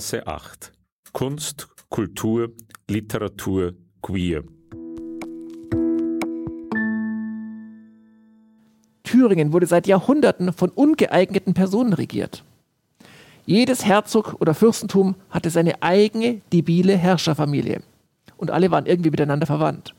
[0.00, 0.72] Berggasse 8.
[1.12, 2.52] Kunst, Kultur,
[2.88, 4.44] Literatur, Queer.
[9.02, 12.44] Thüringen wurde seit Jahrhunderten von ungeeigneten Personen regiert.
[13.44, 17.82] Jedes Herzog oder Fürstentum hatte seine eigene debile Herrscherfamilie.
[18.38, 19.94] Und alle waren irgendwie miteinander verwandt.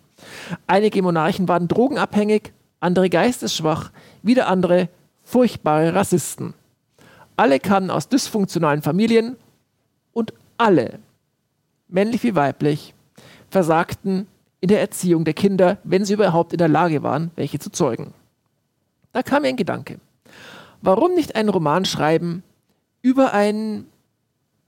[0.66, 3.91] Einige Monarchen waren drogenabhängig, andere geistesschwach,
[4.24, 4.90] wieder andere
[5.24, 6.55] furchtbare Rassisten.
[7.38, 9.38] Alle kamen aus dysfunktionalen Familien
[10.14, 11.00] und alle,
[11.88, 12.94] männlich wie weiblich,
[13.50, 14.28] versagten
[14.60, 18.14] in der Erziehung der Kinder, wenn sie überhaupt in der Lage waren, welche zu zeugen.
[19.12, 20.00] Da kam mir ein Gedanke.
[20.82, 22.44] Warum nicht einen Roman schreiben
[23.02, 23.88] über einen,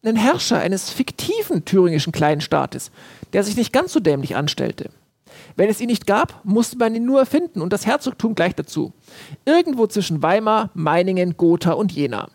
[0.03, 2.91] einen Herrscher eines fiktiven thüringischen Kleinstaates,
[3.31, 4.89] der sich nicht ganz so dämlich anstellte?
[5.55, 8.93] Wenn es ihn nicht gab, musste man ihn nur erfinden und das Herzogtum gleich dazu.
[9.45, 12.29] Irgendwo zwischen Weimar, Meiningen, Gotha und Jena.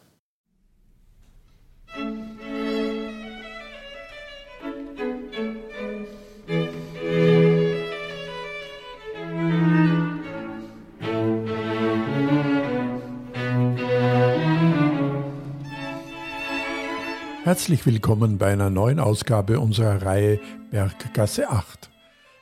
[17.49, 20.39] Herzlich willkommen bei einer neuen Ausgabe unserer Reihe
[20.71, 21.89] Berggasse 8.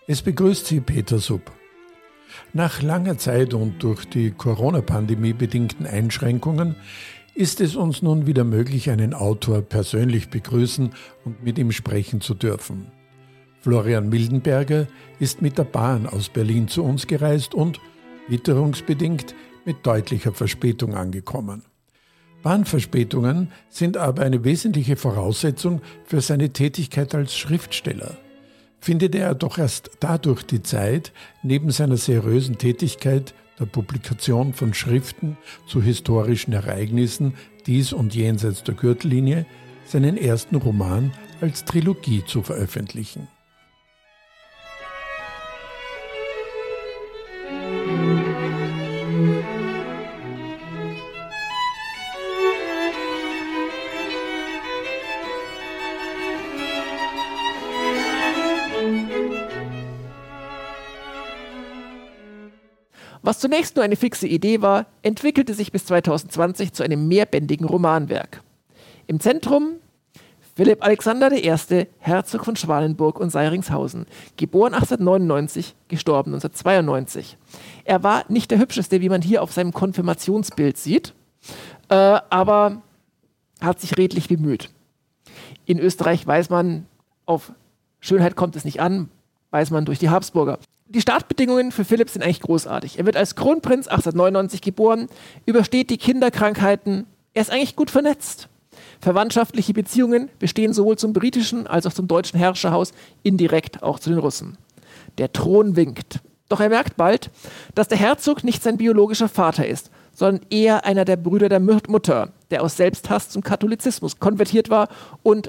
[0.09, 1.53] Es begrüßt Sie Peter Sub.
[2.53, 6.75] Nach langer Zeit und durch die Corona-Pandemie bedingten Einschränkungen
[7.37, 10.91] ist es uns nun wieder möglich, einen Autor persönlich begrüßen
[11.25, 12.91] und mit ihm sprechen zu dürfen.
[13.61, 14.89] Florian Mildenberger
[15.21, 17.79] ist mit der Bahn aus Berlin zu uns gereist und,
[18.27, 21.63] witterungsbedingt, mit deutlicher Verspätung angekommen.
[22.43, 28.17] Bahnverspätungen sind aber eine wesentliche Voraussetzung für seine Tätigkeit als Schriftsteller.
[28.81, 31.13] Findet er doch erst dadurch die Zeit,
[31.43, 37.35] neben seiner seriösen Tätigkeit der Publikation von Schriften zu historischen Ereignissen
[37.67, 39.47] dies und jenseits der Gürtellinie,
[39.87, 43.29] seinen ersten Roman als Trilogie zu veröffentlichen.
[63.27, 68.41] Was zunächst nur eine fixe Idee war, entwickelte sich bis 2020 zu einem mehrbändigen Romanwerk.
[69.09, 69.81] Im Zentrum
[70.55, 74.07] Philipp Alexander I., Herzog von Schwalenburg und Seiringshausen,
[74.37, 77.37] geboren 1899, gestorben 1992.
[77.85, 81.13] Er war nicht der hübscheste, wie man hier auf seinem Konfirmationsbild sieht,
[81.89, 81.97] äh,
[82.31, 82.81] aber
[83.61, 84.71] hat sich redlich bemüht.
[85.65, 86.87] In Österreich weiß man,
[87.25, 87.53] auf
[87.99, 89.09] Schönheit kommt es nicht an,
[89.51, 90.61] weiß man durch die Habsburger.
[90.89, 92.99] Die Startbedingungen für Philipp sind eigentlich großartig.
[92.99, 95.09] Er wird als Kronprinz 1899 geboren,
[95.45, 98.49] übersteht die Kinderkrankheiten, er ist eigentlich gut vernetzt.
[99.01, 102.93] Verwandtschaftliche Beziehungen bestehen sowohl zum britischen als auch zum deutschen Herrscherhaus,
[103.25, 104.59] indirekt auch zu den Russen.
[105.19, 106.21] Der Thron winkt.
[106.49, 107.31] Doch er merkt bald,
[107.75, 112.33] dass der Herzog nicht sein biologischer Vater ist, sondern eher einer der Brüder der Mutter,
[112.51, 114.89] der aus Selbsthass zum Katholizismus konvertiert war
[115.25, 115.49] und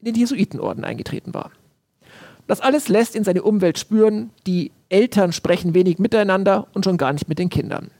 [0.00, 1.50] in den Jesuitenorden eingetreten war.
[2.46, 7.12] Das alles lässt in seine Umwelt spüren, die Eltern sprechen wenig miteinander und schon gar
[7.12, 7.90] nicht mit den Kindern.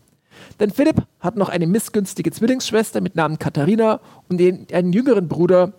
[0.60, 5.72] Denn Philipp hat noch eine missgünstige Zwillingsschwester mit Namen Katharina und einen jüngeren Bruder,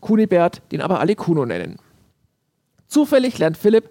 [0.00, 1.76] Kunibert, den aber alle Kuno nennen.
[2.88, 3.88] Zufällig lernt Philipp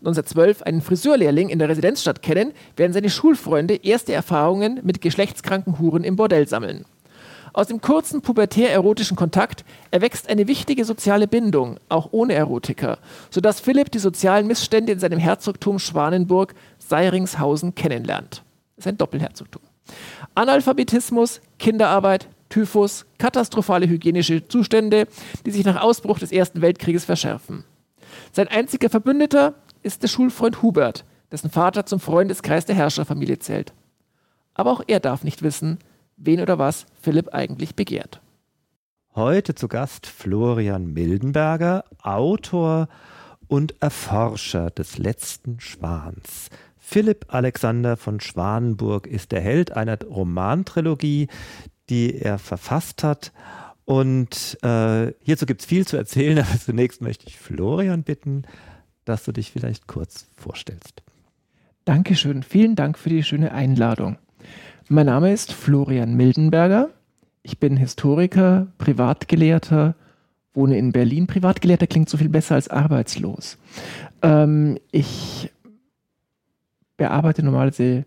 [0.00, 6.04] 1912 einen Friseurlehrling in der Residenzstadt kennen, während seine Schulfreunde erste Erfahrungen mit geschlechtskranken Huren
[6.04, 6.84] im Bordell sammeln.
[7.54, 12.98] Aus dem kurzen pubertär-erotischen Kontakt erwächst eine wichtige soziale Bindung, auch ohne Erotiker,
[13.30, 18.42] sodass Philipp die sozialen Missstände in seinem Herzogtum Schwanenburg-Seiringshausen kennenlernt.
[18.74, 19.62] Das ist ein Doppelherzogtum.
[20.34, 25.06] Analphabetismus, Kinderarbeit, Typhus, katastrophale hygienische Zustände,
[25.46, 27.62] die sich nach Ausbruch des Ersten Weltkrieges verschärfen.
[28.32, 29.54] Sein einziger Verbündeter
[29.84, 33.72] ist der Schulfreund Hubert, dessen Vater zum Freundeskreis der Herrscherfamilie zählt.
[34.54, 35.78] Aber auch er darf nicht wissen,
[36.16, 38.20] wen oder was Philipp eigentlich begehrt.
[39.14, 42.88] Heute zu Gast Florian Mildenberger, Autor
[43.46, 46.50] und Erforscher des letzten Schwans.
[46.76, 51.28] Philipp Alexander von Schwanenburg ist der Held einer Romantrilogie,
[51.88, 53.32] die er verfasst hat.
[53.84, 58.42] Und äh, hierzu gibt es viel zu erzählen, aber zunächst möchte ich Florian bitten,
[59.04, 61.02] dass du dich vielleicht kurz vorstellst.
[61.84, 64.18] Dankeschön, vielen Dank für die schöne Einladung.
[64.90, 66.90] Mein Name ist Florian Mildenberger.
[67.42, 69.94] Ich bin Historiker, Privatgelehrter,
[70.52, 71.26] wohne in Berlin.
[71.26, 73.56] Privatgelehrter klingt so viel besser als arbeitslos.
[74.20, 75.50] Ähm, ich
[76.98, 78.04] bearbeite normalerweise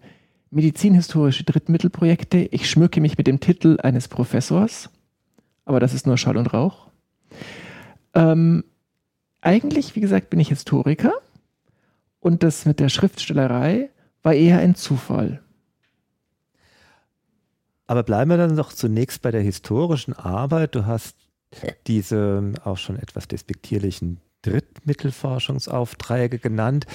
[0.52, 2.48] medizinhistorische Drittmittelprojekte.
[2.52, 4.92] Ich schmücke mich mit dem Titel eines Professors,
[5.66, 6.90] aber das ist nur Schall und Rauch.
[8.14, 8.64] Ähm,
[9.42, 11.14] eigentlich, wie gesagt, bin ich Historiker
[12.20, 13.90] und das mit der Schriftstellerei
[14.22, 15.42] war eher ein Zufall.
[17.88, 20.76] Aber bleiben wir dann doch zunächst bei der historischen Arbeit.
[20.76, 21.16] Du hast
[21.88, 26.86] diese auch schon etwas despektierlichen Drittmittelforschungsaufträge genannt.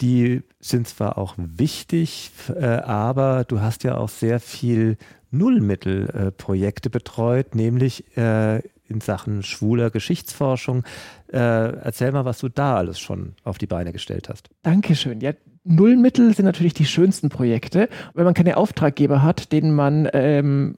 [0.00, 4.96] Die sind zwar auch wichtig, äh, aber du hast ja auch sehr viel
[5.30, 8.58] Nullmittelprojekte betreut, nämlich äh,
[8.88, 10.84] in Sachen schwuler Geschichtsforschung.
[11.32, 14.48] Äh, erzähl mal, was du da alles schon auf die Beine gestellt hast.
[14.62, 15.20] Dankeschön.
[15.20, 15.32] Ja,
[15.64, 17.88] Nullmittel sind natürlich die schönsten Projekte.
[18.14, 20.76] Wenn man keine Auftraggeber hat, denen man ähm,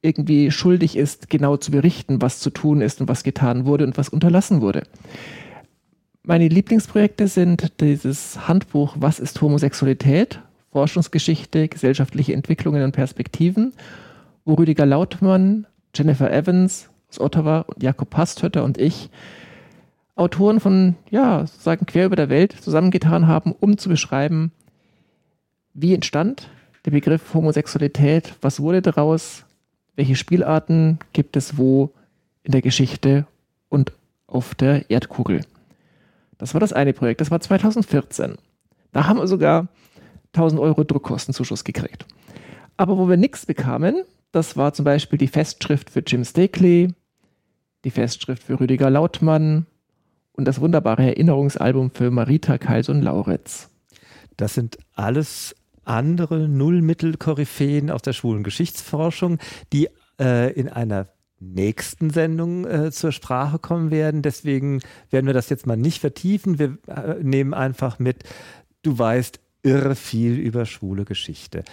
[0.00, 3.98] irgendwie schuldig ist, genau zu berichten, was zu tun ist und was getan wurde und
[3.98, 4.84] was unterlassen wurde.
[6.22, 10.40] Meine Lieblingsprojekte sind dieses Handbuch Was ist Homosexualität?
[10.72, 13.74] Forschungsgeschichte, gesellschaftliche Entwicklungen und Perspektiven,
[14.44, 19.08] wo Rüdiger Lautmann, Jennifer Evans aus Ottawa und Jakob Pastötter und ich
[20.16, 24.52] Autoren von, ja, sagen quer über der Welt zusammengetan haben, um zu beschreiben,
[25.72, 26.48] wie entstand
[26.84, 29.44] der Begriff Homosexualität, was wurde daraus,
[29.96, 31.92] welche Spielarten gibt es wo
[32.42, 33.26] in der Geschichte
[33.68, 33.92] und
[34.26, 35.40] auf der Erdkugel.
[36.38, 38.36] Das war das eine Projekt, das war 2014.
[38.92, 39.68] Da haben wir sogar
[40.34, 42.06] 1000 Euro Druckkostenzuschuss gekriegt.
[42.76, 46.92] Aber wo wir nichts bekamen, das war zum Beispiel die Festschrift für Jim Stakely,
[47.84, 49.66] die Festschrift für Rüdiger Lautmann
[50.36, 53.70] und das wunderbare Erinnerungsalbum für Marita Kalson-Lauritz.
[54.36, 55.54] Das sind alles
[55.84, 59.38] andere Nullmittel-Koryphäen aus der schwulen Geschichtsforschung,
[59.72, 59.88] die
[60.20, 61.08] äh, in einer
[61.40, 64.22] nächsten Sendung äh, zur Sprache kommen werden.
[64.22, 66.58] Deswegen werden wir das jetzt mal nicht vertiefen.
[66.58, 68.24] Wir äh, nehmen einfach mit,
[68.82, 71.64] du weißt irre viel über schwule Geschichte.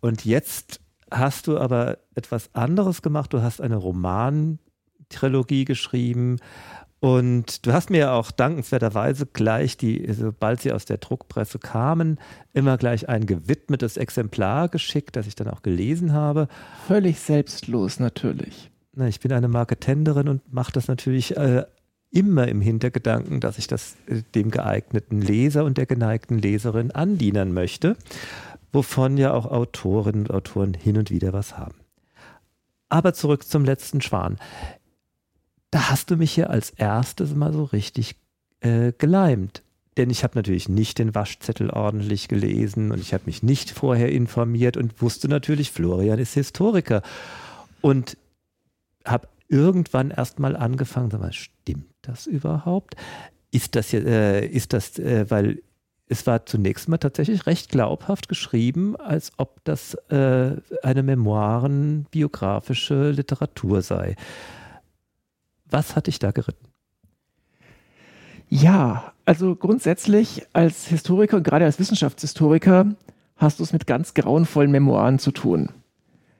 [0.00, 0.80] Und jetzt
[1.10, 3.32] hast du aber etwas anderes gemacht.
[3.32, 6.38] Du hast eine Romantrilogie geschrieben.
[7.00, 12.18] Und du hast mir auch dankenswerterweise gleich, die, sobald sie aus der Druckpresse kamen,
[12.52, 16.48] immer gleich ein gewidmetes Exemplar geschickt, das ich dann auch gelesen habe.
[16.86, 18.70] Völlig selbstlos natürlich.
[18.94, 21.64] Na, ich bin eine Marketenderin und mache das natürlich äh,
[22.10, 27.54] immer im Hintergedanken, dass ich das äh, dem geeigneten Leser und der geneigten Leserin andienen
[27.54, 27.96] möchte
[28.72, 31.76] wovon ja auch Autorinnen und Autoren hin und wieder was haben.
[32.88, 34.38] Aber zurück zum letzten Schwan.
[35.70, 38.16] Da hast du mich ja als erstes mal so richtig
[38.60, 39.62] äh, geleimt.
[39.96, 44.10] Denn ich habe natürlich nicht den Waschzettel ordentlich gelesen und ich habe mich nicht vorher
[44.10, 47.02] informiert und wusste natürlich, Florian ist Historiker.
[47.80, 48.16] Und
[49.04, 52.96] habe irgendwann erst mal angefangen, sag mal, stimmt das überhaupt?
[53.50, 55.62] Ist das, äh, ist das, äh, weil
[56.06, 63.82] es war zunächst mal tatsächlich recht glaubhaft geschrieben, als ob das äh, eine memoirenbiografische Literatur
[63.82, 64.16] sei.
[65.70, 66.66] Was hat dich da geritten?
[68.48, 72.96] Ja, also grundsätzlich als Historiker und gerade als Wissenschaftshistoriker
[73.36, 75.70] hast du es mit ganz grauenvollen Memoiren zu tun.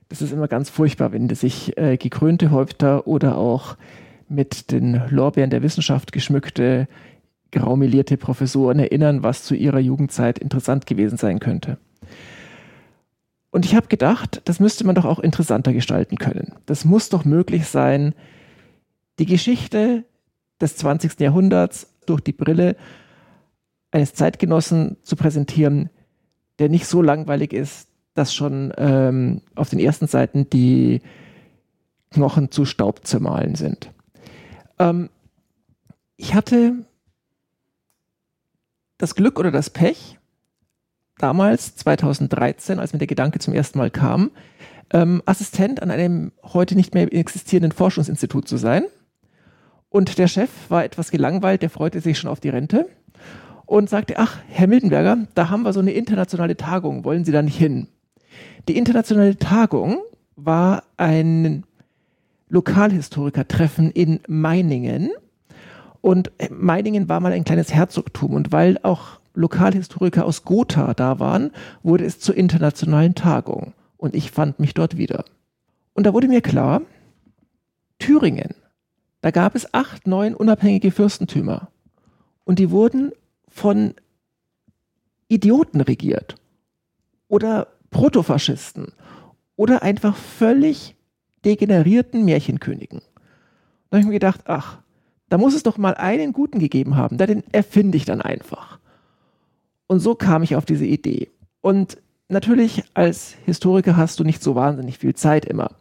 [0.09, 3.77] Das ist immer ganz furchtbar, wenn sich äh, gekrönte Häupter oder auch
[4.27, 6.87] mit den Lorbeeren der Wissenschaft geschmückte
[7.51, 11.77] graumelierte Professoren erinnern, was zu ihrer Jugendzeit interessant gewesen sein könnte.
[13.51, 16.53] Und ich habe gedacht, das müsste man doch auch interessanter gestalten können.
[16.65, 18.15] Das muss doch möglich sein,
[19.21, 20.03] die Geschichte
[20.59, 21.19] des 20.
[21.19, 22.75] Jahrhunderts durch die Brille
[23.91, 25.91] eines Zeitgenossen zu präsentieren,
[26.57, 31.01] der nicht so langweilig ist, dass schon ähm, auf den ersten Seiten die
[32.09, 33.91] Knochen zu Staub zermahlen sind.
[34.79, 35.11] Ähm,
[36.17, 36.83] ich hatte
[38.97, 40.17] das Glück oder das Pech,
[41.19, 44.31] damals, 2013, als mir der Gedanke zum ersten Mal kam,
[44.91, 48.85] ähm, Assistent an einem heute nicht mehr existierenden Forschungsinstitut zu sein.
[49.91, 52.87] Und der Chef war etwas gelangweilt, der freute sich schon auf die Rente
[53.65, 57.41] und sagte, ach, Herr Mildenberger, da haben wir so eine internationale Tagung, wollen Sie da
[57.41, 57.87] nicht hin?
[58.69, 59.97] Die internationale Tagung
[60.37, 61.65] war ein
[62.47, 65.11] Lokalhistorikertreffen in Meiningen
[65.99, 71.51] und Meiningen war mal ein kleines Herzogtum und weil auch Lokalhistoriker aus Gotha da waren,
[71.83, 75.25] wurde es zur internationalen Tagung und ich fand mich dort wieder.
[75.93, 76.81] Und da wurde mir klar,
[77.99, 78.55] Thüringen,
[79.21, 81.69] da gab es acht, neun unabhängige Fürstentümer
[82.43, 83.11] und die wurden
[83.47, 83.93] von
[85.27, 86.35] Idioten regiert
[87.27, 88.93] oder Protofaschisten
[89.55, 90.95] oder einfach völlig
[91.45, 93.01] degenerierten Märchenkönigen.
[93.89, 94.79] Da habe ich mir gedacht, ach,
[95.29, 98.79] da muss es doch mal einen guten gegeben haben, da den erfinde ich dann einfach.
[99.87, 101.29] Und so kam ich auf diese Idee.
[101.61, 101.97] Und
[102.27, 105.71] natürlich als Historiker hast du nicht so wahnsinnig viel Zeit immer.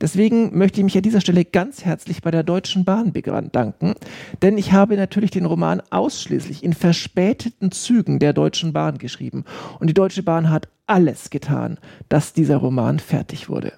[0.00, 3.94] Deswegen möchte ich mich an dieser Stelle ganz herzlich bei der Deutschen Bahn bedanken,
[4.42, 9.44] denn ich habe natürlich den Roman ausschließlich in verspäteten Zügen der Deutschen Bahn geschrieben.
[9.78, 11.78] Und die Deutsche Bahn hat alles getan,
[12.08, 13.72] dass dieser Roman fertig wurde.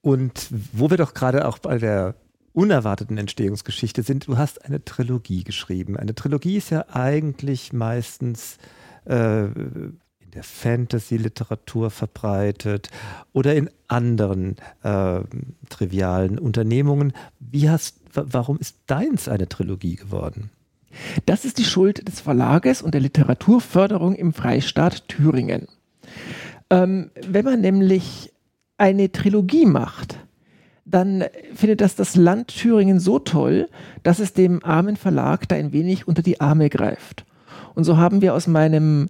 [0.00, 2.14] Und wo wir doch gerade auch bei der
[2.52, 5.96] unerwarteten Entstehungsgeschichte sind, du hast eine Trilogie geschrieben.
[5.96, 8.58] Eine Trilogie ist ja eigentlich meistens
[9.04, 9.46] äh,
[10.28, 12.90] in der Fantasy-Literatur verbreitet
[13.32, 15.20] oder in anderen äh,
[15.70, 17.14] trivialen Unternehmungen.
[17.40, 20.50] Wie hast, warum ist deins eine Trilogie geworden?
[21.24, 25.66] Das ist die Schuld des Verlages und der Literaturförderung im Freistaat Thüringen.
[26.68, 28.30] Ähm, wenn man nämlich
[28.76, 30.18] eine Trilogie macht,
[30.84, 33.70] dann findet das das Land Thüringen so toll,
[34.02, 37.24] dass es dem armen Verlag da ein wenig unter die Arme greift.
[37.74, 39.08] Und so haben wir aus meinem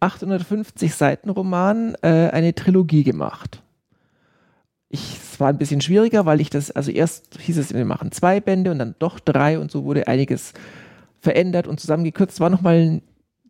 [0.00, 3.62] 850 Seiten Roman äh, eine Trilogie gemacht.
[4.88, 8.10] Ich, es war ein bisschen schwieriger, weil ich das, also erst hieß es, wir machen
[8.10, 10.52] zwei Bände und dann doch drei und so wurde einiges
[11.20, 12.40] verändert und zusammengekürzt.
[12.40, 13.02] War nochmal ein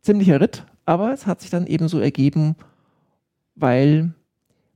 [0.03, 2.57] ziemlicher Ritt, aber es hat sich dann eben so ergeben,
[3.55, 4.13] weil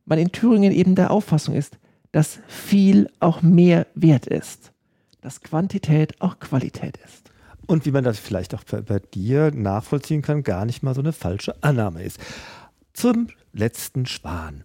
[0.04, 1.78] man in Thüringen eben der Auffassung ist,
[2.12, 4.72] dass viel auch mehr wert ist,
[5.20, 7.23] dass Quantität auch Qualität ist.
[7.66, 11.00] Und wie man das vielleicht auch bei, bei dir nachvollziehen kann, gar nicht mal so
[11.00, 12.18] eine falsche Annahme ist.
[12.92, 14.64] Zum letzten Schwan.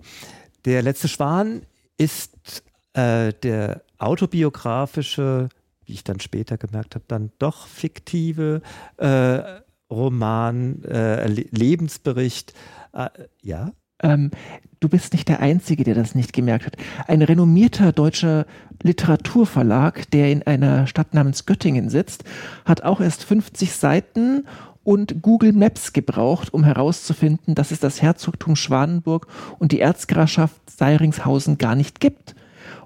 [0.66, 1.64] Der letzte Schwan
[1.98, 2.64] ist
[2.94, 5.50] äh, der autobiografische,
[5.86, 8.62] wie ich dann später gemerkt habe, dann doch fiktive
[8.98, 9.42] äh,
[9.90, 12.54] Roman, äh, Lebensbericht.
[12.94, 13.10] Äh,
[13.42, 14.32] ja, ähm,
[14.80, 16.78] du bist nicht der Einzige, der das nicht gemerkt hat.
[17.08, 18.46] Ein renommierter deutscher
[18.82, 22.24] Literaturverlag, der in einer Stadt namens Göttingen sitzt,
[22.66, 24.46] hat auch erst 50 Seiten
[24.84, 29.28] und Google Maps gebraucht, um herauszufinden, dass es das Herzogtum Schwanenburg
[29.60, 32.36] und die Erzgrafschaft Seiringshausen gar nicht gibt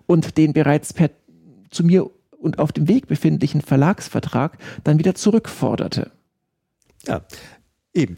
[0.06, 1.12] und den bereits per
[1.70, 6.12] zu mir und auf dem Weg befindlichen Verlagsvertrag dann wieder zurückforderte.
[7.08, 7.22] Ja,
[7.94, 8.18] eben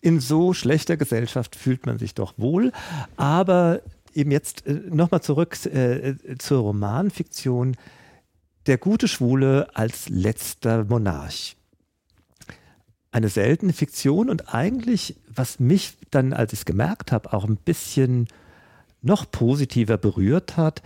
[0.00, 2.72] in so schlechter Gesellschaft fühlt man sich doch wohl.
[3.16, 3.82] Aber
[4.14, 7.76] eben jetzt äh, nochmal zurück äh, zur Romanfiktion.
[8.66, 11.56] Der gute Schwule als letzter Monarch.
[13.12, 17.56] Eine seltene Fiktion und eigentlich, was mich dann, als ich es gemerkt habe, auch ein
[17.56, 18.28] bisschen
[19.02, 20.82] noch positiver berührt hat,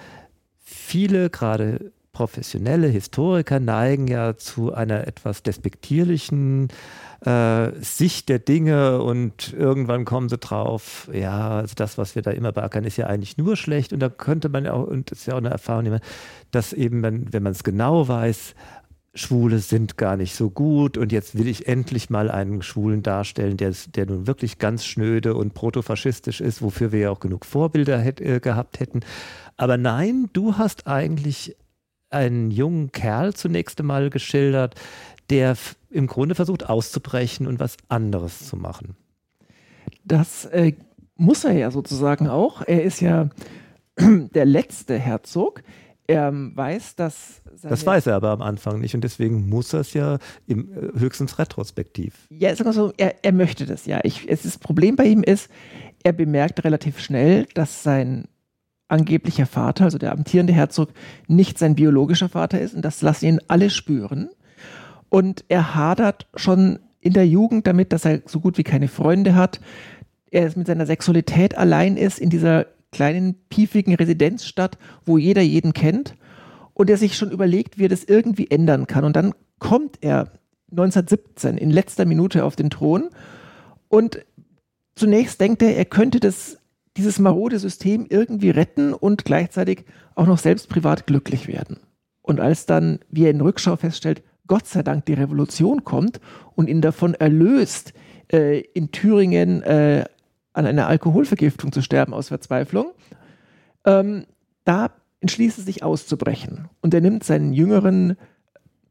[0.59, 6.69] viele gerade professionelle Historiker neigen ja zu einer etwas despektierlichen
[7.21, 12.31] äh, Sicht der Dinge und irgendwann kommen sie drauf, ja, also das, was wir da
[12.31, 15.21] immer beackern, ist ja eigentlich nur schlecht und da könnte man ja auch, und das
[15.21, 15.99] ist ja auch eine Erfahrung,
[16.51, 18.55] dass eben, wenn, wenn man es genau weiß,
[19.17, 23.57] Schwule sind gar nicht so gut und jetzt will ich endlich mal einen Schwulen darstellen,
[23.57, 27.99] der, der nun wirklich ganz schnöde und protofaschistisch ist, wofür wir ja auch genug Vorbilder
[27.99, 29.01] hätt, äh, gehabt hätten.
[29.57, 31.57] Aber nein, du hast eigentlich
[32.15, 34.75] einen jungen Kerl zunächst einmal geschildert,
[35.31, 35.57] der
[35.91, 38.97] im Grunde versucht auszubrechen und was anderes zu machen.
[40.05, 40.73] Das äh,
[41.17, 42.63] muss er ja sozusagen auch.
[42.63, 43.31] Er ist ja
[43.99, 45.63] der letzte Herzog.
[46.07, 47.41] Er weiß, dass.
[47.63, 50.99] Das weiß er aber am Anfang nicht und deswegen muss er es ja im, äh,
[50.99, 52.27] höchstens retrospektiv.
[52.29, 54.01] Ja, sagen wir so, er, er möchte das ja.
[54.03, 55.49] Ich, es das Problem bei ihm ist,
[56.03, 58.29] er bemerkt relativ schnell, dass sein
[58.89, 60.91] angeblicher Vater, also der amtierende Herzog,
[61.27, 64.31] nicht sein biologischer Vater ist und das lassen ihn alle spüren.
[65.09, 69.35] Und er hadert schon in der Jugend damit, dass er so gut wie keine Freunde
[69.35, 69.61] hat.
[70.31, 76.15] Er mit seiner Sexualität allein ist in dieser kleinen, piefigen Residenzstadt, wo jeder jeden kennt.
[76.73, 79.05] Und er sich schon überlegt, wie er das irgendwie ändern kann.
[79.05, 80.33] Und dann kommt er
[80.71, 83.11] 1917 in letzter Minute auf den Thron
[83.89, 84.25] und
[84.97, 86.59] zunächst denkt er, er könnte das,
[86.97, 89.85] dieses marode System irgendwie retten und gleichzeitig
[90.15, 91.79] auch noch selbst privat glücklich werden.
[92.23, 96.21] Und als dann, wie er in Rückschau feststellt, Gott sei Dank die Revolution kommt
[96.55, 97.95] und ihn davon erlöst,
[98.33, 100.05] äh, in Thüringen äh,
[100.53, 102.93] an einer Alkoholvergiftung zu sterben aus Verzweiflung,
[103.85, 104.25] ähm,
[104.65, 106.69] da entschließt er sich auszubrechen.
[106.81, 108.17] Und er nimmt seinen jüngeren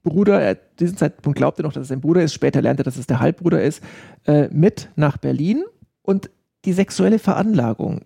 [0.04, 2.84] Bruder, er, diesen Zeitpunkt glaubt er noch, dass es sein Bruder ist, später lernt er,
[2.84, 3.82] dass es der Halbbruder ist,
[4.26, 5.64] äh, mit nach Berlin.
[6.02, 6.30] Und
[6.66, 8.02] die sexuelle Veranlagung,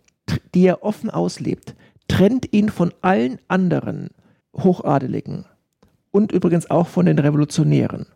[0.54, 1.76] die er offen auslebt,
[2.08, 4.10] trennt ihn von allen anderen
[4.56, 5.46] Hochadeligen
[6.12, 8.08] und übrigens auch von den Revolutionären.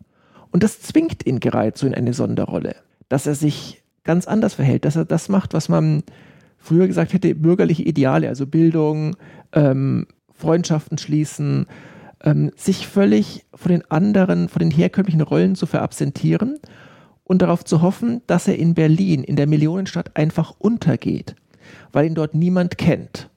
[0.50, 2.76] Und das zwingt ihn geradezu in eine Sonderrolle,
[3.08, 6.02] dass er sich ganz anders verhält, dass er das macht, was man
[6.58, 9.16] früher gesagt hätte, bürgerliche Ideale, also Bildung,
[9.52, 11.66] ähm, Freundschaften schließen,
[12.24, 16.58] ähm, sich völlig von den anderen, von den herkömmlichen Rollen zu verabsentieren
[17.24, 21.36] und darauf zu hoffen, dass er in Berlin, in der Millionenstadt, einfach untergeht,
[21.92, 23.28] weil ihn dort niemand kennt.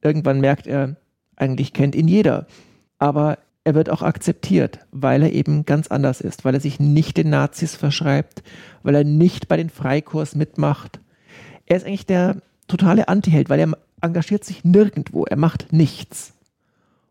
[0.00, 0.96] irgendwann merkt er,
[1.36, 2.46] eigentlich kennt ihn jeder.
[2.98, 7.16] Aber er wird auch akzeptiert, weil er eben ganz anders ist, weil er sich nicht
[7.16, 8.42] den Nazis verschreibt,
[8.82, 11.00] weil er nicht bei den Freikorps mitmacht.
[11.66, 12.36] Er ist eigentlich der
[12.66, 16.32] totale Antiheld, weil er engagiert sich nirgendwo, er macht nichts.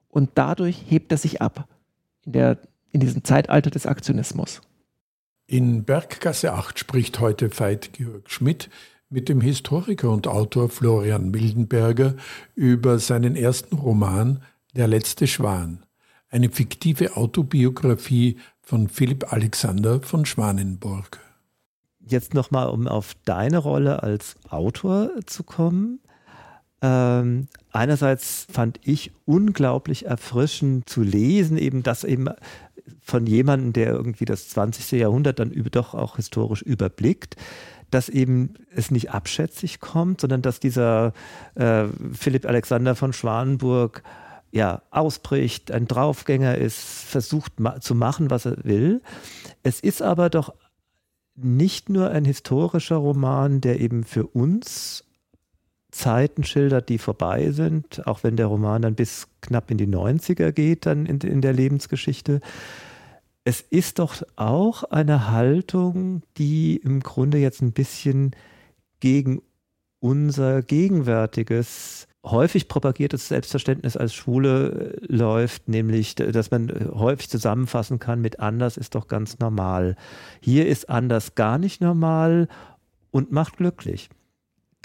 [0.09, 1.67] Und dadurch hebt er sich ab
[2.25, 2.57] in, der,
[2.91, 4.61] in diesem Zeitalter des Aktionismus.
[5.49, 8.69] In Berggasse 8 spricht heute Veit Georg Schmidt
[9.09, 12.15] mit dem Historiker und Autor Florian Mildenberger
[12.53, 14.43] über seinen ersten Roman
[14.75, 15.85] Der letzte Schwan,
[16.29, 21.21] eine fiktive Autobiografie von Philipp Alexander von Schwanenburg.
[22.01, 26.01] Jetzt nochmal, um auf deine Rolle als Autor zu kommen.
[26.81, 32.27] Ähm, einerseits fand ich unglaublich erfrischend zu lesen, eben das eben
[33.01, 34.99] von jemandem, der irgendwie das 20.
[34.99, 37.35] Jahrhundert dann doch auch historisch überblickt,
[37.91, 41.13] dass eben es nicht abschätzig kommt, sondern dass dieser
[41.55, 44.03] äh, Philipp Alexander von Schwanenburg
[44.51, 49.01] ja, ausbricht, ein Draufgänger ist, versucht ma zu machen, was er will.
[49.63, 50.53] Es ist aber doch
[51.35, 55.03] nicht nur ein historischer Roman, der eben für uns
[55.97, 60.51] Zeiten schildert, die vorbei sind, auch wenn der Roman dann bis knapp in die 90er
[60.51, 62.39] geht, dann in, in der Lebensgeschichte.
[63.43, 68.35] Es ist doch auch eine Haltung, die im Grunde jetzt ein bisschen
[68.99, 69.41] gegen
[69.99, 77.99] unser gegenwärtiges häufig propagiertes Selbstverständnis als Schwule äh, läuft, nämlich, dass man äh, häufig zusammenfassen
[77.99, 79.95] kann mit anders ist doch ganz normal.
[80.41, 82.47] Hier ist anders gar nicht normal
[83.11, 84.09] und macht glücklich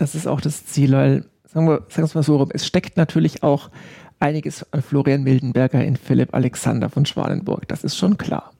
[0.02, 3.44] das ist auch das Ziel, weil, sagen wir, es mal so rum, es steckt natürlich
[3.44, 3.70] auch
[4.18, 7.68] einiges an Florian Mildenberger in Philipp Alexander von Schwanenburg.
[7.68, 8.52] Das ist schon klar.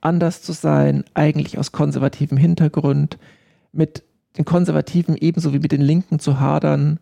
[0.00, 3.18] Anders zu sein, eigentlich aus konservativem Hintergrund,
[3.72, 4.04] mit
[4.36, 7.00] den Konservativen ebenso wie mit den Linken zu hadern,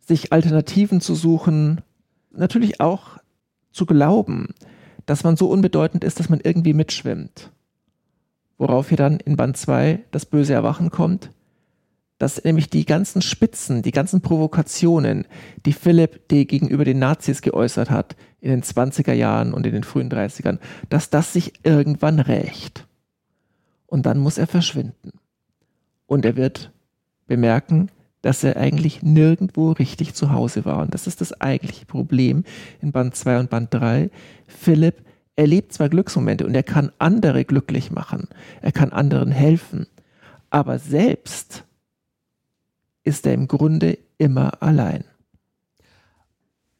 [0.00, 1.82] sich Alternativen zu suchen,
[2.34, 3.18] natürlich auch
[3.72, 4.54] zu glauben,
[5.04, 7.50] dass man so unbedeutend ist, dass man irgendwie mitschwimmt.
[8.56, 11.30] Worauf hier dann in Band 2 das böse Erwachen kommt,
[12.22, 15.26] dass nämlich die ganzen Spitzen, die ganzen Provokationen,
[15.66, 16.44] die Philipp D.
[16.44, 21.10] gegenüber den Nazis geäußert hat in den 20er Jahren und in den frühen 30ern, dass
[21.10, 22.86] das sich irgendwann rächt.
[23.86, 25.18] Und dann muss er verschwinden.
[26.06, 26.70] Und er wird
[27.26, 27.88] bemerken,
[28.20, 30.78] dass er eigentlich nirgendwo richtig zu Hause war.
[30.78, 32.44] Und das ist das eigentliche Problem
[32.80, 34.10] in Band 2 und Band 3.
[34.46, 35.02] Philipp
[35.34, 38.28] erlebt zwar Glücksmomente und er kann andere glücklich machen,
[38.60, 39.88] er kann anderen helfen,
[40.50, 41.64] aber selbst
[43.04, 45.04] ist er im Grunde immer allein.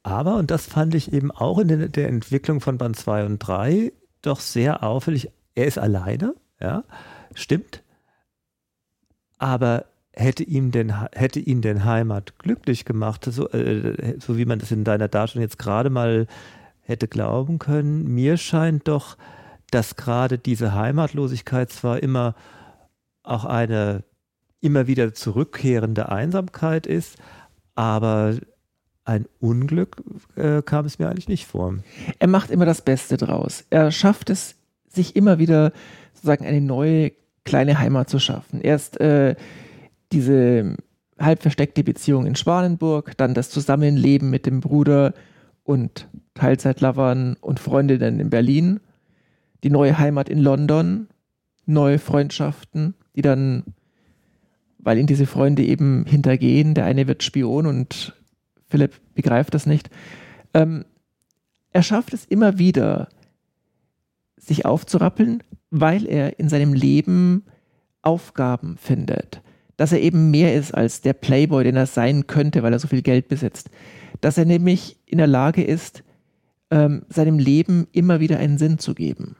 [0.02, 3.92] Aber, und das fand ich eben auch in der, Entwicklung von Band 2 und 3
[4.20, 6.84] doch sehr auffällig, er ist alleine, ja,
[7.34, 7.82] stimmt.
[9.38, 14.58] Aber hätte ihm denn, hätte ihn denn Heimat glücklich gemacht, so, äh, so wie man
[14.58, 16.26] das in deiner Darstellung jetzt gerade mal
[16.80, 18.04] hätte glauben können.
[18.12, 19.16] Mir scheint doch,
[19.70, 22.34] dass gerade diese Heimatlosigkeit zwar immer
[23.22, 24.04] auch eine
[24.62, 27.18] immer wieder zurückkehrende Einsamkeit ist,
[27.74, 28.36] aber
[29.04, 29.96] ein Unglück
[30.36, 31.74] äh, kam es mir eigentlich nicht vor.
[32.18, 33.64] Er macht immer das Beste draus.
[33.70, 34.54] Er schafft es,
[34.88, 35.72] sich immer wieder
[36.14, 37.12] sozusagen eine neue
[37.44, 38.60] kleine Heimat zu schaffen.
[38.60, 39.34] Erst äh,
[40.12, 40.76] diese
[41.18, 45.14] halb versteckte Beziehung in Schwanenburg, dann das Zusammenleben mit dem Bruder
[45.64, 48.80] und Teilzeitlovern und Freundinnen in Berlin,
[49.64, 51.08] die neue Heimat in London,
[51.66, 53.64] neue Freundschaften, die dann
[54.82, 56.74] weil ihn diese Freunde eben hintergehen.
[56.74, 58.14] Der eine wird Spion und
[58.68, 59.88] Philipp begreift das nicht.
[60.52, 60.84] Ähm,
[61.70, 63.08] er schafft es immer wieder,
[64.36, 67.44] sich aufzurappeln, weil er in seinem Leben
[68.02, 69.40] Aufgaben findet.
[69.76, 72.88] Dass er eben mehr ist als der Playboy, den er sein könnte, weil er so
[72.88, 73.70] viel Geld besitzt.
[74.20, 76.02] Dass er nämlich in der Lage ist,
[76.70, 79.36] ähm, seinem Leben immer wieder einen Sinn zu geben.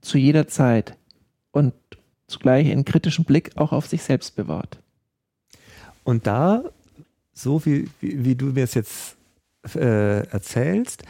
[0.00, 0.98] Zu jeder Zeit.
[1.52, 1.74] Und
[2.32, 4.78] zugleich einen kritischen Blick auch auf sich selbst bewahrt.
[6.04, 6.64] Und da,
[7.32, 9.16] so wie, wie, du mir es jetzt
[9.74, 11.04] äh, erzählst,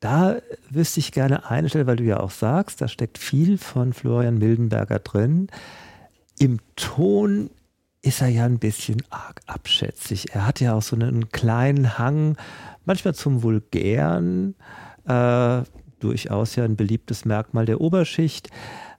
[0.00, 0.36] da
[0.70, 4.38] wüsste ich gerne eine Stelle, weil du ja auch sagst, da steckt viel von Florian
[4.38, 5.48] Mildenberger drin.
[6.38, 7.50] Im Ton
[8.02, 10.34] ist er ja ein bisschen arg abschätzig.
[10.34, 12.36] Er hat ja auch so einen kleinen Hang,
[12.84, 14.56] manchmal zum Vulgären,
[15.06, 15.62] äh,
[16.00, 18.50] durchaus ja ein beliebtes Merkmal der Oberschicht.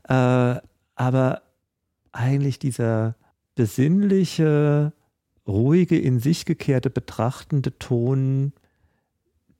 [0.07, 0.55] Äh,
[0.95, 1.41] aber
[2.15, 3.15] eigentlich dieser
[3.55, 4.93] besinnliche,
[5.47, 8.53] ruhige, in sich gekehrte, betrachtende Ton,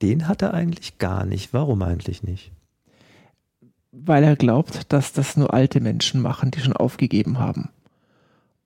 [0.01, 1.53] den hat er eigentlich gar nicht.
[1.53, 2.51] Warum eigentlich nicht?
[3.91, 7.69] Weil er glaubt, dass das nur alte Menschen machen, die schon aufgegeben haben.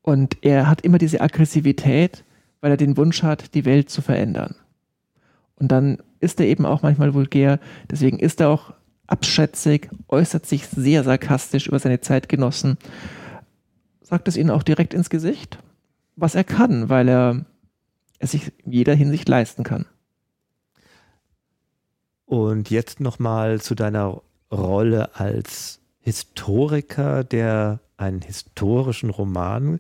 [0.02, 2.24] Und er hat immer diese Aggressivität,
[2.62, 4.56] weil er den Wunsch hat, die Welt zu verändern.
[5.56, 7.60] Und dann ist er eben auch manchmal vulgär.
[7.92, 8.74] Deswegen ist er auch
[9.08, 12.78] abschätzig, äußert sich sehr sarkastisch über seine Zeitgenossen,
[14.10, 15.60] sagt es ihnen auch direkt ins Gesicht,
[16.16, 17.46] was er kann, weil er
[18.18, 19.86] es sich in jeder Hinsicht leisten kann.
[22.26, 29.80] Und jetzt nochmal zu deiner Rolle als Historiker, der einen historischen Roman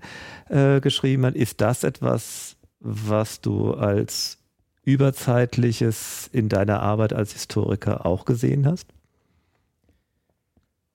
[0.50, 1.36] äh, geschrieben hat.
[1.36, 4.38] Ist das etwas, was du als
[4.84, 8.88] Überzeitliches in deiner Arbeit als Historiker auch gesehen hast?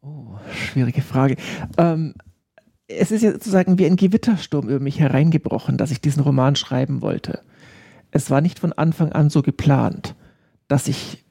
[0.03, 1.37] Oh, schwierige Frage.
[1.79, 2.14] Ähm,
[2.88, 7.01] es ist ja sozusagen wie ein Gewittersturm über mich hereingebrochen, dass ich diesen Roman schreiben
[7.03, 7.40] wollte.
[8.11, 10.14] Es war nicht von Anfang an so geplant,
[10.68, 11.25] dass ich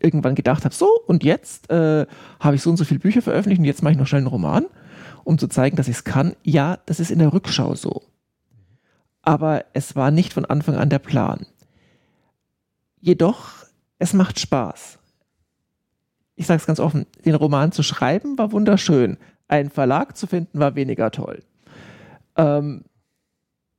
[0.00, 2.06] irgendwann gedacht habe, so und jetzt äh,
[2.40, 4.26] habe ich so und so viele Bücher veröffentlicht und jetzt mache ich noch schnell einen
[4.26, 4.66] Roman,
[5.22, 6.34] um zu zeigen, dass ich es kann.
[6.42, 8.02] Ja, das ist in der Rückschau so.
[9.22, 11.46] Aber es war nicht von Anfang an der Plan.
[13.00, 13.64] Jedoch,
[13.98, 14.98] es macht Spaß
[16.36, 19.18] ich sage es ganz offen, den Roman zu schreiben war wunderschön.
[19.48, 21.42] Einen Verlag zu finden war weniger toll.
[22.36, 22.84] Ähm,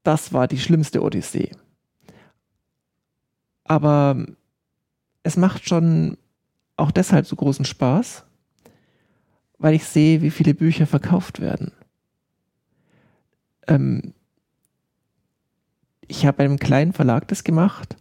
[0.04, 1.52] das war die schlimmste Odyssee.
[3.64, 4.26] Aber
[5.24, 6.18] es macht schon
[6.78, 8.24] auch deshalb so großen Spaß,
[9.58, 11.72] weil ich sehe, wie viele Bücher verkauft werden.
[13.68, 14.14] Ähm,
[16.08, 17.96] ich habe einem kleinen Verlag das gemacht,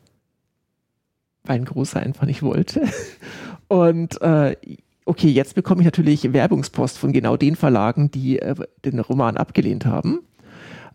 [1.45, 2.87] weil ein großer einfach nicht wollte.
[3.69, 4.57] Und äh,
[5.05, 9.87] okay, jetzt bekomme ich natürlich Werbungspost von genau den Verlagen, die äh, den Roman abgelehnt
[9.87, 10.21] haben.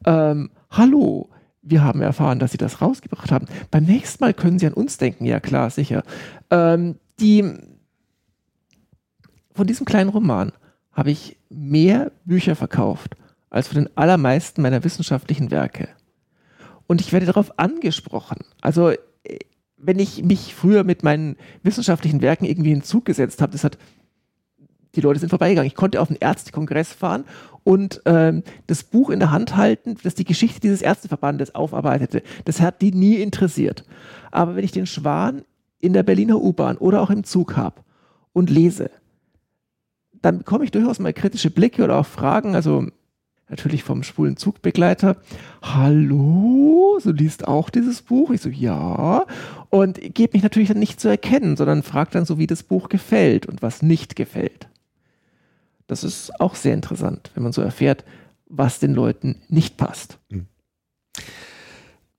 [0.06, 1.30] Ähm, hallo,
[1.62, 3.48] wir haben erfahren, dass Sie das rausgebracht haben.
[3.72, 5.26] Beim nächsten Mal können Sie an uns denken.
[5.26, 6.04] Ja, klar, sicher.
[6.50, 7.44] Ähm, die,
[9.52, 10.52] von diesem kleinen Roman
[10.94, 13.16] habe ich mehr Bücher verkauft
[13.50, 15.90] als von den allermeisten meiner wissenschaftlichen Werke.
[16.88, 18.38] Und ich werde darauf angesprochen.
[18.62, 18.94] Also
[19.82, 23.78] wenn ich mich früher mit meinen wissenschaftlichen Werken irgendwie in Zug gesetzt habe, das hat
[24.96, 25.68] die Leute sind vorbeigegangen.
[25.68, 27.26] Ich konnte auf einen Ärztekongress fahren
[27.64, 32.24] und ähm, das Buch in der Hand halten, das die Geschichte dieses Ärzteverbandes aufarbeitete.
[32.46, 33.86] Das hat die nie interessiert.
[34.32, 35.44] Aber wenn ich den Schwan
[35.80, 37.82] in der Berliner U-Bahn oder auch im Zug habe
[38.34, 38.92] und lese,
[40.22, 42.56] dann bekomme ich durchaus mal kritische Blicke oder auch Fragen.
[42.56, 42.88] Also
[43.50, 45.18] natürlich vom schwulen Zugbegleiter.
[45.62, 48.32] Hallo, so liest auch dieses Buch?
[48.32, 49.26] Ich so, ja.
[49.70, 52.90] Und gebe mich natürlich dann nicht zu erkennen, sondern fragt dann so, wie das Buch
[52.90, 54.69] gefällt und was nicht gefällt.
[55.90, 58.06] Das ist auch sehr interessant, wenn man so erfährt,
[58.48, 60.18] was den Leuten nicht passt.
[60.32, 60.48] Hm.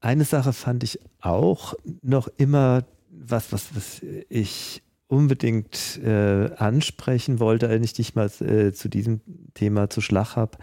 [0.01, 7.69] Eine Sache fand ich auch noch immer was, was, was ich unbedingt äh, ansprechen wollte,
[7.69, 9.21] wenn ich dich mal äh, zu diesem
[9.55, 10.59] Thema zu Schlag habe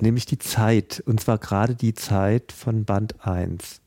[0.00, 3.80] nämlich die Zeit, und zwar gerade die Zeit von Band 1.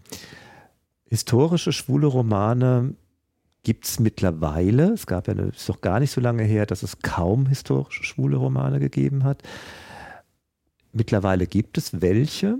[1.06, 2.96] Historische schwule Romane
[3.63, 4.93] gibt es mittlerweile.
[4.93, 8.04] Es gab ja, eine, ist doch gar nicht so lange her, dass es kaum historische
[8.04, 9.43] schwule Romane gegeben hat.
[10.91, 12.58] Mittlerweile gibt es welche.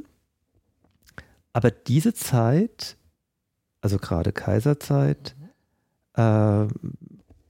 [1.54, 2.98] Aber diese Zeit,
[3.82, 5.36] also gerade Kaiserzeit,
[6.14, 6.68] äh,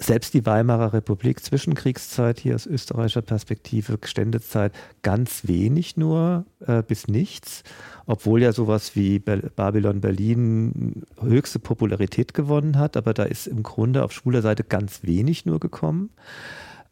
[0.01, 7.07] selbst die Weimarer Republik, Zwischenkriegszeit hier aus österreichischer Perspektive, Ständezeit, ganz wenig nur äh, bis
[7.09, 7.63] nichts,
[8.05, 14.03] obwohl ja sowas wie Babylon Berlin höchste Popularität gewonnen hat, aber da ist im Grunde
[14.03, 16.11] auf schwuler Seite ganz wenig nur gekommen.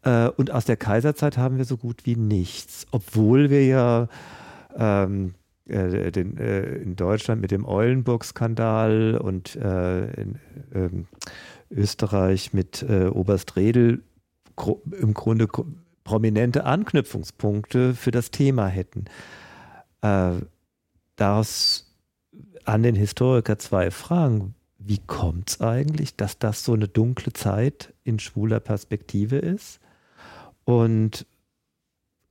[0.02, 4.08] Äh, und aus der Kaiserzeit haben wir so gut wie nichts, obwohl wir ja
[4.76, 5.34] ähm,
[5.66, 10.38] äh, den, äh, in Deutschland mit dem Eulenburg-Skandal und äh, in,
[10.74, 11.06] ähm,
[11.70, 14.02] Österreich mit äh, Oberst Redel
[15.00, 15.46] im Grunde
[16.04, 19.04] prominente Anknüpfungspunkte für das Thema hätten.
[20.00, 20.32] Äh,
[21.16, 21.94] daraus
[22.64, 24.54] an den Historiker zwei Fragen.
[24.78, 29.80] Wie kommt es eigentlich, dass das so eine dunkle Zeit in schwuler Perspektive ist?
[30.64, 31.26] Und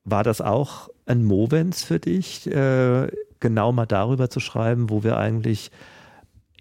[0.06, 3.08] war das auch ein Movens für dich, äh,
[3.40, 5.72] genau mal darüber zu schreiben, wo wir eigentlich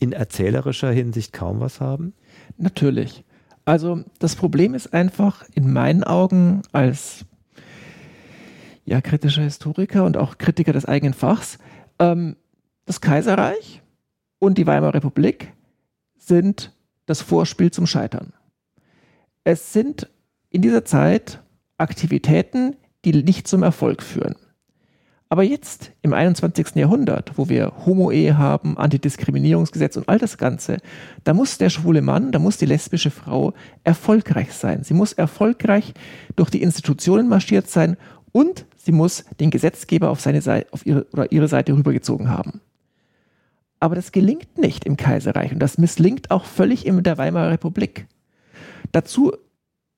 [0.01, 2.13] in erzählerischer Hinsicht kaum was haben?
[2.57, 3.25] Natürlich.
[3.65, 7.25] Also das Problem ist einfach in meinen Augen als
[8.85, 11.59] ja, kritischer Historiker und auch Kritiker des eigenen Fachs,
[11.99, 12.37] ähm,
[12.85, 13.83] das Kaiserreich
[14.39, 15.53] und die Weimarer Republik
[16.17, 16.73] sind
[17.05, 18.33] das Vorspiel zum Scheitern.
[19.43, 20.09] Es sind
[20.51, 21.43] in dieser Zeit
[21.79, 24.37] Aktivitäten, die nicht zum Erfolg führen.
[25.29, 26.77] Aber jetzt im 21.
[26.77, 30.79] Jahrhundert, wo wir Homo-Ehe haben, Antidiskriminierungsgesetz und all das Ganze,
[31.25, 34.85] da muss der schwule Mann, da muss die lesbische Frau erfolgreich sein.
[34.85, 35.95] Sie muss erfolgreich
[36.37, 37.97] durch die Institutionen marschiert sein
[38.31, 42.61] und sie muss den Gesetzgeber auf seine Seite auf ihre, oder ihre Seite rübergezogen haben.
[43.81, 48.07] Aber das gelingt nicht im Kaiserreich und das misslingt auch völlig in der Weimarer Republik.
[48.93, 49.33] Dazu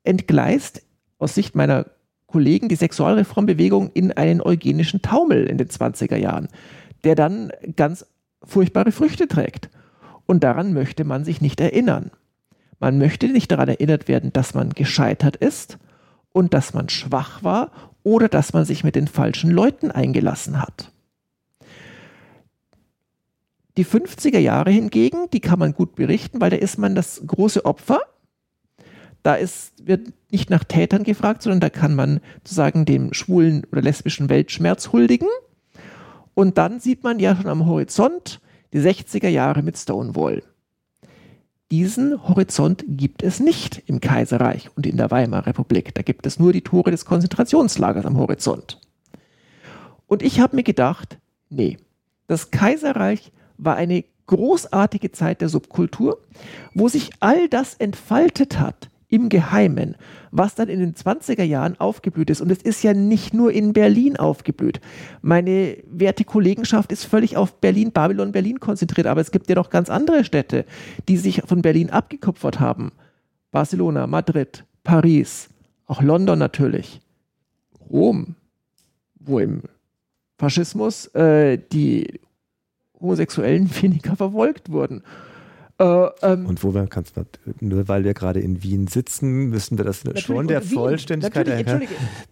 [0.04, 0.82] entgleist
[1.18, 1.86] aus Sicht meiner
[2.28, 6.48] Kollegen die Sexualreformbewegung in einen eugenischen Taumel in den 20er Jahren,
[7.02, 8.06] der dann ganz
[8.44, 9.70] furchtbare Früchte trägt.
[10.26, 12.10] Und daran möchte man sich nicht erinnern.
[12.78, 15.78] Man möchte nicht daran erinnert werden, dass man gescheitert ist
[16.32, 20.92] und dass man schwach war oder dass man sich mit den falschen Leuten eingelassen hat.
[23.78, 27.64] Die 50er Jahre hingegen, die kann man gut berichten, weil da ist man das große
[27.64, 28.00] Opfer.
[29.22, 33.82] Da ist, wird nicht nach Tätern gefragt, sondern da kann man sozusagen dem schwulen oder
[33.82, 35.28] lesbischen Weltschmerz huldigen.
[36.34, 38.40] Und dann sieht man ja schon am Horizont
[38.72, 40.42] die 60er Jahre mit Stonewall.
[41.70, 45.94] Diesen Horizont gibt es nicht im Kaiserreich und in der Weimarer Republik.
[45.94, 48.80] Da gibt es nur die Tore des Konzentrationslagers am Horizont.
[50.06, 51.18] Und ich habe mir gedacht,
[51.50, 51.76] nee,
[52.26, 56.22] das Kaiserreich war eine großartige Zeit der Subkultur,
[56.72, 59.96] wo sich all das entfaltet hat im Geheimen,
[60.30, 62.40] was dann in den 20er Jahren aufgeblüht ist.
[62.40, 64.80] Und es ist ja nicht nur in Berlin aufgeblüht.
[65.22, 69.70] Meine werte Kollegenschaft ist völlig auf Berlin, Babylon, Berlin konzentriert, aber es gibt ja noch
[69.70, 70.66] ganz andere Städte,
[71.08, 72.92] die sich von Berlin abgekupfert haben.
[73.50, 75.48] Barcelona, Madrid, Paris,
[75.86, 77.00] auch London natürlich,
[77.90, 78.34] Rom,
[79.18, 79.62] wo im
[80.38, 82.20] Faschismus äh, die
[83.00, 85.02] Homosexuellen weniger verfolgt wurden.
[85.80, 87.14] Äh, ähm, und wo wir, kannst
[87.60, 91.82] nur weil wir gerade in Wien sitzen, müssen wir das schon der Wien, Vollständigkeit erklären.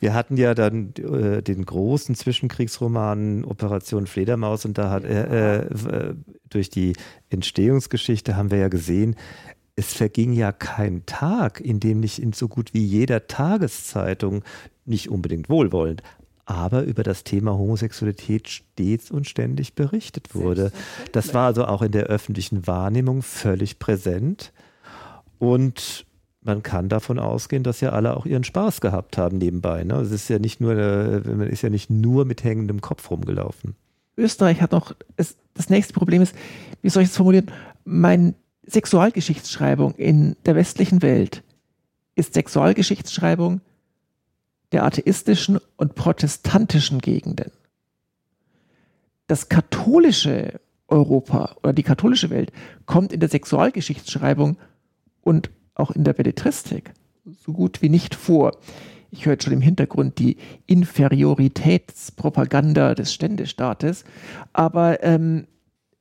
[0.01, 6.15] Wir hatten ja dann äh, den großen Zwischenkriegsroman Operation Fledermaus und da hat äh, äh,
[6.51, 6.95] durch die
[7.31, 9.15] Entstehungsgeschichte haben wir ja gesehen,
[9.77, 14.43] es verging ja kein Tag, in dem nicht in so gut wie jeder Tageszeitung
[14.87, 16.03] nicht unbedingt wohlwollend,
[16.47, 20.73] aber über das Thema Homosexualität stets und ständig berichtet wurde.
[21.13, 24.53] Das war also auch in der öffentlichen Wahrnehmung völlig präsent.
[25.39, 26.07] Und
[26.41, 29.83] man kann davon ausgehen, dass ja alle auch ihren Spaß gehabt haben nebenbei.
[29.83, 29.95] Ne?
[29.97, 33.75] Es ist ja nicht nur, man ist ja nicht nur mit hängendem Kopf rumgelaufen.
[34.17, 36.35] Österreich hat noch, es, das nächste Problem ist,
[36.81, 37.51] wie soll ich es formulieren?
[37.85, 38.35] Meine
[38.67, 41.43] Sexualgeschichtsschreibung in der westlichen Welt
[42.15, 43.61] ist Sexualgeschichtsschreibung
[44.72, 47.50] der atheistischen und protestantischen Gegenden.
[49.26, 52.52] Das katholische Europa oder die katholische Welt
[52.85, 54.57] kommt in der Sexualgeschichtsschreibung
[55.22, 56.92] und auch in der Belletristik
[57.44, 58.57] so gut wie nicht vor.
[59.11, 64.05] Ich höre jetzt schon im Hintergrund die Inferioritätspropaganda des Ständestaates,
[64.52, 65.46] aber ähm,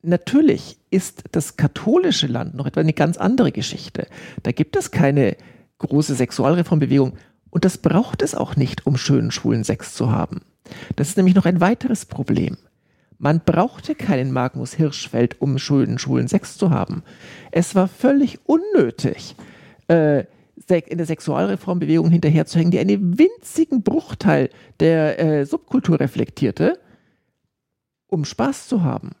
[0.02, 4.06] natürlich ist das katholische Land noch etwa eine ganz andere Geschichte.
[4.42, 5.36] Da gibt es keine
[5.78, 7.14] große Sexualreformbewegung
[7.50, 10.40] und das braucht es auch nicht, um schönen schwulen Sex zu haben.
[10.96, 12.56] Das ist nämlich noch ein weiteres Problem.
[13.18, 17.02] Man brauchte keinen Magnus Hirschfeld, um schönen schwulen Sex zu haben.
[17.50, 19.36] Es war völlig unnötig,
[19.88, 20.24] äh,
[20.68, 26.78] in der Sexualreformbewegung hinterherzuhängen, die einen winzigen Bruchteil der äh, Subkultur reflektierte,
[28.08, 29.12] um Spaß zu haben.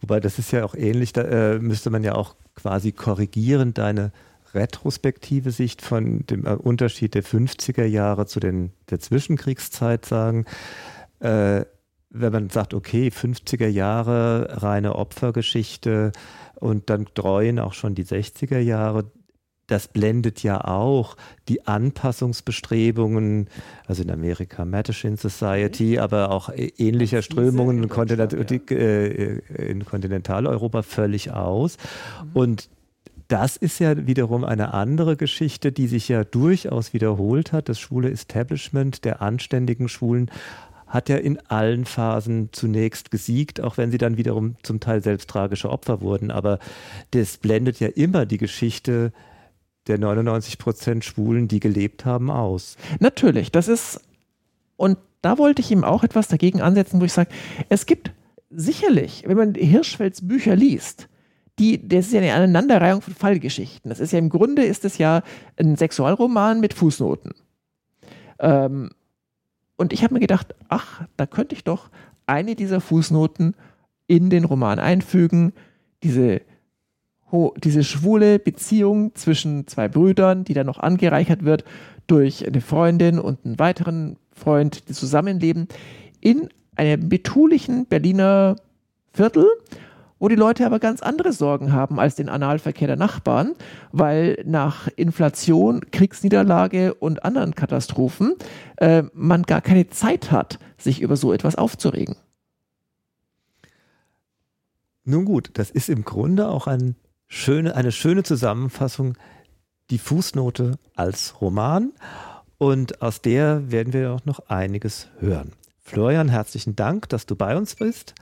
[0.00, 4.12] Wobei das ist ja auch ähnlich, da äh, müsste man ja auch quasi korrigieren, deine
[4.56, 10.44] retrospektive Sicht von dem äh, Unterschied der 50er Jahre zu den, der Zwischenkriegszeit sagen.
[11.20, 11.64] Äh,
[12.10, 16.12] wenn man sagt, okay, 50er Jahre, reine Opfergeschichte
[16.54, 19.10] und dann dreuen auch schon die 60er Jahre,
[19.66, 21.16] das blendet ja auch
[21.48, 23.48] die Anpassungsbestrebungen,
[23.86, 28.32] also in Amerika Mattachine Society, aber auch ähnlicher Strömungen in, Kontinent,
[28.70, 31.76] äh, in Kontinentaleuropa völlig aus.
[32.22, 32.30] Mhm.
[32.34, 32.68] Und
[33.28, 37.68] das ist ja wiederum eine andere Geschichte, die sich ja durchaus wiederholt hat.
[37.68, 40.30] Das schwule Establishment der anständigen Schwulen
[40.86, 45.28] hat ja in allen Phasen zunächst gesiegt, auch wenn sie dann wiederum zum Teil selbst
[45.28, 46.30] tragische Opfer wurden.
[46.30, 46.60] Aber
[47.10, 49.12] das blendet ja immer die Geschichte
[49.88, 52.76] der 99 Prozent Schwulen, die gelebt haben, aus.
[53.00, 54.00] Natürlich, das ist,
[54.76, 57.30] und da wollte ich ihm auch etwas dagegen ansetzen, wo ich sage,
[57.68, 58.12] es gibt
[58.50, 61.08] sicherlich, wenn man Hirschfelds Bücher liest,
[61.58, 63.88] die, das ist ja eine Aneinanderreihung von Fallgeschichten.
[63.88, 65.22] Das ist ja im Grunde ist es ja
[65.56, 67.32] ein Sexualroman mit Fußnoten.
[68.38, 68.90] Ähm,
[69.76, 71.90] und ich habe mir gedacht, ach, da könnte ich doch
[72.26, 73.54] eine dieser Fußnoten
[74.06, 75.52] in den Roman einfügen.
[76.02, 76.42] Diese,
[77.62, 81.64] diese schwule Beziehung zwischen zwei Brüdern, die dann noch angereichert wird
[82.06, 85.68] durch eine Freundin und einen weiteren Freund, die zusammenleben,
[86.20, 88.56] in einem betulichen Berliner
[89.12, 89.46] Viertel
[90.18, 93.54] wo die Leute aber ganz andere Sorgen haben als den Analverkehr der Nachbarn,
[93.92, 98.34] weil nach Inflation, Kriegsniederlage und anderen Katastrophen
[98.76, 102.16] äh, man gar keine Zeit hat, sich über so etwas aufzuregen.
[105.04, 106.96] Nun gut, das ist im Grunde auch ein
[107.28, 109.16] schöne, eine schöne Zusammenfassung,
[109.90, 111.92] die Fußnote als Roman.
[112.58, 115.52] Und aus der werden wir auch noch einiges hören.
[115.78, 118.14] Florian, herzlichen Dank, dass du bei uns bist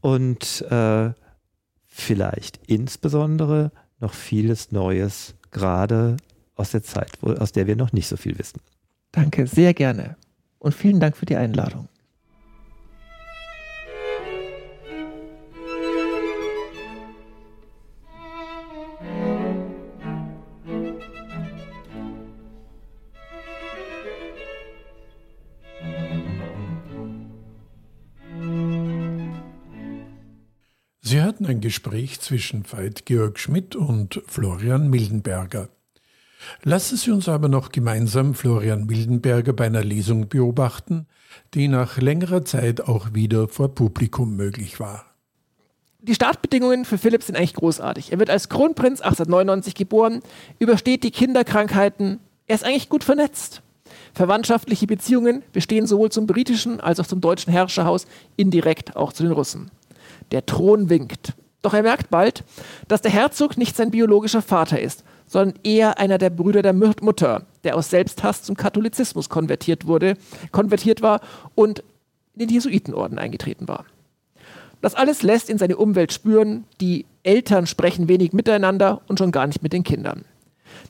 [0.00, 1.10] und äh,
[2.00, 6.16] vielleicht insbesondere noch vieles Neues, gerade
[6.54, 8.60] aus der Zeit, aus der wir noch nicht so viel wissen.
[9.12, 10.16] Danke, sehr gerne.
[10.58, 11.88] Und vielen Dank für die Einladung.
[31.58, 35.68] Ein Gespräch zwischen Veit Georg Schmidt und Florian Mildenberger.
[36.62, 41.08] Lassen Sie uns aber noch gemeinsam Florian Mildenberger bei einer Lesung beobachten,
[41.54, 45.04] die nach längerer Zeit auch wieder vor Publikum möglich war.
[46.00, 48.12] Die Startbedingungen für Philipp sind eigentlich großartig.
[48.12, 50.20] Er wird als Kronprinz 1899 geboren,
[50.60, 53.62] übersteht die Kinderkrankheiten, er ist eigentlich gut vernetzt.
[54.14, 59.32] Verwandtschaftliche Beziehungen bestehen sowohl zum britischen als auch zum deutschen Herrscherhaus, indirekt auch zu den
[59.32, 59.72] Russen.
[60.30, 61.34] Der Thron winkt.
[61.62, 62.44] Doch er merkt bald,
[62.86, 67.46] dass der Herzog nicht sein biologischer Vater ist, sondern eher einer der Brüder der Mutter,
[67.64, 70.16] der aus Selbsthass zum Katholizismus konvertiert wurde,
[70.52, 71.20] konvertiert war
[71.54, 71.80] und
[72.34, 73.84] in den Jesuitenorden eingetreten war.
[74.80, 79.46] Das alles lässt in seine Umwelt spüren, die Eltern sprechen wenig miteinander und schon gar
[79.46, 80.24] nicht mit den Kindern.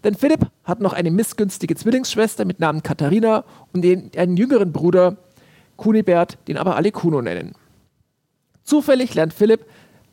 [0.05, 5.17] Denn Philipp hat noch eine missgünstige Zwillingsschwester mit Namen Katharina und einen jüngeren Bruder,
[5.77, 7.55] Kunibert, den aber alle Kuno nennen.
[8.65, 9.65] Zufällig lernt Philipp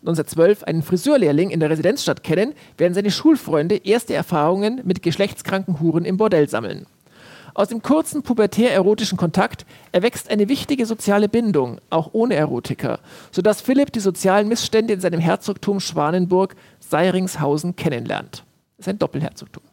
[0.06, 6.06] 1912 einen Friseurlehrling in der Residenzstadt kennen, während seine Schulfreunde erste Erfahrungen mit geschlechtskranken Huren
[6.06, 6.86] im Bordell sammeln.
[7.56, 13.00] Aus dem kurzen pubertär-erotischen Kontakt erwächst eine wichtige soziale Bindung, auch ohne Erotiker,
[13.32, 18.44] sodass Philipp die sozialen Missstände in seinem Herzogtum Schwanenburg-Seiringshausen kennenlernt.
[18.78, 19.64] Das ist ein Doppelherzogtum.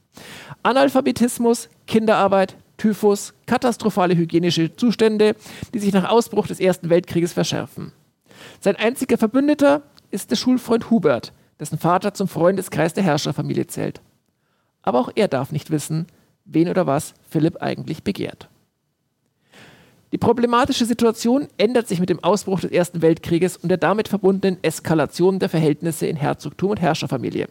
[0.63, 5.35] Analphabetismus, Kinderarbeit, Typhus, katastrophale hygienische Zustände,
[5.75, 7.93] die sich nach Ausbruch des Ersten Weltkrieges verschärfen.
[8.61, 9.83] Sein einziger Verbündeter
[10.13, 14.01] ist der Schulfreund Hubert, dessen Vater zum Freundeskreis der Herrscherfamilie zählt.
[14.83, 16.07] Aber auch er darf nicht wissen,
[16.45, 18.49] wen oder was Philipp eigentlich begehrt.
[20.13, 24.63] Die problematische Situation ändert sich mit dem Ausbruch des Ersten Weltkrieges und der damit verbundenen
[24.63, 27.49] Eskalation der Verhältnisse in Herzogtum und Herrscherfamilie.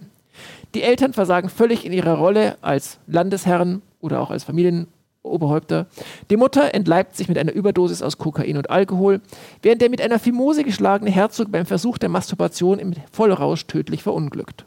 [0.75, 4.87] Die Eltern versagen völlig in ihrer Rolle als Landesherren oder auch als Familien
[5.23, 5.87] Oberhäupter.
[6.29, 9.21] Die Mutter entleibt sich mit einer Überdosis aus Kokain und Alkohol,
[9.61, 14.65] während der mit einer Fimose geschlagene Herzog beim Versuch der Masturbation im Vollrausch tödlich verunglückt.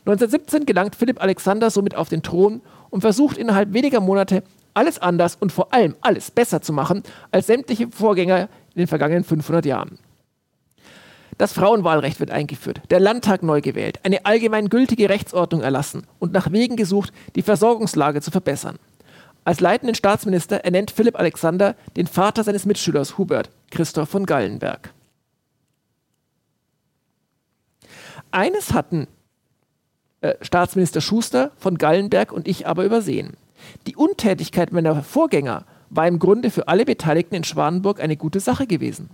[0.00, 4.42] 1917 gelangt Philipp Alexander somit auf den Thron und versucht innerhalb weniger Monate
[4.74, 9.24] alles anders und vor allem alles besser zu machen als sämtliche Vorgänger in den vergangenen
[9.24, 9.98] 500 Jahren.
[11.38, 16.50] Das Frauenwahlrecht wird eingeführt, der Landtag neu gewählt, eine allgemein gültige Rechtsordnung erlassen und nach
[16.52, 18.78] Wegen gesucht, die Versorgungslage zu verbessern.
[19.46, 24.92] Als leitenden Staatsminister ernennt Philipp Alexander den Vater seines Mitschülers Hubert, Christoph von Gallenberg.
[28.32, 29.06] Eines hatten
[30.20, 33.36] äh, Staatsminister Schuster von Gallenberg und ich aber übersehen.
[33.86, 38.66] Die Untätigkeit meiner Vorgänger war im Grunde für alle Beteiligten in Schwanenburg eine gute Sache
[38.66, 39.10] gewesen.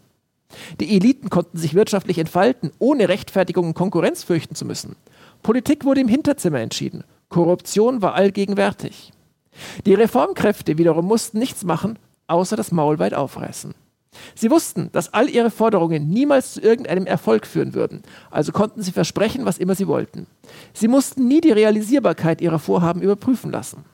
[0.81, 4.97] Die Eliten konnten sich wirtschaftlich entfalten, ohne Rechtfertigung und Konkurrenz fürchten zu müssen.
[5.43, 7.05] Politik wurde im Hinterzimmer entschieden.
[7.29, 9.13] Korruption war allgegenwärtig.
[9.87, 13.75] Die Reformkräfte wiederum mussten nichts machen, außer das Maul weit aufreißen.
[14.35, 18.93] Sie wussten, dass all ihre Forderungen niemals zu irgendeinem Erfolg führen würden, also konnten sie
[18.93, 20.27] versprechen, was immer sie wollten.
[20.75, 23.85] Sie mussten nie die Realisierbarkeit ihrer Vorhaben überprüfen lassen.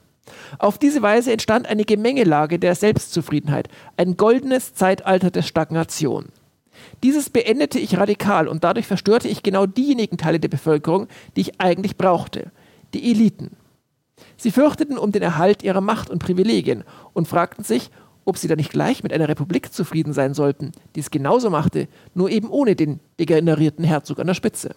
[0.58, 6.26] Auf diese Weise entstand eine Gemengelage der Selbstzufriedenheit, ein goldenes Zeitalter der Stagnation.
[7.02, 11.60] Dieses beendete ich radikal und dadurch verstörte ich genau diejenigen Teile der Bevölkerung, die ich
[11.60, 12.50] eigentlich brauchte,
[12.94, 13.56] die Eliten.
[14.38, 17.90] Sie fürchteten um den Erhalt ihrer Macht und Privilegien und fragten sich,
[18.24, 21.88] ob sie da nicht gleich mit einer Republik zufrieden sein sollten, die es genauso machte,
[22.14, 24.76] nur eben ohne den degenerierten Herzog an der Spitze.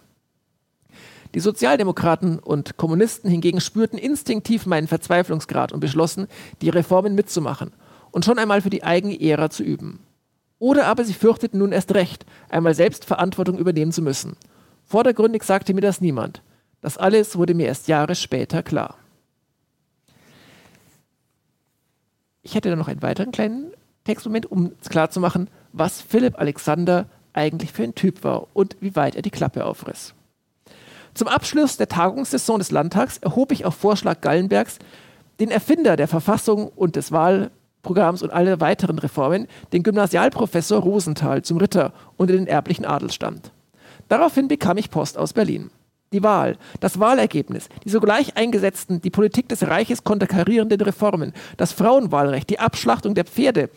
[1.34, 6.26] Die Sozialdemokraten und Kommunisten hingegen spürten instinktiv meinen Verzweiflungsgrad und beschlossen,
[6.60, 7.72] die Reformen mitzumachen
[8.10, 10.00] und schon einmal für die eigene Ära zu üben.
[10.58, 14.36] Oder aber sie fürchteten nun erst recht, einmal selbst Verantwortung übernehmen zu müssen.
[14.84, 16.42] Vordergründig sagte mir das niemand.
[16.80, 18.96] Das alles wurde mir erst Jahre später klar.
[22.42, 23.72] Ich hätte da noch einen weiteren kleinen
[24.04, 29.22] Textmoment, um klarzumachen, was Philipp Alexander eigentlich für ein Typ war und wie weit er
[29.22, 30.14] die Klappe aufriss.
[31.14, 34.78] Zum Abschluss der Tagungssaison des Landtags erhob ich auf Vorschlag Gallenbergs
[35.40, 41.58] den Erfinder der Verfassung und des Wahlprogramms und aller weiteren Reformen, den Gymnasialprofessor Rosenthal, zum
[41.58, 43.52] Ritter unter den erblichen Adelsstand.
[44.08, 45.70] Daraufhin bekam ich Post aus Berlin.
[46.12, 52.50] Die Wahl, das Wahlergebnis, die sogleich eingesetzten, die Politik des Reiches konterkarierenden Reformen, das Frauenwahlrecht,
[52.50, 53.70] die Abschlachtung der Pferde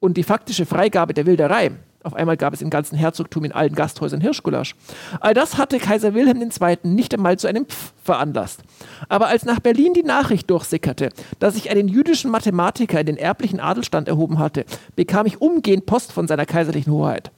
[0.00, 1.70] und die faktische Freigabe der Wilderei.
[2.06, 4.76] Auf einmal gab es im ganzen Herzogtum in allen Gasthäusern Hirschgulasch.
[5.18, 6.78] All das hatte Kaiser Wilhelm II.
[6.84, 8.62] nicht einmal zu einem Pf veranlasst.
[9.08, 11.08] Aber als nach Berlin die Nachricht durchsickerte,
[11.40, 16.12] dass sich einen jüdischen Mathematiker in den erblichen Adelstand erhoben hatte, bekam ich umgehend Post
[16.12, 17.32] von seiner kaiserlichen Hoheit.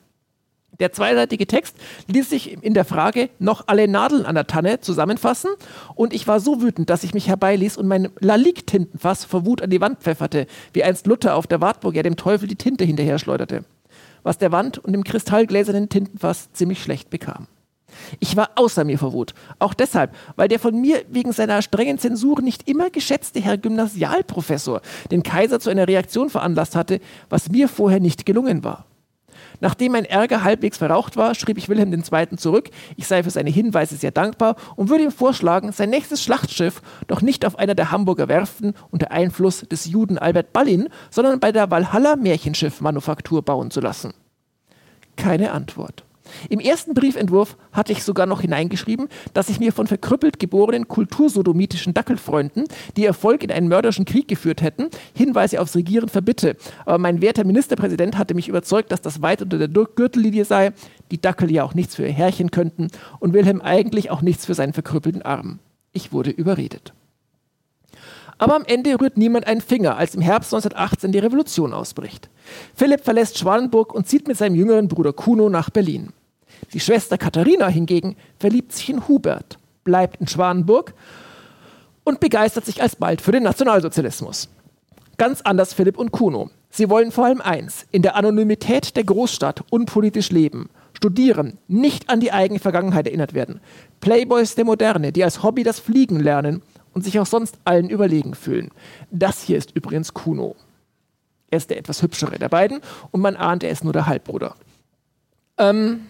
[0.81, 1.77] Der zweiseitige Text
[2.07, 5.51] ließ sich in der Frage noch alle Nadeln an der Tanne zusammenfassen
[5.97, 9.71] und ich war so wütend, dass ich mich herbeiließ und mein Lalik-Tintenfass vor Wut an
[9.71, 13.19] die Wand pfefferte, wie einst Luther auf der Wartburg ja dem Teufel die Tinte hinterher
[13.19, 13.65] schleuderte,
[14.23, 17.49] was der Wand und dem kristallgläsernen Tintenfass ziemlich schlecht bekam.
[18.21, 19.35] Ich war außer mir vor Wut.
[19.59, 24.83] Auch deshalb, weil der von mir wegen seiner strengen Zensur nicht immer geschätzte Herr Gymnasialprofessor
[25.11, 27.01] den Kaiser zu einer Reaktion veranlasst hatte,
[27.31, 28.88] was mir vorher nicht gelungen war.
[29.61, 32.37] Nachdem mein Ärger halbwegs verraucht war, schrieb ich Wilhelm II.
[32.37, 36.83] zurück, ich sei für seine Hinweise sehr dankbar und würde ihm vorschlagen, sein nächstes Schlachtschiff
[37.07, 41.53] doch nicht auf einer der Hamburger Werften unter Einfluss des Juden Albert Ballin, sondern bei
[41.53, 44.15] der Valhalla Märchenschiff-Manufaktur bauen zu lassen.
[45.17, 46.05] Keine Antwort.
[46.49, 51.95] Im ersten Briefentwurf hatte ich sogar noch hineingeschrieben, dass ich mir von verkrüppelt geborenen kultursodomitischen
[51.95, 52.65] Dackelfreunden,
[52.97, 56.57] die Erfolg in einen mörderischen Krieg geführt hätten, Hinweise aufs Regieren verbitte.
[56.85, 60.73] Aber mein werter Ministerpräsident hatte mich überzeugt, dass das weit unter der Gürtellinie sei,
[61.11, 62.89] die Dackel ja auch nichts für ihr Herrchen könnten
[63.21, 65.59] und Wilhelm eigentlich auch nichts für seinen verkrüppelten Arm.
[65.93, 66.93] Ich wurde überredet.
[68.39, 72.31] Aber am Ende rührt niemand einen Finger, als im Herbst 1918 die Revolution ausbricht.
[72.75, 76.13] Philipp verlässt Schwanenburg und zieht mit seinem jüngeren Bruder Kuno nach Berlin.
[76.73, 80.95] Die Schwester Katharina hingegen verliebt sich in Hubert, bleibt in Schwanenburg
[82.05, 84.49] und begeistert sich alsbald für den Nationalsozialismus.
[85.17, 86.51] Ganz anders Philipp und Kuno.
[86.71, 92.21] Sie wollen vor allem eins, in der Anonymität der Großstadt unpolitisch leben, studieren, nicht an
[92.21, 93.61] die eigene Vergangenheit erinnert werden.
[94.01, 98.35] Playboys der Moderne, die als Hobby das Fliegen lernen und sich auch sonst allen überlegen
[98.35, 98.71] fühlen.
[99.11, 100.57] Das hier ist übrigens Kuno.
[101.51, 102.81] Er ist der etwas hübschere der beiden
[103.11, 104.55] und man ahnt, er ist nur der Halbbruder.
[105.57, 106.07] Ähm,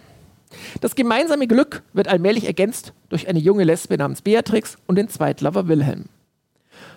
[0.80, 5.68] das gemeinsame Glück wird allmählich ergänzt durch eine junge Lesbe namens Beatrix und den Zweitlover
[5.68, 6.06] Wilhelm.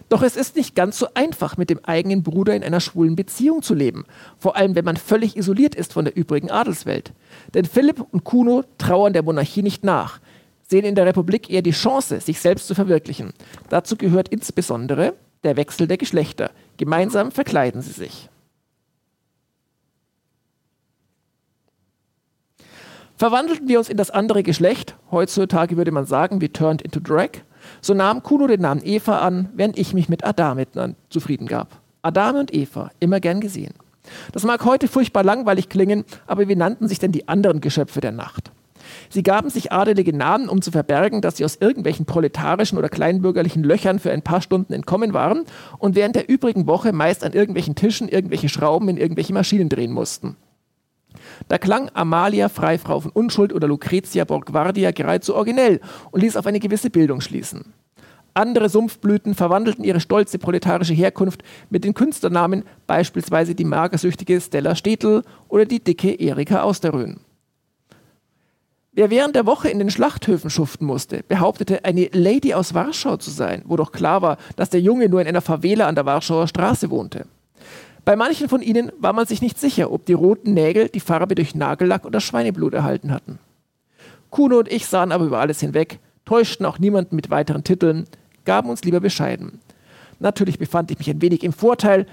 [0.10, 3.62] Doch es ist nicht ganz so einfach, mit dem eigenen Bruder in einer schwulen Beziehung
[3.62, 4.06] zu leben,
[4.38, 7.14] vor allem wenn man völlig isoliert ist von der übrigen Adelswelt.
[7.54, 10.20] Denn Philipp und Kuno trauern der Monarchie nicht nach,
[10.68, 13.32] sehen in der Republik eher die Chance, sich selbst zu verwirklichen.
[13.70, 16.52] Dazu gehört insbesondere der Wechsel der Geschlechter.
[16.78, 18.30] Gemeinsam verkleiden sie sich.
[23.22, 27.30] Verwandelten wir uns in das andere Geschlecht, heutzutage würde man sagen, wir turned into drag,
[27.80, 30.58] so nahm Kuno den Namen Eva an, während ich mich mit Adam
[31.12, 31.80] zufrieden gab.
[32.02, 33.76] Adame und Eva, immer gern gesehen.
[34.32, 38.12] Das mag heute furchtbar langweilig klingen, aber wie nannten sich denn die anderen Geschöpfe der
[38.12, 38.50] Nacht?
[39.12, 43.64] Sie gaben sich adelige Namen, um zu verbergen, dass sie aus irgendwelchen proletarischen oder kleinbürgerlichen
[43.64, 45.44] Löchern für ein paar Stunden entkommen waren
[45.78, 49.92] und während der übrigen Woche meist an irgendwelchen Tischen irgendwelche Schrauben in irgendwelche Maschinen drehen
[49.92, 50.38] mussten.
[51.48, 55.80] Da klang Amalia, Freifrau von Unschuld oder Lucretia Borgvardia geradezu originell
[56.12, 57.74] und ließ auf eine gewisse Bildung schließen.
[58.34, 65.24] Andere Sumpfblüten verwandelten ihre stolze proletarische Herkunft mit den Künstlernamen, beispielsweise die magersüchtige Stella Stetel
[65.50, 67.20] oder die dicke Erika Austerröhn.
[68.94, 73.32] Wer während der Woche in den Schlachthöfen schuften musste, behauptete, eine Lady aus Warschau zu
[73.32, 76.48] sein, wo doch klar war, dass der Junge nur in einer Favela an der Warschauer
[76.48, 77.26] Straße wohnte.
[78.04, 81.36] Bei manchen von ihnen war man sich nicht sicher, ob die roten Nägel die Farbe
[81.36, 83.38] durch Nagellack oder Schweineblut erhalten hatten.
[84.32, 88.06] Kuno und ich sahen aber über alles hinweg, täuschten auch niemanden mit weiteren Titeln,
[88.44, 89.60] gaben uns lieber bescheiden.
[90.20, 92.08] Natürlich befand ich mich ein wenig im Vorteil,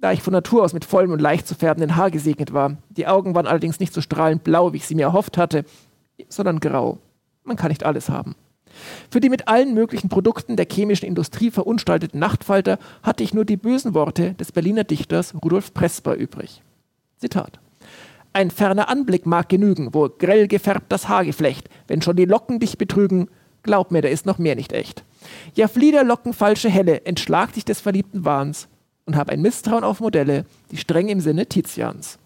[0.00, 2.76] da ich von Natur aus mit vollem und leicht zu färbenden Haar gesegnet war.
[2.90, 5.64] Die Augen waren allerdings nicht so strahlend blau, wie ich sie mir erhofft hatte,
[6.28, 6.98] sondern grau.
[7.42, 8.36] Man kann nicht alles haben.
[9.10, 13.56] Für die mit allen möglichen Produkten der chemischen Industrie verunstalteten Nachtfalter hatte ich nur die
[13.56, 16.62] bösen Worte des Berliner Dichters Rudolf Presper übrig.
[17.18, 17.58] Zitat.
[18.32, 22.78] Ein ferner Anblick mag genügen, wo grell gefärbt das Haargeflecht, wenn schon die Locken dich
[22.78, 23.28] betrügen,
[23.62, 25.04] glaub mir, da ist noch mehr nicht echt.
[25.54, 28.68] Ja, Fliederlocken falsche Helle, entschlag dich des verliebten Wahns
[29.06, 32.18] und hab ein Misstrauen auf Modelle, die streng im Sinne Tizians.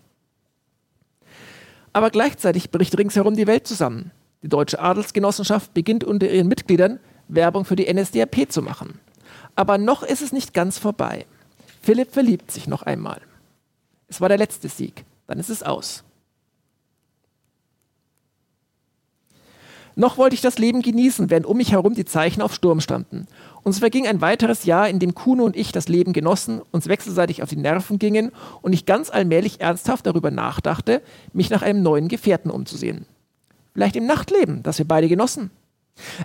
[1.92, 4.11] Aber gleichzeitig bricht ringsherum die Welt zusammen.
[4.43, 9.01] Die Deutsche Adelsgenossenschaft beginnt unter ihren Mitgliedern Werbung für die NSDAP zu machen.
[9.55, 11.26] Aber noch ist es nicht ganz vorbei.
[11.82, 13.20] Philipp verliebt sich noch einmal.
[14.09, 16.05] Es war der letzte Sieg, dann ist es aus.
[19.97, 23.26] Noch wollte ich das Leben genießen, während um mich herum die Zeichen auf Sturm standen.
[23.64, 27.43] Uns verging ein weiteres Jahr, in dem Kuno und ich das Leben genossen, uns wechselseitig
[27.43, 28.30] auf die Nerven gingen
[28.62, 33.07] und ich ganz allmählich ernsthaft darüber nachdachte, mich nach einem neuen Gefährten umzusehen.
[33.79, 35.53] Vielleicht im Nachtleben, das wir beide genossen.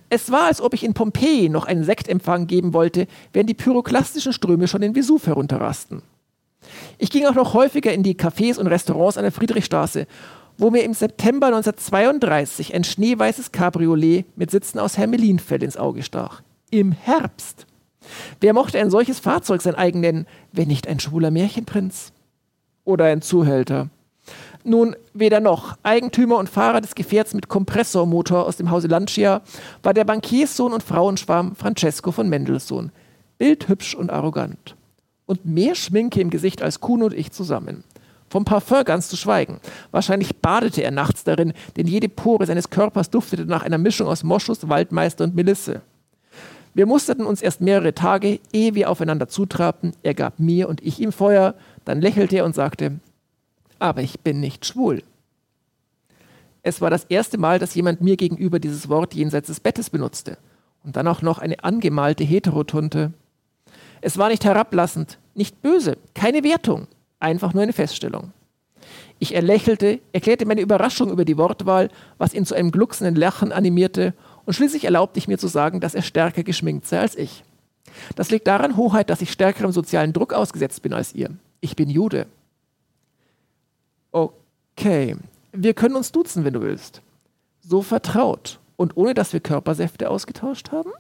[0.10, 4.34] Es war, als ob ich in Pompeji noch einen Sektempfang geben wollte, während die pyroklastischen
[4.34, 6.02] Ströme schon den Vesuv herunterrasten.
[6.98, 10.08] Ich ging auch noch häufiger in die Cafés und Restaurants an der Friedrichstraße,
[10.58, 16.42] wo mir im September 1932 ein schneeweißes Cabriolet mit Sitzen aus Hermelinfell ins Auge stach.
[16.72, 17.68] Im Herbst.
[18.42, 22.14] Wer mochte ein solches Fahrzeug sein eigen nennen, wenn nicht ein schwuler Märchenprinz?
[22.84, 23.90] Oder ein Zuhälter?
[24.66, 25.78] Nun, weder noch.
[25.84, 29.42] Eigentümer und Fahrer des Gefährts mit Kompressormotor aus dem Hause Lancia
[29.82, 32.92] war der Bankierssohn und Frauenschwarm Francesco von Mendelssohn.
[33.38, 34.76] Bildhübsch und arrogant.
[35.26, 37.84] Und mehr Schminke im Gesicht als Kuhn und ich zusammen.
[38.30, 39.60] Vom Parfum ganz zu schweigen.
[39.92, 44.24] Wahrscheinlich badete er nachts darin, denn jede Pore seines Körpers duftete nach einer Mischung aus
[44.24, 45.82] Moschus, Waldmeister und Melisse.
[46.74, 49.92] Wir musterten uns erst mehrere Tage, ehe wir aufeinander zutrabten.
[50.02, 51.54] Er gab mir und ich ihm Feuer,
[51.86, 53.00] dann lächelte er und sagte,
[53.84, 55.04] aber ich bin nicht schwul.
[56.62, 60.38] Es war das erste Mal, dass jemand mir gegenüber dieses Wort jenseits des Bettes benutzte.
[60.86, 63.12] Und dann auch noch eine angemalte Heterotunte.
[64.00, 66.88] Es war nicht herablassend, nicht böse, keine Wertung,
[67.20, 68.32] einfach nur eine Feststellung.
[69.20, 74.14] Ich erlächelte, erklärte meine Überraschung über die Wortwahl, was ihn zu einem glucksenden Lachen animierte,
[74.46, 77.44] und schließlich erlaubte ich mir zu sagen, dass er stärker geschminkt sei als ich.
[78.16, 81.32] Das liegt daran, Hoheit, dass ich stärkerem sozialen Druck ausgesetzt bin als ihr.
[81.60, 82.28] Ich bin Jude.
[84.14, 85.18] Okay,
[85.52, 87.02] wir können uns duzen, wenn du willst.
[87.62, 90.92] So vertraut und ohne dass wir Körpersäfte ausgetauscht haben?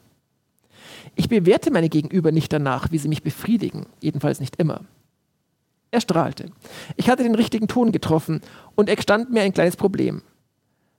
[1.15, 4.81] Ich bewerte meine Gegenüber nicht danach, wie sie mich befriedigen, jedenfalls nicht immer.
[5.91, 6.49] Er strahlte.
[6.95, 8.41] Ich hatte den richtigen Ton getroffen
[8.73, 10.23] und er gestand mir ein kleines Problem.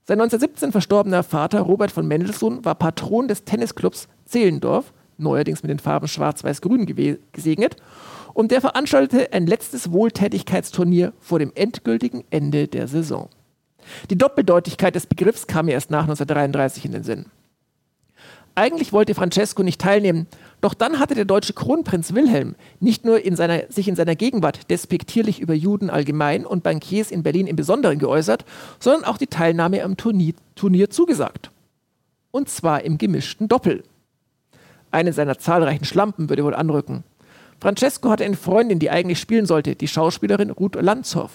[0.05, 5.81] Sein 1917 verstorbener Vater Robert von Mendelssohn war Patron des Tennisclubs Zehlendorf, neuerdings mit den
[5.81, 6.87] Farben Schwarz-Weiß-Grün
[7.33, 7.77] gesegnet,
[8.35, 13.31] und der veranstaltete ein letztes Wohltätigkeitsturnier vor dem endgültigen Ende der Saison.
[14.11, 17.27] Die Doppeldeutigkeit des Begriffs kam mir erst nach 1933 in den Sinn.
[18.57, 20.29] Eigentlich wollte Francesco nicht teilnehmen,
[20.61, 24.71] doch dann hatte der deutsche Kronprinz Wilhelm nicht nur in seiner, sich in seiner Gegenwart
[24.71, 28.45] despektierlich über Juden allgemein und Bankiers in Berlin im Besonderen geäußert,
[28.79, 31.51] sondern auch die Teilnahme am Turnier, Turnier zugesagt.
[32.31, 33.83] Und zwar im gemischten Doppel.
[34.93, 37.03] Eine seiner zahlreichen Schlampen würde wohl anrücken.
[37.65, 41.31] Francesco hatte eine Freundin, die eigentlich spielen sollte, die Schauspielerin Ruth Lanzhoff.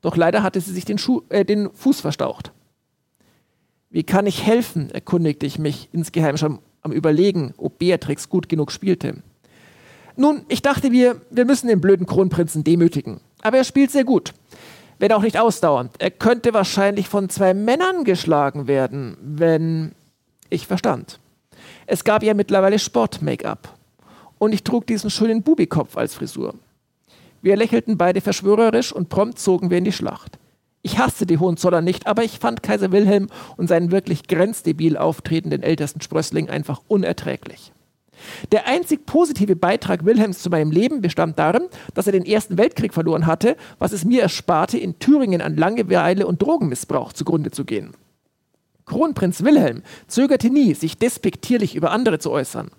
[0.00, 2.50] Doch leider hatte sie sich den, Schuh, äh, den Fuß verstaucht.
[3.88, 4.90] Wie kann ich helfen?
[4.90, 9.22] erkundigte ich mich insgeheim schon am Überlegen, ob Beatrix gut genug spielte.
[10.16, 13.20] Nun, ich dachte mir, wir müssen den blöden Kronprinzen demütigen.
[13.40, 14.34] Aber er spielt sehr gut.
[14.98, 15.92] Wenn auch nicht ausdauernd.
[16.00, 19.92] Er könnte wahrscheinlich von zwei Männern geschlagen werden, wenn.
[20.50, 21.20] Ich verstand.
[21.86, 23.75] Es gab ja mittlerweile Sport-Make-up
[24.38, 26.54] und ich trug diesen schönen Bubikopf als Frisur.
[27.42, 30.38] Wir lächelten beide verschwörerisch und prompt zogen wir in die Schlacht.
[30.82, 35.62] Ich hasste die Hohenzollern nicht, aber ich fand Kaiser Wilhelm und seinen wirklich grenzdebil auftretenden
[35.62, 37.72] ältesten Sprössling einfach unerträglich.
[38.52, 42.94] Der einzig positive Beitrag Wilhelms zu meinem Leben bestand darin, dass er den Ersten Weltkrieg
[42.94, 47.92] verloren hatte, was es mir ersparte, in Thüringen an Langeweile und Drogenmissbrauch zugrunde zu gehen.
[48.84, 52.70] Kronprinz Wilhelm zögerte nie, sich despektierlich über andere zu äußern.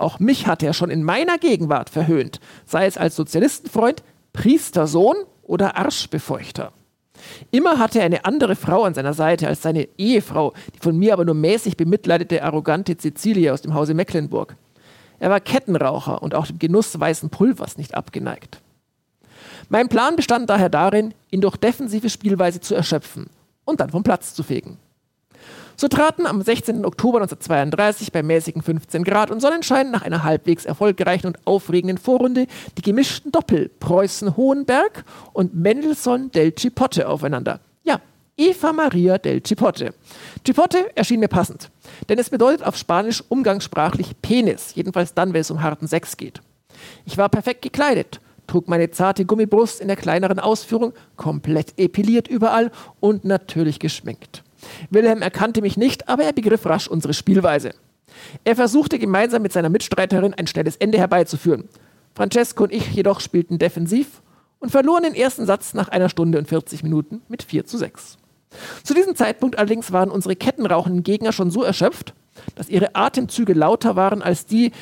[0.00, 5.76] Auch mich hat er schon in meiner Gegenwart verhöhnt, sei es als Sozialistenfreund, Priestersohn oder
[5.76, 6.72] Arschbefeuchter.
[7.50, 11.12] Immer hatte er eine andere Frau an seiner Seite als seine Ehefrau, die von mir
[11.12, 14.56] aber nur mäßig bemitleidete, arrogante Cecilie aus dem Hause Mecklenburg.
[15.18, 18.62] Er war Kettenraucher und auch dem Genuss weißen Pulvers nicht abgeneigt.
[19.68, 23.28] Mein Plan bestand daher darin, ihn durch defensive Spielweise zu erschöpfen
[23.66, 24.78] und dann vom Platz zu fegen.
[25.80, 26.84] So traten am 16.
[26.84, 32.48] Oktober 1932 bei mäßigen 15 Grad und Sonnenschein nach einer halbwegs erfolgreichen und aufregenden Vorrunde
[32.76, 37.60] die gemischten Doppel Preußen-Hohenberg und Mendelssohn del Cipote aufeinander.
[37.82, 37.98] Ja,
[38.36, 39.94] Eva Maria del Cipote.
[40.46, 41.70] Cipote erschien mir passend,
[42.10, 46.42] denn es bedeutet auf Spanisch umgangssprachlich Penis, jedenfalls dann, wenn es um harten Sex geht.
[47.06, 52.70] Ich war perfekt gekleidet, trug meine zarte Gummibrust in der kleineren Ausführung, komplett epiliert überall
[53.00, 54.42] und natürlich geschminkt.
[54.90, 57.74] Wilhelm erkannte mich nicht, aber er begriff rasch unsere Spielweise.
[58.44, 61.68] Er versuchte gemeinsam mit seiner Mitstreiterin ein schnelles Ende herbeizuführen.
[62.14, 64.22] Francesco und ich jedoch spielten defensiv
[64.58, 68.18] und verloren den ersten Satz nach einer Stunde und 40 Minuten mit 4 zu 6.
[68.82, 72.14] Zu diesem Zeitpunkt allerdings waren unsere kettenrauchenden Gegner schon so erschöpft,
[72.56, 74.72] dass ihre Atemzüge lauter waren als die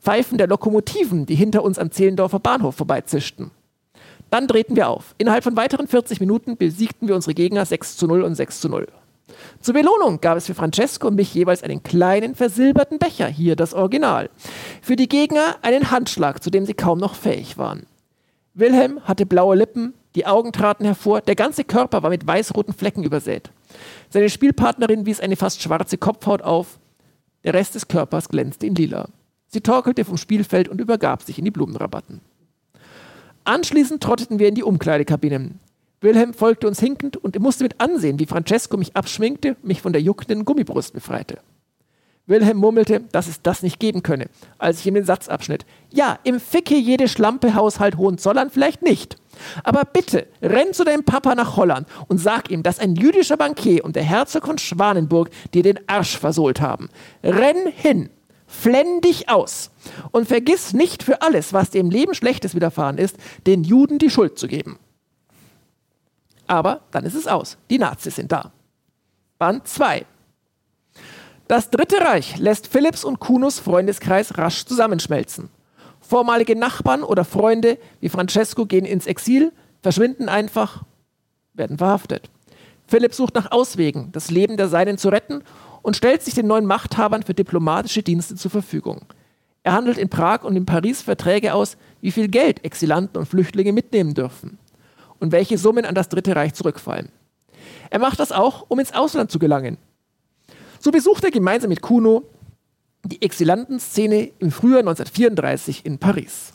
[0.00, 3.50] Pfeifen der Lokomotiven, die hinter uns am Zehlendorfer Bahnhof vorbeizischten.
[4.30, 5.14] Dann drehten wir auf.
[5.16, 8.68] Innerhalb von weiteren 40 Minuten besiegten wir unsere Gegner 6 zu 0 und 6 zu
[8.68, 8.88] 0.
[9.60, 13.74] Zur Belohnung gab es für Francesco und mich jeweils einen kleinen versilberten Becher, hier das
[13.74, 14.30] Original.
[14.82, 17.86] Für die Gegner einen Handschlag, zu dem sie kaum noch fähig waren.
[18.54, 23.02] Wilhelm hatte blaue Lippen, Die Augen traten hervor, der ganze Körper war mit weißroten Flecken
[23.02, 23.50] übersät.
[24.10, 26.78] Seine Spielpartnerin wies eine fast schwarze Kopfhaut auf,
[27.42, 29.08] der Rest des Körpers glänzte in lila.
[29.48, 32.20] Sie torkelte vom Spielfeld und übergab sich in die Blumenrabatten.
[33.44, 35.58] Anschließend trotteten wir in die Umkleidekabinen.
[36.04, 40.02] Wilhelm folgte uns hinkend und musste mit ansehen, wie Francesco mich abschminkte mich von der
[40.02, 41.38] juckenden Gummibrust befreite.
[42.26, 44.26] Wilhelm murmelte, dass es das nicht geben könne,
[44.58, 45.64] als ich ihm den Satz abschnitt.
[45.90, 49.16] Ja, im Ficke jede Schlampe Haushalt Hohenzollern vielleicht nicht.
[49.62, 53.84] Aber bitte, renn zu deinem Papa nach Holland und sag ihm, dass ein jüdischer Bankier
[53.84, 56.90] und der Herzog von Schwanenburg dir den Arsch versohlt haben.
[57.22, 58.10] Renn hin,
[58.46, 59.70] flenn dich aus
[60.12, 64.10] und vergiss nicht für alles, was dir im Leben Schlechtes widerfahren ist, den Juden die
[64.10, 64.78] Schuld zu geben.
[66.54, 67.58] Aber dann ist es aus.
[67.68, 68.52] Die Nazis sind da.
[69.40, 70.06] Band 2.
[71.48, 75.50] Das Dritte Reich lässt Philipps und Kunos Freundeskreis rasch zusammenschmelzen.
[76.00, 79.50] Vormalige Nachbarn oder Freunde wie Francesco gehen ins Exil,
[79.82, 80.84] verschwinden einfach,
[81.54, 82.30] werden verhaftet.
[82.86, 85.42] Philipp sucht nach Auswegen, das Leben der Seinen zu retten
[85.82, 89.06] und stellt sich den neuen Machthabern für diplomatische Dienste zur Verfügung.
[89.64, 93.72] Er handelt in Prag und in Paris Verträge aus, wie viel Geld Exilanten und Flüchtlinge
[93.72, 94.58] mitnehmen dürfen
[95.24, 97.08] und welche Summen an das Dritte Reich zurückfallen.
[97.88, 99.78] Er macht das auch, um ins Ausland zu gelangen.
[100.78, 102.24] So besucht er gemeinsam mit Kuno
[103.04, 106.52] die Exilantenszene im Frühjahr 1934 in Paris.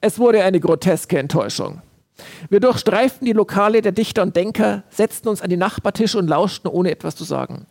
[0.00, 1.80] Es wurde eine groteske Enttäuschung.
[2.48, 6.70] Wir durchstreiften die Lokale der Dichter und Denker, setzten uns an die Nachbartische und lauschten,
[6.70, 7.66] ohne etwas zu sagen.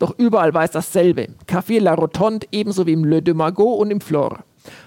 [0.00, 1.28] Doch überall war es dasselbe.
[1.46, 4.40] Café La Rotonde ebenso wie im Le de Magot und im Flore.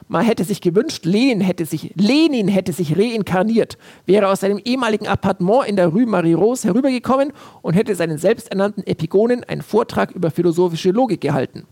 [0.08, 5.08] Man hätte sich gewünscht, Lenin hätte sich, Lenin hätte sich reinkarniert, wäre aus seinem ehemaligen
[5.08, 10.92] Appartement in der Rue Marie-Rose herübergekommen und hätte seinen selbsternannten Epigonen einen Vortrag über philosophische
[10.92, 11.68] Logik gehalten.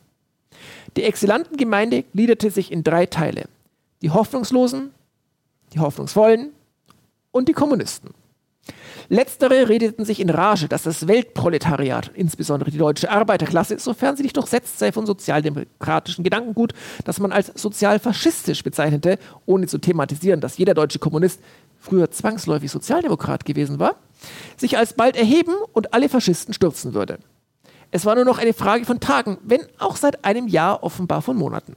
[0.98, 3.46] Die Exilantengemeinde gliederte sich in drei Teile.
[4.02, 4.92] Die Hoffnungslosen,
[5.74, 6.52] die Hoffnungsvollen
[7.32, 8.12] und die Kommunisten.
[9.10, 14.38] Letztere redeten sich in Rage, dass das Weltproletariat, insbesondere die deutsche Arbeiterklasse, sofern sie nicht
[14.38, 20.74] durchsetzt sei von sozialdemokratischen Gedankengut, das man als sozialfaschistisch bezeichnete, ohne zu thematisieren, dass jeder
[20.74, 21.40] deutsche Kommunist
[21.80, 23.96] früher zwangsläufig Sozialdemokrat gewesen war,
[24.58, 27.20] sich alsbald erheben und alle Faschisten stürzen würde.
[27.92, 31.38] Es war nur noch eine Frage von Tagen, wenn auch seit einem Jahr offenbar von
[31.38, 31.76] Monaten.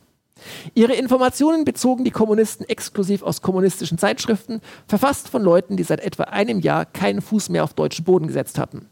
[0.74, 6.24] Ihre Informationen bezogen die Kommunisten exklusiv aus kommunistischen Zeitschriften, verfasst von Leuten, die seit etwa
[6.24, 8.86] einem Jahr keinen Fuß mehr auf deutschen Boden gesetzt hatten.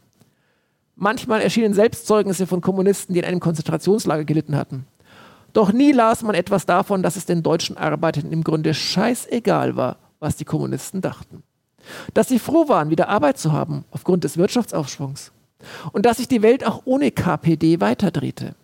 [0.95, 4.87] Manchmal erschienen selbst Zeugnisse von Kommunisten, die in einem Konzentrationslager gelitten hatten.
[5.53, 9.97] Doch nie las man etwas davon, dass es den deutschen Arbeitern im Grunde scheißegal war,
[10.19, 11.43] was die Kommunisten dachten.
[12.13, 15.31] Dass sie froh waren, wieder Arbeit zu haben aufgrund des Wirtschaftsaufschwungs.
[15.91, 18.55] Und dass sich die Welt auch ohne KPD weiterdrehte.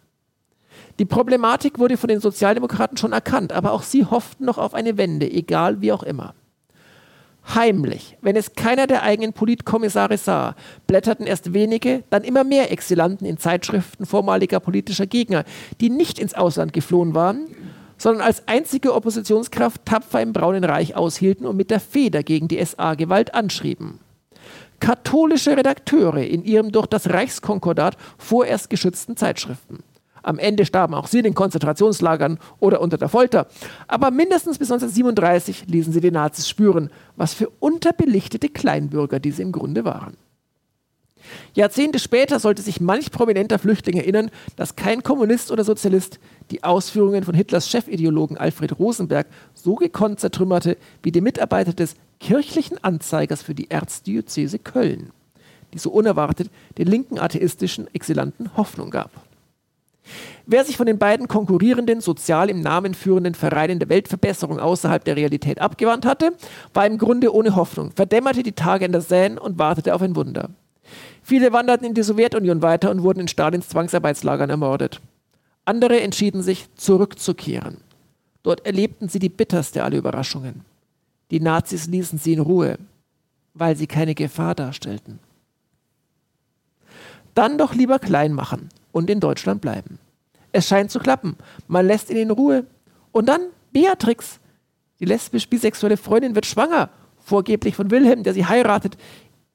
[0.99, 4.97] Die Problematik wurde von den Sozialdemokraten schon erkannt, aber auch sie hofften noch auf eine
[4.97, 6.35] Wende, egal wie auch immer.
[7.55, 10.55] Heimlich, wenn es keiner der eigenen Politkommissare sah,
[10.87, 15.43] blätterten erst wenige, dann immer mehr Exilanten in Zeitschriften vormaliger politischer Gegner,
[15.81, 17.47] die nicht ins Ausland geflohen waren,
[17.97, 22.63] sondern als einzige Oppositionskraft tapfer im Braunen Reich aushielten und mit der Feder gegen die
[22.63, 23.99] SA-Gewalt anschrieben.
[24.79, 29.83] Katholische Redakteure in ihrem durch das Reichskonkordat vorerst geschützten Zeitschriften.
[30.23, 33.47] Am Ende starben auch sie in den Konzentrationslagern oder unter der Folter.
[33.87, 39.51] Aber mindestens bis 1937 ließen sie den Nazis spüren, was für unterbelichtete Kleinbürger diese im
[39.51, 40.17] Grunde waren.
[41.53, 46.19] Jahrzehnte später sollte sich manch prominenter Flüchtling erinnern, dass kein Kommunist oder Sozialist
[46.51, 52.83] die Ausführungen von Hitlers Chefideologen Alfred Rosenberg so gekonnt zertrümmerte wie die Mitarbeiter des kirchlichen
[52.83, 55.11] Anzeigers für die Erzdiözese Köln,
[55.73, 59.11] die so unerwartet den linken atheistischen Exilanten Hoffnung gab.
[60.45, 65.15] Wer sich von den beiden konkurrierenden, sozial im Namen führenden Vereinen der Weltverbesserung außerhalb der
[65.15, 66.33] Realität abgewandt hatte,
[66.73, 70.15] war im Grunde ohne Hoffnung, verdämmerte die Tage in der Seine und wartete auf ein
[70.15, 70.49] Wunder.
[71.21, 74.99] Viele wanderten in die Sowjetunion weiter und wurden in Stalins Zwangsarbeitslagern ermordet.
[75.63, 77.77] Andere entschieden sich, zurückzukehren.
[78.43, 80.65] Dort erlebten sie die bitterste aller Überraschungen.
[81.31, 82.77] Die Nazis ließen sie in Ruhe,
[83.53, 85.19] weil sie keine Gefahr darstellten.
[87.33, 89.99] Dann doch lieber klein machen und in Deutschland bleiben.
[90.53, 91.35] Es scheint zu klappen.
[91.67, 92.65] Man lässt ihn in Ruhe.
[93.11, 93.41] Und dann
[93.73, 94.39] Beatrix.
[95.01, 96.89] Die lesbisch-bisexuelle Freundin wird schwanger,
[97.19, 98.95] vorgeblich von Wilhelm, der sie heiratet,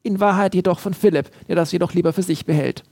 [0.02, 2.82] in Wahrheit jedoch von Philipp, der das jedoch lieber für sich behält.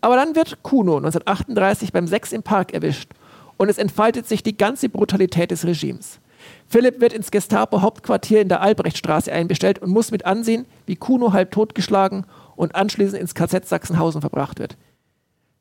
[0.00, 3.10] Aber dann wird Kuno 1938 beim Sex im Park erwischt
[3.56, 6.20] und es entfaltet sich die ganze Brutalität des Regimes.
[6.68, 11.50] Philipp wird ins Gestapo-Hauptquartier in der Albrechtstraße einbestellt und muss mit ansehen, wie Kuno halb
[11.50, 14.76] totgeschlagen und anschließend ins KZ Sachsenhausen verbracht wird.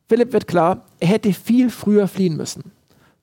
[0.07, 2.71] Philipp wird klar, er hätte viel früher fliehen müssen.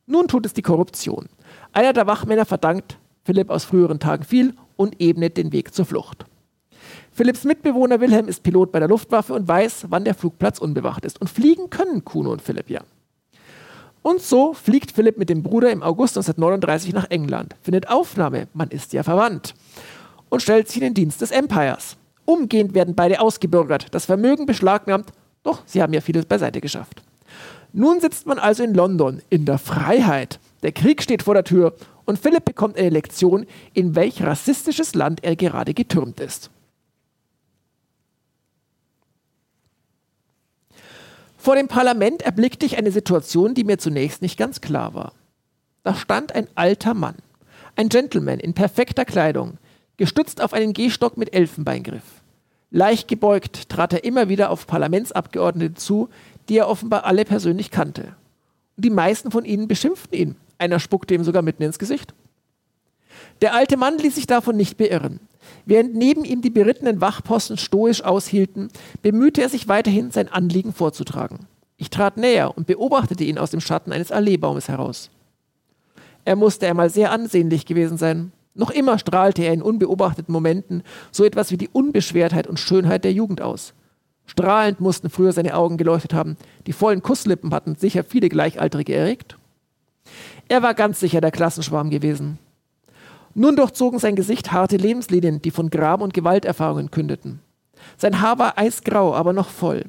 [0.06, 1.28] Nun tut es die Korruption.
[1.72, 6.24] Einer der Wachmänner verdankt, Philipp aus früheren Tagen fiel und ebnet den Weg zur Flucht.
[7.12, 11.20] Philipps Mitbewohner Wilhelm ist Pilot bei der Luftwaffe und weiß, wann der Flugplatz unbewacht ist.
[11.20, 12.80] Und fliegen können Kuno und Philipp ja.
[14.02, 18.68] Und so fliegt Philipp mit dem Bruder im August 1939 nach England, findet Aufnahme, man
[18.68, 19.54] ist ja verwandt,
[20.28, 21.96] und stellt sich in den Dienst des Empires.
[22.24, 25.12] Umgehend werden beide ausgebürgert, das Vermögen beschlagnahmt,
[25.42, 27.02] doch sie haben ja vieles beiseite geschafft.
[27.72, 30.38] Nun sitzt man also in London, in der Freiheit.
[30.62, 31.74] Der Krieg steht vor der Tür
[32.04, 36.50] und Philipp bekommt eine Lektion, in welch rassistisches Land er gerade getürmt ist.
[41.38, 45.12] Vor dem Parlament erblickte ich eine Situation, die mir zunächst nicht ganz klar war.
[45.82, 47.16] Da stand ein alter Mann,
[47.74, 49.58] ein Gentleman in perfekter Kleidung,
[49.96, 52.21] gestützt auf einen Gehstock mit Elfenbeingriff.
[52.74, 56.08] Leicht gebeugt trat er immer wieder auf Parlamentsabgeordnete zu,
[56.48, 58.16] die er offenbar alle persönlich kannte.
[58.76, 60.36] Und die meisten von ihnen beschimpften ihn.
[60.56, 62.14] Einer spuckte ihm sogar mitten ins Gesicht.
[63.42, 65.20] Der alte Mann ließ sich davon nicht beirren.
[65.66, 68.68] Während neben ihm die berittenen Wachposten stoisch aushielten,
[69.02, 71.40] bemühte er sich weiterhin, sein Anliegen vorzutragen.
[71.76, 75.10] Ich trat näher und beobachtete ihn aus dem Schatten eines Alleebaumes heraus.
[76.24, 78.32] Er musste einmal sehr ansehnlich gewesen sein.
[78.54, 83.12] Noch immer strahlte er in unbeobachteten Momenten so etwas wie die Unbeschwertheit und Schönheit der
[83.12, 83.72] Jugend aus.
[84.26, 86.36] Strahlend mussten früher seine Augen geleuchtet haben,
[86.66, 89.36] die vollen Kusslippen hatten sicher viele Gleichaltrige erregt.
[90.48, 92.38] Er war ganz sicher der Klassenschwarm gewesen.
[93.34, 97.40] Nun durchzogen sein Gesicht harte Lebenslinien, die von Gram und Gewalterfahrungen kündeten.
[97.96, 99.86] Sein Haar war eisgrau, aber noch voll.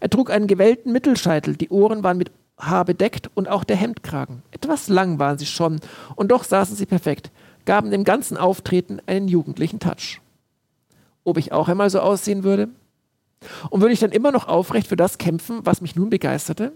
[0.00, 4.42] Er trug einen gewellten Mittelscheitel, die Ohren waren mit Haar bedeckt und auch der Hemdkragen.
[4.50, 5.78] Etwas lang waren sie schon,
[6.14, 7.30] und doch saßen sie perfekt,
[7.66, 10.20] gaben dem ganzen Auftreten einen jugendlichen Touch.
[11.24, 12.68] Ob ich auch einmal so aussehen würde?
[13.68, 16.72] Und würde ich dann immer noch aufrecht für das kämpfen, was mich nun begeisterte?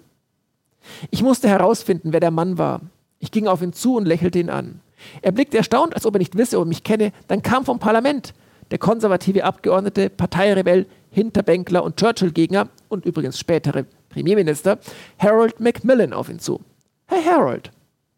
[1.10, 2.80] Ich musste herausfinden, wer der Mann war.
[3.18, 4.80] Ich ging auf ihn zu und lächelte ihn an.
[5.22, 7.12] Er blickte erstaunt, als ob er nicht wisse und mich kenne.
[7.28, 8.34] Dann kam vom Parlament
[8.70, 14.78] der konservative Abgeordnete, Parteirebell, Hinterbänkler und Churchill-Gegner und übrigens spätere Premierminister
[15.18, 16.60] Harold Macmillan auf ihn zu.
[17.06, 17.72] Hey Harold,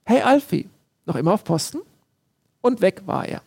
[0.05, 0.69] hey Alfie,
[1.07, 1.79] noch immer auf Posten?
[2.63, 3.43] Und weg war er.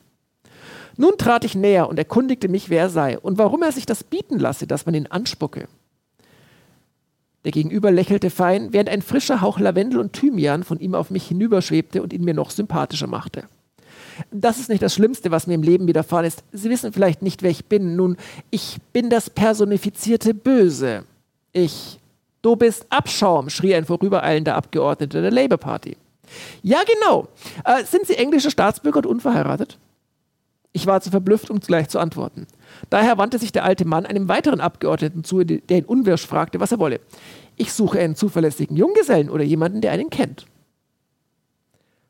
[0.97, 4.03] Nun trat ich näher und erkundigte mich, wer er sei und warum er sich das
[4.03, 5.68] bieten lasse, dass man ihn anspucke.
[7.43, 11.28] Der Gegenüber lächelte fein, während ein frischer Hauch Lavendel und Thymian von ihm auf mich
[11.28, 13.43] hinüberschwebte und ihn mir noch sympathischer machte.
[14.32, 16.43] Das ist nicht das Schlimmste, was mir im Leben widerfahren ist.
[16.51, 17.95] Sie wissen vielleicht nicht, wer ich bin.
[17.95, 18.18] Nun,
[18.49, 21.03] ich bin das personifizierte Böse.
[21.51, 21.99] Ich.
[22.41, 25.97] Du bist Abschaum, schrie ein vorübereilender Abgeordneter der Labour Party.
[26.63, 27.28] Ja, genau.
[27.63, 29.78] Äh, sind Sie englische Staatsbürger und unverheiratet?
[30.76, 32.47] Ich war zu verblüfft, um gleich zu antworten.
[32.89, 36.73] Daher wandte sich der alte Mann einem weiteren Abgeordneten zu, der ihn unwirsch fragte, was
[36.73, 36.99] er wolle.
[37.55, 40.45] Ich suche einen zuverlässigen Junggesellen oder jemanden, der einen kennt.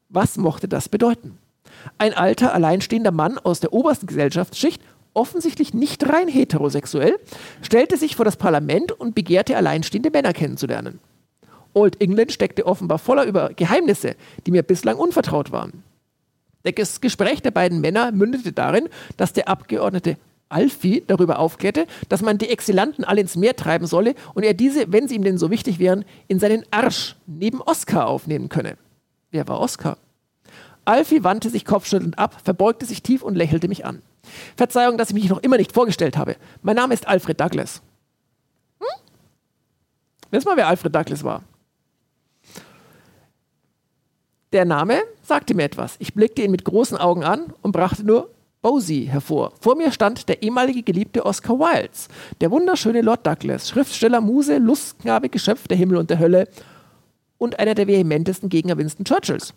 [0.10, 1.38] Was mochte das bedeuten?
[1.98, 4.82] Ein alter, alleinstehender Mann aus der obersten Gesellschaftsschicht,
[5.14, 7.18] offensichtlich nicht rein heterosexuell,
[7.62, 11.00] stellte sich vor das Parlament und begehrte alleinstehende Männer kennenzulernen.
[11.76, 14.16] Old England steckte offenbar voller über Geheimnisse,
[14.46, 15.84] die mir bislang unvertraut waren.
[16.64, 20.18] Das Gespräch der beiden Männer mündete darin, dass der Abgeordnete
[20.50, 24.92] Alfie darüber aufklärte, dass man die Exilanten alle ins Meer treiben solle und er diese,
[24.92, 28.78] wenn sie ihm denn so wichtig wären, in seinen Arsch neben Oskar aufnehmen könne.
[29.32, 29.98] Wer war Oskar?
[30.86, 34.02] Alfie wandte sich kopfschüttelnd ab, verbeugte sich tief und lächelte mich an.
[34.56, 36.36] Verzeihung, dass ich mich noch immer nicht vorgestellt habe.
[36.62, 37.82] Mein Name ist Alfred Douglas.
[38.80, 38.88] Hm?
[40.32, 41.44] Wissen mal, wer Alfred Douglas war?
[44.56, 45.98] Der Name sagte mir etwas.
[46.00, 48.30] Ich blickte ihn mit großen Augen an und brachte nur
[48.62, 49.52] Bosie hervor.
[49.60, 52.08] Vor mir stand der ehemalige Geliebte Oscar Wildes,
[52.40, 56.48] der wunderschöne Lord Douglas, Schriftsteller, Muse, Lustknabe, Geschöpf der Himmel und der Hölle
[57.38, 59.54] und einer der vehementesten Gegner Winston Churchills.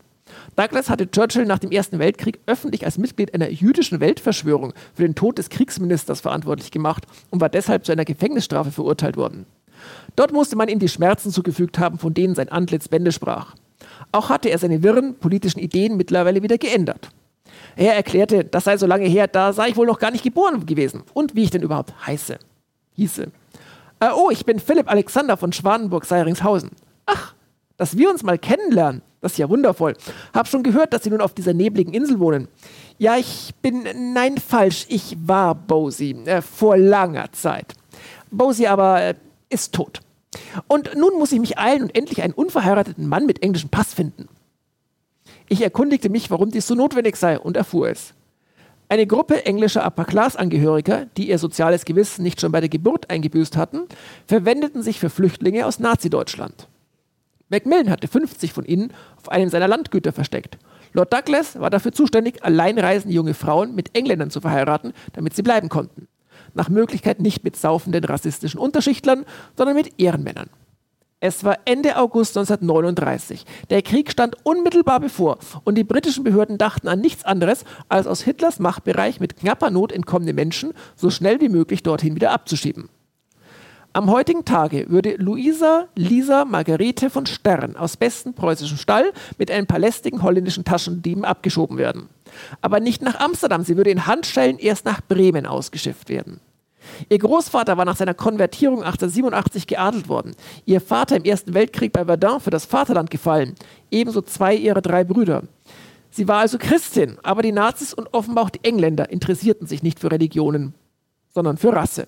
[0.57, 5.15] Douglas hatte Churchill nach dem Ersten Weltkrieg öffentlich als Mitglied einer jüdischen Weltverschwörung für den
[5.15, 9.47] Tod des Kriegsministers verantwortlich gemacht und war deshalb zu einer Gefängnisstrafe verurteilt worden.
[10.17, 13.55] Dort musste man ihm die Schmerzen zugefügt haben, von denen sein Antlitz Bände sprach.
[14.13, 17.11] Auch hatte er seine wirren politischen Ideen mittlerweile wieder geändert.
[17.77, 20.67] Er erklärte, das sei so lange her, da sei ich wohl noch gar nicht geboren
[20.67, 21.03] gewesen.
[21.15, 22.39] Und wie ich denn überhaupt heiße.
[22.95, 23.31] Hieße.
[24.01, 26.71] Äh, oh, ich bin Philipp Alexander von Schwanenburg-Seiringshausen.
[27.07, 27.35] Ach,
[27.77, 29.03] dass wir uns mal kennenlernen.
[29.21, 29.95] Das ist ja wundervoll.
[30.33, 32.49] Hab schon gehört, dass Sie nun auf dieser nebligen Insel wohnen.
[32.99, 33.85] Ja, ich bin.
[34.13, 34.87] Nein, falsch.
[34.89, 36.17] Ich war Bosie.
[36.25, 37.75] Äh, vor langer Zeit.
[38.31, 39.15] Bosie aber äh,
[39.49, 40.01] ist tot.
[40.67, 44.29] Und nun muss ich mich eilen und endlich einen unverheirateten Mann mit englischem Pass finden.
[45.49, 48.15] Ich erkundigte mich, warum dies so notwendig sei und erfuhr es.
[48.91, 53.83] Eine Gruppe englischer Upper-Class-Angehöriger, die ihr soziales Gewissen nicht schon bei der Geburt eingebüßt hatten,
[54.27, 56.69] verwendeten sich für Flüchtlinge aus Nazi-Deutschland.
[57.51, 60.59] Macmillan hatte 50 von ihnen auf einem seiner Landgüter versteckt.
[60.93, 65.69] Lord Douglas war dafür zuständig, alleinreisende junge Frauen mit Engländern zu verheiraten, damit sie bleiben
[65.69, 66.09] konnten.
[66.55, 69.25] Nach Möglichkeit nicht mit saufenden rassistischen Unterschichtlern,
[69.57, 70.51] sondern mit Ehrenmännern.
[71.21, 73.45] Es war Ende August 1939.
[73.71, 78.23] Der Krieg stand unmittelbar bevor und die britischen Behörden dachten an nichts anderes, als aus
[78.23, 82.89] Hitlers Machtbereich mit knapper Not entkommene Menschen so schnell wie möglich dorthin wieder abzuschieben.
[83.95, 89.67] Am heutigen Tage würde Luisa Lisa Margarete von Stern aus bestem preußischen Stall mit einem
[89.67, 92.09] paar lästigen holländischen Taschendieben abgeschoben werden.
[92.61, 96.41] Aber nicht nach Amsterdam, sie würde in Handschellen erst nach Bremen ausgeschifft werden.
[97.09, 100.35] Ihr Großvater war nach seiner Konvertierung 1887 geadelt worden.
[100.67, 103.55] Ihr Vater im Ersten Weltkrieg bei Verdun für das Vaterland gefallen.
[103.91, 105.45] Ebenso zwei ihrer drei Brüder.
[106.11, 109.99] Sie war also Christin, aber die Nazis und offenbar auch die Engländer interessierten sich nicht
[109.99, 110.75] für Religionen,
[111.33, 112.07] sondern für Rasse.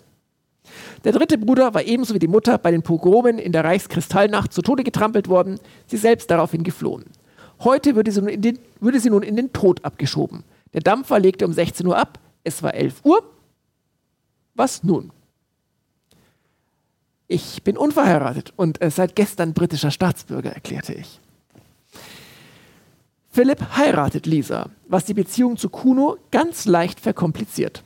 [1.05, 4.63] Der dritte Bruder war ebenso wie die Mutter bei den Pogromen in der Reichskristallnacht zu
[4.63, 7.07] Tode getrampelt worden, sie selbst daraufhin geflohen.
[7.61, 10.45] Heute würde sie, nun in den, würde sie nun in den Tod abgeschoben.
[10.73, 13.23] Der Dampfer legte um 16 Uhr ab, es war 11 Uhr
[14.61, 15.11] was nun?
[17.27, 21.19] Ich bin unverheiratet und äh, seit gestern britischer Staatsbürger, erklärte ich.
[23.31, 27.85] Philipp heiratet Lisa, was die Beziehung zu Kuno ganz leicht verkompliziert.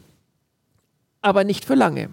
[1.20, 2.10] Aber nicht für lange,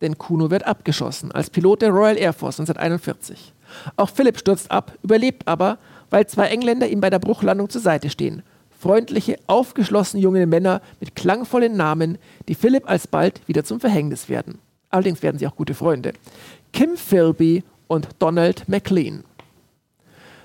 [0.00, 3.52] denn Kuno wird abgeschossen als Pilot der Royal Air Force 1941.
[3.96, 5.78] Auch Philipp stürzt ab, überlebt aber,
[6.10, 8.42] weil zwei Engländer ihm bei der Bruchlandung zur Seite stehen
[8.84, 12.18] freundliche, aufgeschlossene junge Männer mit klangvollen Namen,
[12.48, 14.58] die Philipp alsbald wieder zum Verhängnis werden.
[14.90, 16.12] Allerdings werden sie auch gute Freunde.
[16.74, 19.24] Kim Philby und Donald MacLean.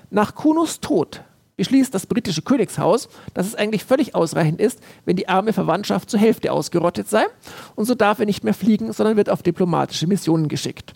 [0.08, 1.22] Nach Kunos Tod
[1.60, 6.18] beschließt das britische Königshaus, dass es eigentlich völlig ausreichend ist, wenn die arme Verwandtschaft zur
[6.18, 7.26] Hälfte ausgerottet sei,
[7.74, 10.94] und so darf er nicht mehr fliegen, sondern wird auf diplomatische Missionen geschickt.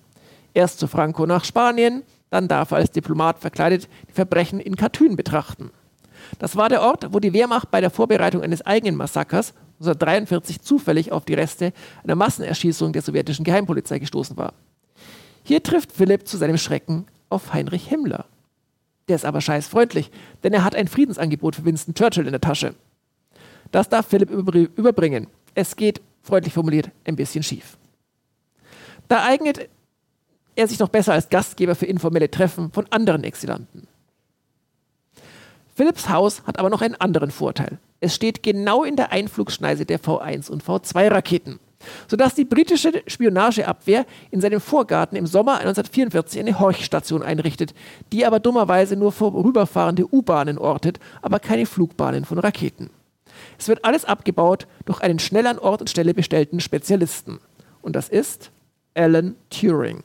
[0.54, 5.16] Erst zu Franco nach Spanien, dann darf er als Diplomat verkleidet die Verbrechen in Katyn
[5.16, 5.70] betrachten.
[6.38, 11.12] Das war der Ort, wo die Wehrmacht bei der Vorbereitung eines eigenen Massakers 1943 zufällig
[11.12, 14.54] auf die Reste einer Massenerschießung der sowjetischen Geheimpolizei gestoßen war.
[15.42, 18.24] Hier trifft Philipp zu seinem Schrecken auf Heinrich Himmler.
[19.09, 20.11] Der ist aber scheißfreundlich,
[20.42, 22.74] denn er hat ein Friedensangebot für Winston Churchill in der Tasche.
[23.70, 25.26] Das darf Philipp überbringen.
[25.55, 27.76] Es geht, freundlich formuliert, ein bisschen schief.
[29.09, 29.68] Da eignet
[30.57, 33.86] er sich noch besser als Gastgeber für informelle Treffen von anderen Exilanten.
[35.74, 37.78] Philips Haus hat aber noch einen anderen Vorteil.
[38.00, 41.59] Es steht genau in der Einflugschneise der V1 und V2 Raketen,
[42.09, 47.74] sodass die britische Spionageabwehr in seinem Vorgarten im Sommer 1944 eine Horchstation einrichtet,
[48.12, 52.91] die aber dummerweise nur vorüberfahrende U-Bahnen ortet, aber keine Flugbahnen von Raketen.
[53.59, 57.41] Es wird alles abgebaut durch einen schnell an Ort und Stelle bestellten Spezialisten.
[57.82, 58.51] Und das ist
[58.95, 60.03] Alan Turing.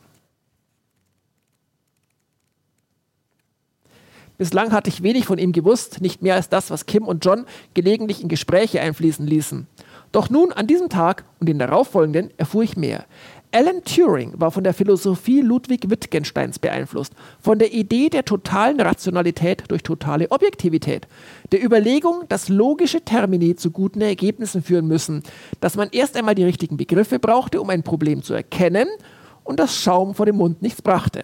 [4.39, 7.45] Bislang hatte ich wenig von ihm gewusst, nicht mehr als das, was Kim und John
[7.73, 9.67] gelegentlich in Gespräche einfließen ließen.
[10.11, 13.05] Doch nun, an diesem Tag und den darauffolgenden, erfuhr ich mehr.
[13.51, 19.63] Alan Turing war von der Philosophie Ludwig Wittgensteins beeinflusst, von der Idee der totalen Rationalität
[19.69, 21.07] durch totale Objektivität,
[21.51, 25.23] der Überlegung, dass logische Termini zu guten Ergebnissen führen müssen,
[25.61, 28.87] dass man erst einmal die richtigen Begriffe brauchte, um ein Problem zu erkennen
[29.43, 31.23] und das Schaum vor dem Mund nichts brachte.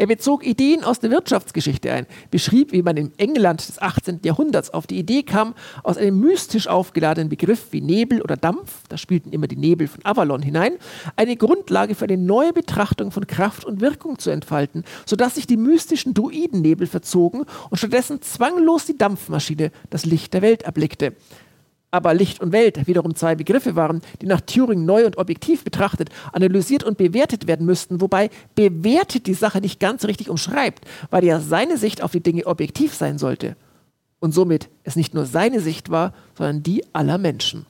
[0.00, 4.20] Er bezog Ideen aus der Wirtschaftsgeschichte ein, beschrieb, wie man im England des 18.
[4.24, 8.96] Jahrhunderts auf die Idee kam, aus einem mystisch aufgeladenen Begriff wie Nebel oder Dampf, da
[8.96, 10.72] spielten immer die Nebel von Avalon hinein,
[11.16, 15.58] eine Grundlage für eine neue Betrachtung von Kraft und Wirkung zu entfalten, sodass sich die
[15.58, 21.12] mystischen Druidennebel verzogen und stattdessen zwanglos die Dampfmaschine das Licht der Welt erblickte
[21.90, 26.10] aber Licht und Welt wiederum zwei Begriffe waren, die nach Turing neu und objektiv betrachtet,
[26.32, 31.40] analysiert und bewertet werden müssten, wobei bewertet die Sache nicht ganz richtig umschreibt, weil ja
[31.40, 33.56] seine Sicht auf die Dinge objektiv sein sollte.
[34.20, 37.66] Und somit es nicht nur seine Sicht war, sondern die aller Menschen.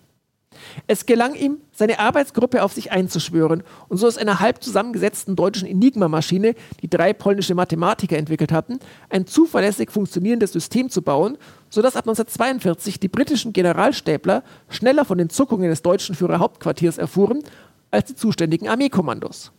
[0.87, 5.67] Es gelang ihm, seine Arbeitsgruppe auf sich einzuschwören und so aus einer halb zusammengesetzten deutschen
[5.69, 11.39] Enigma-Maschine, die drei polnische Mathematiker entwickelt hatten, ein zuverlässig funktionierendes System zu bauen,
[11.69, 17.43] sodass ab 1942 die britischen Generalstäbler schneller von den Zuckungen des deutschen Führerhauptquartiers erfuhren
[17.91, 19.53] als die zuständigen Armeekommandos.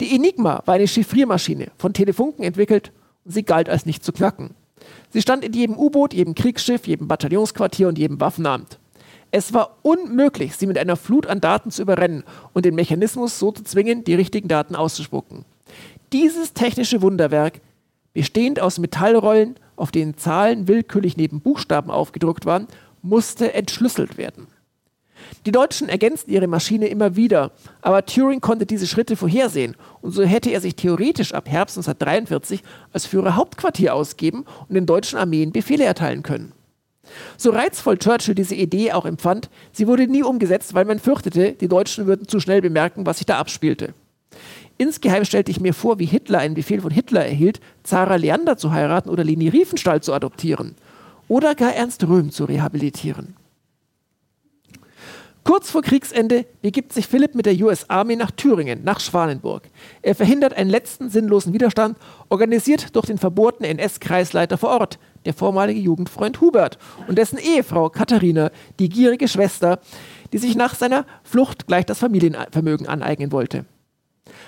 [0.00, 2.92] Die Enigma war eine Chiffriermaschine, von Telefunken entwickelt
[3.24, 4.54] und sie galt als nicht zu knacken.
[5.10, 8.78] Sie stand in jedem U-Boot, jedem Kriegsschiff, jedem Bataillonsquartier und jedem Waffenamt.
[9.36, 12.22] Es war unmöglich, sie mit einer Flut an Daten zu überrennen
[12.52, 15.44] und den Mechanismus so zu zwingen, die richtigen Daten auszuspucken.
[16.12, 17.60] Dieses technische Wunderwerk,
[18.12, 22.68] bestehend aus Metallrollen, auf denen Zahlen willkürlich neben Buchstaben aufgedruckt waren,
[23.02, 24.46] musste entschlüsselt werden.
[25.46, 27.50] Die Deutschen ergänzten ihre Maschine immer wieder,
[27.82, 32.62] aber Turing konnte diese Schritte vorhersehen und so hätte er sich theoretisch ab Herbst 1943
[32.92, 36.52] als Führer Hauptquartier ausgeben und den deutschen Armeen Befehle erteilen können.
[37.36, 41.68] So reizvoll Churchill diese Idee auch empfand, sie wurde nie umgesetzt, weil man fürchtete, die
[41.68, 43.94] Deutschen würden zu schnell bemerken, was sich da abspielte.
[44.76, 48.72] Insgeheim stellte ich mir vor, wie Hitler einen Befehl von Hitler erhielt, Zara Leander zu
[48.72, 50.74] heiraten oder Leni Riefenstahl zu adoptieren.
[51.28, 53.36] Oder gar Ernst Röhm zu rehabilitieren.
[55.44, 59.64] Kurz vor Kriegsende begibt sich Philipp mit der US Army nach Thüringen, nach Schwanenburg.
[60.00, 61.98] Er verhindert einen letzten sinnlosen Widerstand,
[62.30, 68.50] organisiert durch den verbohrten NS-Kreisleiter vor Ort, der vormalige Jugendfreund Hubert und dessen Ehefrau Katharina,
[68.78, 69.80] die gierige Schwester,
[70.32, 73.64] die sich nach seiner Flucht gleich das Familienvermögen aneignen wollte.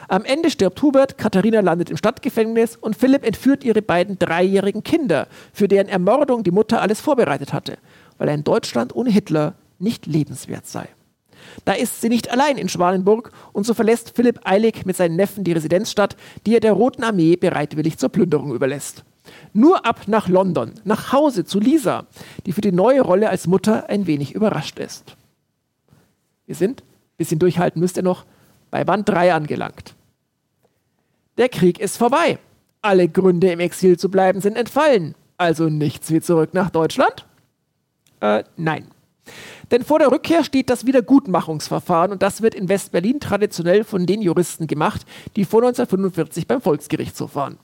[0.08, 5.28] Am Ende stirbt Hubert, Katharina landet im Stadtgefängnis und Philipp entführt ihre beiden dreijährigen Kinder,
[5.52, 7.78] für deren Ermordung die Mutter alles vorbereitet hatte,
[8.18, 10.88] weil ein Deutschland ohne Hitler nicht lebenswert sei.
[11.64, 15.44] Da ist sie nicht allein in Schwanenburg und so verlässt Philipp eilig mit seinen Neffen
[15.44, 16.16] die Residenzstadt,
[16.46, 19.04] die er der Roten Armee bereitwillig zur Plünderung überlässt.
[19.52, 22.06] Nur ab nach London, nach Hause zu Lisa,
[22.44, 25.16] die für die neue Rolle als Mutter ein wenig überrascht ist.
[26.46, 26.82] Wir sind,
[27.16, 28.24] bisschen durchhalten müsst ihr noch,
[28.70, 29.94] bei Band 3 angelangt.
[31.38, 32.38] Der Krieg ist vorbei.
[32.82, 35.14] Alle Gründe im Exil zu bleiben sind entfallen.
[35.36, 37.26] Also nichts wie zurück nach Deutschland?
[38.20, 38.86] Äh, nein.
[39.70, 44.22] Denn vor der Rückkehr steht das Wiedergutmachungsverfahren und das wird in West-Berlin traditionell von den
[44.22, 45.04] Juristen gemacht,
[45.34, 47.58] die vor 1945 beim Volksgerichtshof waren.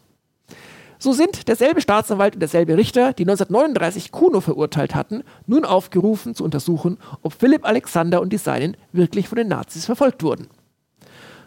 [1.02, 6.44] So sind derselbe Staatsanwalt und derselbe Richter, die 1939 Kuno verurteilt hatten, nun aufgerufen zu
[6.44, 10.46] untersuchen, ob Philipp Alexander und die Seinen wirklich von den Nazis verfolgt wurden.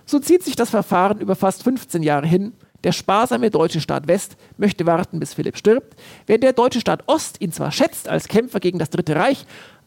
[0.06, 2.52] So zieht sich das Verfahren über fast 15 Jahre hin.
[2.84, 5.96] Der sparsame deutsche Staat West möchte warten, bis Philipp stirbt,
[6.28, 9.46] während der deutsche Staat Ost ihn zwar schätzt als Kämpfer gegen das Dritte Reich,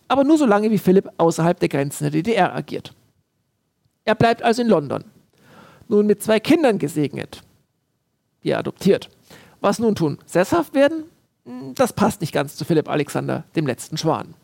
[0.08, 2.94] aber nur so lange wie Philipp außerhalb der Grenzen der DDR agiert.
[4.06, 5.04] Er bleibt also in London.
[5.88, 7.42] Nun mit zwei Kindern gesegnet.
[8.42, 9.10] Er adoptiert.
[9.60, 10.18] Was nun tun?
[10.26, 11.04] Sesshaft werden?
[11.44, 14.34] Hm, das passt nicht ganz zu Philipp Alexander, dem letzten Schwan.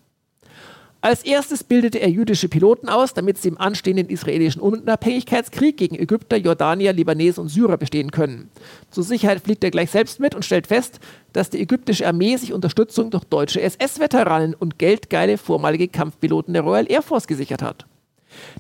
[1.05, 6.39] Als erstes bildete er jüdische Piloten aus, damit sie im anstehenden israelischen Unabhängigkeitskrieg gegen Ägypter,
[6.39, 8.49] Jordanier, Libanesen und Syrer bestehen können.
[8.91, 11.01] Zur Sicherheit fliegt er gleich selbst mit und stellt fest,
[11.35, 16.91] dass die ägyptische Armee sich Unterstützung durch deutsche SS-Veteranen und geldgeile vormalige Kampfpiloten der Royal
[16.91, 17.85] Air Force gesichert hat.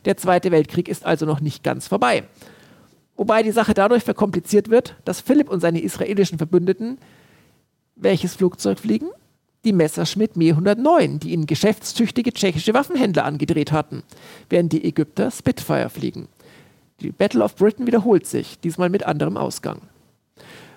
[0.05, 2.25] Der Zweite Weltkrieg ist also noch nicht ganz vorbei.
[3.17, 6.99] Wobei die Sache dadurch verkompliziert wird, dass Philipp und seine israelischen Verbündeten
[7.97, 9.09] welches Flugzeug fliegen?
[9.65, 14.03] die Messerschmitt Me 109, die ihnen geschäftstüchtige tschechische Waffenhändler angedreht hatten,
[14.51, 16.29] während die Ägypter Spitfire fliegen.
[17.01, 19.81] Die Battle of Britain wiederholt sich, diesmal mit anderem Ausgang.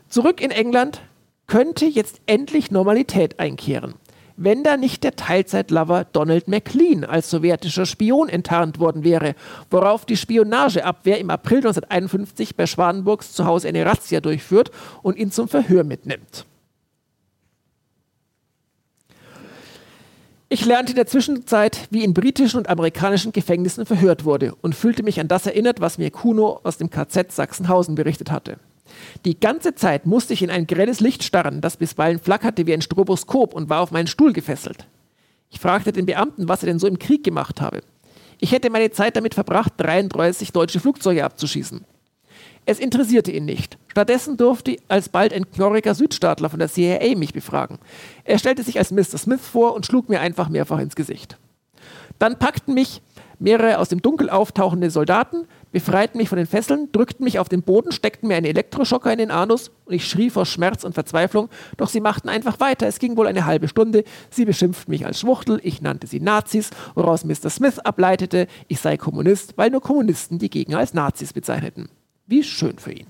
[0.09, 1.01] Zurück in England
[1.47, 3.95] könnte jetzt endlich Normalität einkehren,
[4.37, 9.35] wenn da nicht der Teilzeitlover Donald MacLean als sowjetischer Spion enttarnt worden wäre,
[9.69, 14.71] worauf die Spionageabwehr im April 1951 bei Schwanenburgs zu Hause eine Razzia durchführt
[15.01, 16.45] und ihn zum Verhör mitnimmt.
[20.49, 25.03] Ich lernte in der Zwischenzeit, wie in britischen und amerikanischen Gefängnissen verhört wurde und fühlte
[25.03, 28.57] mich an das erinnert, was mir Kuno aus dem KZ Sachsenhausen berichtet hatte.
[29.25, 32.81] Die ganze Zeit musste ich in ein grelles Licht starren, das bisweilen flackerte wie ein
[32.81, 34.87] Stroboskop und war auf meinen Stuhl gefesselt.
[35.49, 37.81] Ich fragte den Beamten, was er denn so im Krieg gemacht habe.
[38.39, 41.85] Ich hätte meine Zeit damit verbracht, 33 deutsche Flugzeuge abzuschießen.
[42.65, 43.77] Es interessierte ihn nicht.
[43.87, 47.79] Stattdessen durfte alsbald ein knorriger Südstaatler von der CIA mich befragen.
[48.25, 49.17] Er stellte sich als Mr.
[49.17, 51.37] Smith vor und schlug mir einfach mehrfach ins Gesicht.
[52.19, 53.01] Dann packten mich
[53.39, 57.61] mehrere aus dem Dunkel auftauchende Soldaten, befreiten mich von den Fesseln, drückten mich auf den
[57.61, 61.49] Boden, steckten mir einen Elektroschocker in den Anus und ich schrie vor Schmerz und Verzweiflung,
[61.77, 62.87] doch sie machten einfach weiter.
[62.87, 64.03] Es ging wohl eine halbe Stunde.
[64.31, 67.51] Sie beschimpften mich als Schwuchtel, ich nannte sie Nazis, woraus Mr.
[67.51, 71.89] Smith ableitete, ich sei Kommunist, weil nur Kommunisten die Gegner als Nazis bezeichneten.
[72.25, 73.05] Wie schön für ihn.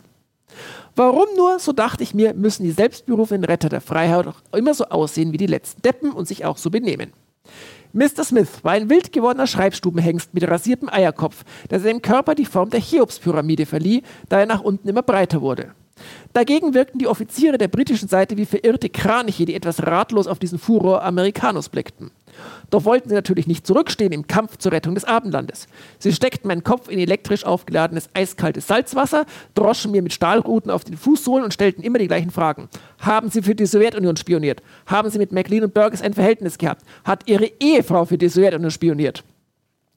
[0.94, 4.84] Warum nur, so dachte ich mir, müssen die selbstberufenen Retter der Freiheit auch immer so
[4.86, 7.14] aussehen wie die letzten Deppen und sich auch so benehmen.
[7.98, 8.24] Mr.
[8.24, 12.80] Smith war ein wild gewordener Schreibstubenhengst mit rasiertem Eierkopf, der seinem Körper die Form der
[12.80, 15.72] Cheops-Pyramide verlieh, da er nach unten immer breiter wurde.
[16.32, 20.60] Dagegen wirkten die Offiziere der britischen Seite wie verirrte Kraniche, die etwas ratlos auf diesen
[20.60, 22.12] Furor Americanus blickten.
[22.70, 25.68] Doch wollten sie natürlich nicht zurückstehen im Kampf zur Rettung des Abendlandes.
[26.00, 29.26] Sie steckten meinen Kopf in elektrisch aufgeladenes eiskaltes Salzwasser,
[29.56, 32.70] droschen mir mit Stahlruten auf den Fußsohlen und stellten immer die gleichen Fragen.
[33.00, 34.62] Haben Sie für die Sowjetunion spioniert?
[34.86, 36.84] Haben Sie mit McLean und Burgess ein Verhältnis gehabt?
[37.04, 39.24] Hat Ihre Ehefrau für die Sowjetunion spioniert?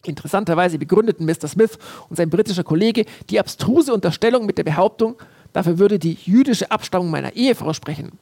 [0.06, 1.48] Interessanterweise begründeten Mr.
[1.48, 1.78] Smith
[2.08, 5.16] und sein britischer Kollege die abstruse Unterstellung mit der Behauptung,
[5.52, 8.12] dafür würde die jüdische Abstammung meiner Ehefrau sprechen.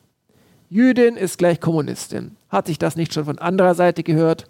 [0.71, 2.37] Jüdin ist gleich Kommunistin.
[2.51, 4.47] Hat sich das nicht schon von anderer Seite gehört?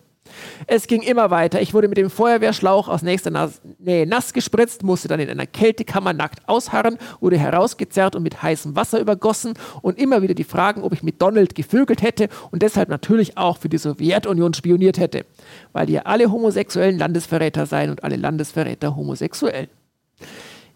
[0.66, 1.62] Es ging immer weiter.
[1.62, 6.12] Ich wurde mit dem Feuerwehrschlauch aus nächster Nähe nass gespritzt, musste dann in einer Kältekammer
[6.12, 10.92] nackt ausharren, wurde herausgezerrt und mit heißem Wasser übergossen und immer wieder die Fragen, ob
[10.92, 15.24] ich mit Donald gevögelt hätte und deshalb natürlich auch für die Sowjetunion spioniert hätte,
[15.72, 19.68] weil ja alle Homosexuellen Landesverräter seien und alle Landesverräter homosexuell.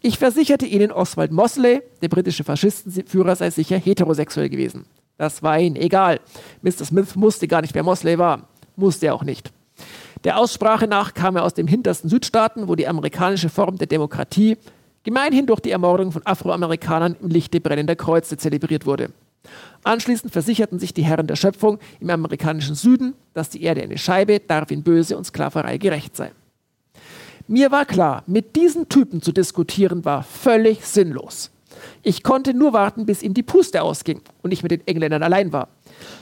[0.00, 4.86] Ich versicherte ihnen, Oswald Mosley, der britische Faschistenführer, sei sicher heterosexuell gewesen.
[5.22, 6.18] Das war ihnen egal.
[6.62, 6.84] Mr.
[6.84, 8.48] Smith wusste gar nicht, wer Mosley war.
[8.74, 9.52] Musste er auch nicht.
[10.24, 14.56] Der Aussprache nach kam er aus dem hintersten Südstaaten, wo die amerikanische Form der Demokratie
[15.04, 19.12] gemeinhin durch die Ermordung von Afroamerikanern im Lichte brennender Kreuze zelebriert wurde.
[19.84, 24.40] Anschließend versicherten sich die Herren der Schöpfung im amerikanischen Süden, dass die Erde eine Scheibe,
[24.40, 26.32] Darwin böse und Sklaverei gerecht sei.
[27.46, 31.51] Mir war klar, mit diesen Typen zu diskutieren war völlig sinnlos.
[32.02, 35.52] Ich konnte nur warten, bis ihm die Puste ausging und ich mit den Engländern allein
[35.52, 35.68] war.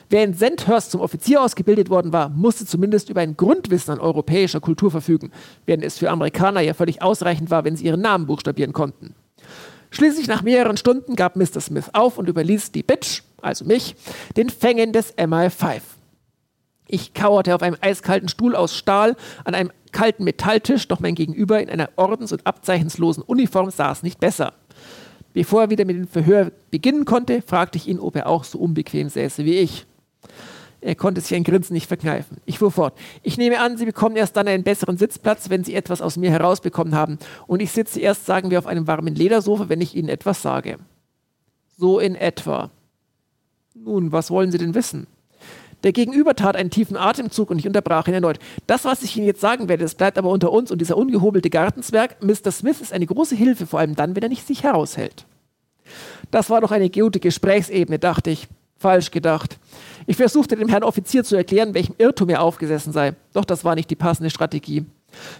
[0.08, 4.60] Wer in Sandhurst zum Offizier ausgebildet worden war, musste zumindest über ein Grundwissen an europäischer
[4.60, 5.30] Kultur verfügen,
[5.66, 9.14] während es für Amerikaner ja völlig ausreichend war, wenn sie ihren Namen buchstabieren konnten.
[9.90, 11.60] Schließlich nach mehreren Stunden gab Mr.
[11.60, 13.96] Smith auf und überließ die Bitch, also mich,
[14.36, 15.80] den Fängen des MI5.
[16.86, 21.60] Ich kauerte auf einem eiskalten Stuhl aus Stahl an einem kalten Metalltisch, doch mein Gegenüber
[21.60, 24.54] in einer ordens- und abzeichenslosen Uniform saß nicht besser.
[25.32, 28.58] Bevor er wieder mit dem Verhör beginnen konnte, fragte ich ihn, ob er auch so
[28.58, 29.86] unbequem säße wie ich.
[30.80, 32.38] Er konnte sich ein Grinsen nicht verkneifen.
[32.46, 32.96] Ich fuhr fort.
[33.22, 36.30] Ich nehme an, Sie bekommen erst dann einen besseren Sitzplatz, wenn Sie etwas aus mir
[36.30, 37.18] herausbekommen haben.
[37.46, 40.78] Und ich sitze erst, sagen wir, auf einem warmen Ledersofa, wenn ich Ihnen etwas sage.
[41.76, 42.70] So in etwa.
[43.74, 45.06] Nun, was wollen Sie denn wissen?
[45.82, 48.38] Der Gegenüber tat einen tiefen Atemzug und ich unterbrach ihn erneut.
[48.66, 51.50] Das, was ich Ihnen jetzt sagen werde, das bleibt aber unter uns und dieser ungehobelte
[51.50, 52.50] Gartenzwerg, Mr.
[52.52, 55.24] Smith, ist eine große Hilfe, vor allem dann, wenn er nicht sich heraushält.
[56.30, 58.48] Das war doch eine gute Gesprächsebene, dachte ich.
[58.76, 59.58] Falsch gedacht.
[60.06, 63.14] Ich versuchte dem Herrn Offizier zu erklären, welchem Irrtum er aufgesessen sei.
[63.34, 64.86] Doch das war nicht die passende Strategie.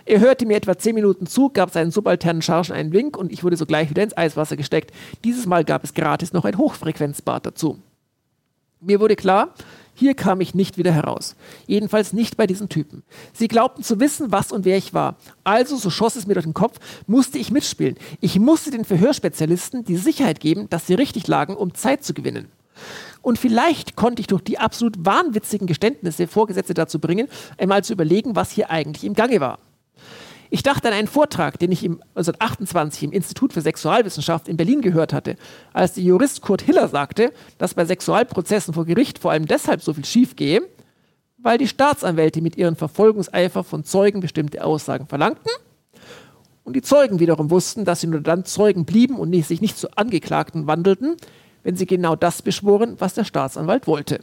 [0.05, 3.43] Er hörte mir etwa zehn Minuten zu, gab seinen subalternen Chargen einen Wink und ich
[3.43, 4.93] wurde sogleich wieder ins Eiswasser gesteckt.
[5.25, 7.79] Dieses Mal gab es gratis noch ein Hochfrequenzbad dazu.
[8.81, 9.55] Mir wurde klar,
[9.95, 11.37] hier kam ich nicht wieder heraus.
[11.67, 13.03] Jedenfalls nicht bei diesen Typen.
[13.33, 15.17] Sie glaubten zu wissen, was und wer ich war.
[15.45, 17.97] Also, so schoss es mir durch den Kopf, musste ich mitspielen.
[18.21, 22.49] Ich musste den Verhörspezialisten die Sicherheit geben, dass sie richtig lagen, um Zeit zu gewinnen.
[23.23, 27.29] Und vielleicht konnte ich durch die absolut wahnwitzigen Geständnisse Vorgesetzte dazu bringen,
[27.59, 29.59] einmal zu überlegen, was hier eigentlich im Gange war.
[30.53, 34.81] Ich dachte an einen Vortrag, den ich im 1928 im Institut für Sexualwissenschaft in Berlin
[34.81, 35.37] gehört hatte,
[35.73, 39.95] als der Jurist Kurt Hiller sagte, dass bei Sexualprozessen vor Gericht vor allem deshalb so
[39.95, 40.63] viel schief gehe,
[41.39, 45.53] weil die Staatsanwälte mit ihrem Verfolgungseifer von Zeugen bestimmte Aussagen verlangten
[46.65, 49.97] und die Zeugen wiederum wussten, dass sie nur dann Zeugen blieben und sich nicht zu
[49.97, 51.17] Angeklagten wandelten,
[51.63, 54.21] wenn sie genau das beschworen, was der Staatsanwalt wollte.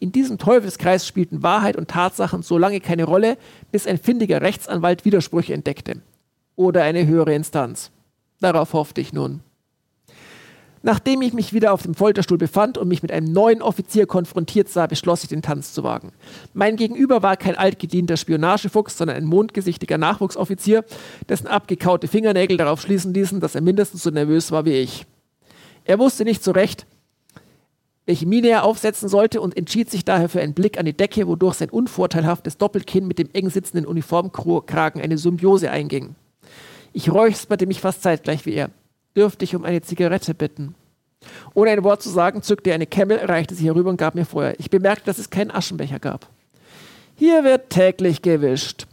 [0.00, 3.36] In diesem Teufelskreis spielten Wahrheit und Tatsachen so lange keine Rolle,
[3.72, 6.02] bis ein findiger Rechtsanwalt Widersprüche entdeckte.
[6.56, 7.90] Oder eine höhere Instanz.
[8.40, 9.40] Darauf hoffte ich nun.
[10.82, 14.68] Nachdem ich mich wieder auf dem Folterstuhl befand und mich mit einem neuen Offizier konfrontiert
[14.68, 16.12] sah, beschloss ich den Tanz zu wagen.
[16.54, 20.84] Mein Gegenüber war kein altgedienter Spionagefuchs, sondern ein mondgesichtiger Nachwuchsoffizier,
[21.28, 25.04] dessen abgekaute Fingernägel darauf schließen ließen, dass er mindestens so nervös war wie ich.
[25.84, 26.86] Er wusste nicht so recht,
[28.08, 31.28] welche Miene er aufsetzen sollte und entschied sich daher für einen Blick an die Decke,
[31.28, 36.14] wodurch sein unvorteilhaftes Doppelkinn mit dem eng sitzenden Uniformkragen eine Symbiose einging.
[36.94, 38.70] Ich räusperte mich fast zeitgleich wie er.
[39.14, 40.74] Dürfte ich um eine Zigarette bitten?
[41.52, 44.24] Ohne ein Wort zu sagen, zückte er eine Kemmel, reichte sie herüber und gab mir
[44.24, 44.54] Feuer.
[44.56, 46.30] Ich bemerkte, dass es keinen Aschenbecher gab.
[47.14, 48.86] Hier wird täglich gewischt.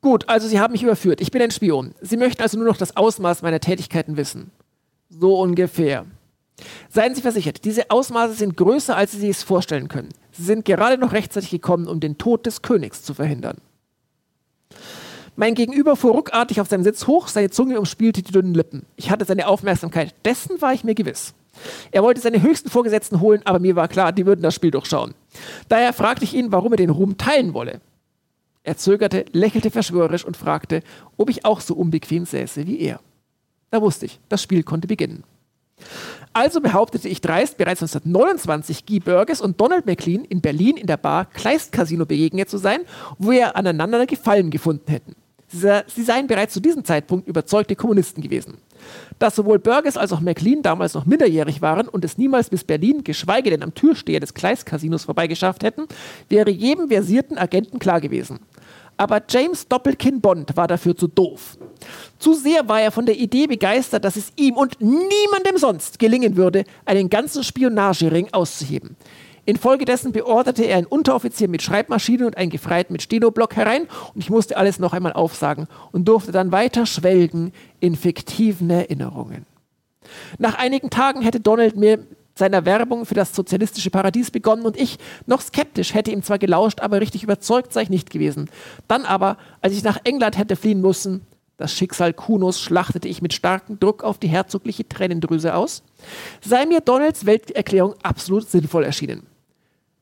[0.00, 1.20] Gut, also Sie haben mich überführt.
[1.20, 1.92] Ich bin ein Spion.
[2.00, 4.52] Sie möchten also nur noch das Ausmaß meiner Tätigkeiten wissen.
[5.08, 6.06] So ungefähr.
[6.88, 10.08] Seien Sie versichert, diese Ausmaße sind größer, als Sie sich es vorstellen können.
[10.32, 13.58] Sie sind gerade noch rechtzeitig gekommen, um den Tod des Königs zu verhindern.
[15.38, 18.86] Mein Gegenüber fuhr ruckartig auf seinem Sitz hoch, seine Zunge umspielte die dünnen Lippen.
[18.96, 21.34] Ich hatte seine Aufmerksamkeit, dessen war ich mir gewiss.
[21.90, 25.14] Er wollte seine höchsten Vorgesetzten holen, aber mir war klar, die würden das Spiel durchschauen.
[25.68, 27.80] Daher fragte ich ihn, warum er den Ruhm teilen wolle.
[28.62, 30.82] Er zögerte, lächelte verschwörerisch und fragte,
[31.16, 33.00] ob ich auch so unbequem säße wie er.
[33.70, 35.22] Da wusste ich, das Spiel konnte beginnen.
[36.36, 40.98] Also behauptete ich dreist, bereits 1929 Guy Burgess und Donald McLean in Berlin in der
[40.98, 42.80] Bar Kleist Casino begegnet zu sein,
[43.16, 45.16] wo wir aneinander Gefallen gefunden hätten.
[45.48, 48.58] Sie seien bereits zu diesem Zeitpunkt überzeugte Kommunisten gewesen.
[49.18, 53.02] Dass sowohl Burgess als auch McLean damals noch minderjährig waren und es niemals bis Berlin,
[53.02, 55.86] geschweige denn am Türsteher des Kleist Casinos vorbeigeschafft hätten,
[56.28, 58.40] wäre jedem versierten Agenten klar gewesen.
[58.96, 61.58] Aber James Doppelkin Bond war dafür zu doof.
[62.18, 66.36] Zu sehr war er von der Idee begeistert, dass es ihm und niemandem sonst gelingen
[66.36, 68.96] würde, einen ganzen Spionagering auszuheben.
[69.44, 73.82] Infolgedessen beorderte er einen Unteroffizier mit Schreibmaschine und einen Gefreiten mit Stenoblock herein
[74.12, 79.46] und ich musste alles noch einmal aufsagen und durfte dann weiter schwelgen in fiktiven Erinnerungen.
[80.38, 82.04] Nach einigen Tagen hätte Donald mir
[82.36, 86.80] seiner Werbung für das sozialistische Paradies begonnen und ich, noch skeptisch, hätte ihm zwar gelauscht,
[86.80, 88.50] aber richtig überzeugt sei ich nicht gewesen.
[88.86, 91.22] Dann aber, als ich nach England hätte fliehen müssen,
[91.56, 95.82] das Schicksal Kunos schlachtete ich mit starkem Druck auf die herzogliche Tränendrüse aus,
[96.42, 99.26] sei mir Donalds Welterklärung absolut sinnvoll erschienen.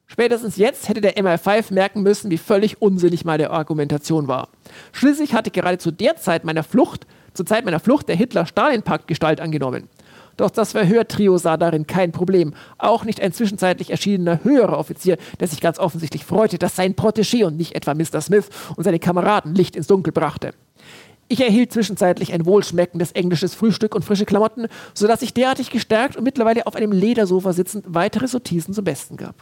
[0.07, 4.49] Spätestens jetzt hätte der MI5 merken müssen, wie völlig unsinnig meine Argumentation war.
[4.93, 9.41] Schließlich hatte gerade zu der Zeit meiner Flucht, zur Zeit meiner Flucht der Hitler-Stalin-Pakt Gestalt
[9.41, 9.89] angenommen.
[10.37, 12.55] Doch das Verhörtrio sah darin kein Problem.
[12.79, 17.45] Auch nicht ein zwischenzeitlich erschienener höherer Offizier, der sich ganz offensichtlich freute, dass sein Protégé
[17.45, 18.21] und nicht etwa Mr.
[18.21, 20.53] Smith und seine Kameraden Licht ins Dunkel brachte.
[21.29, 26.25] Ich erhielt zwischenzeitlich ein wohlschmeckendes englisches Frühstück und frische Klamotten, sodass ich derartig gestärkt und
[26.25, 29.35] mittlerweile auf einem Ledersofa sitzend weitere Sortisen zum Besten gab.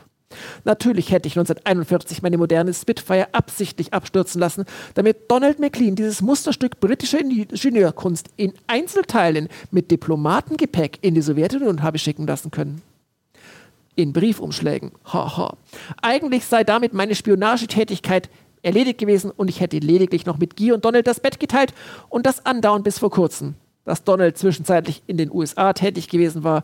[0.65, 4.65] Natürlich hätte ich 1941 meine moderne Spitfire absichtlich abstürzen lassen,
[4.95, 11.99] damit Donald McLean dieses Musterstück britischer Ingenieurkunst in Einzelteilen mit Diplomatengepäck in die Sowjetunion habe
[11.99, 12.83] schicken lassen können.
[13.95, 14.93] In Briefumschlägen.
[15.13, 15.57] Haha.
[16.01, 18.31] Eigentlich sei damit meine Spionagetätigkeit
[18.63, 21.75] erledigt gewesen und ich hätte lediglich noch mit Guy und Donald das Bett geteilt
[22.09, 23.55] und das andauernd bis vor kurzem.
[23.85, 26.63] Dass Donald zwischenzeitlich in den USA tätig gewesen war,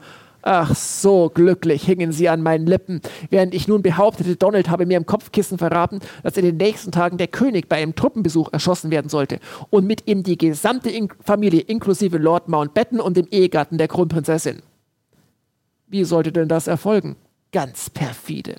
[0.51, 4.97] Ach, so glücklich hingen sie an meinen Lippen, während ich nun behauptete, Donald habe mir
[4.97, 9.11] im Kopfkissen verraten, dass in den nächsten Tagen der König bei einem Truppenbesuch erschossen werden
[9.11, 13.89] sollte und mit ihm die gesamte In Familie inklusive Lord Mountbatten und dem Ehegatten der
[13.89, 14.63] Kronprinzessin.
[15.87, 17.17] Wie sollte denn das erfolgen?
[17.53, 18.57] Ganz perfide.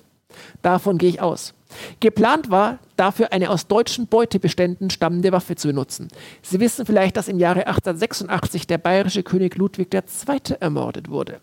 [0.62, 1.54] Davon gehe ich aus.
[1.98, 6.06] Geplant war, dafür eine aus deutschen Beutebeständen stammende Waffe zu benutzen.
[6.40, 10.54] Sie wissen vielleicht, dass im Jahre 1886 der bayerische König Ludwig II.
[10.60, 11.40] ermordet wurde.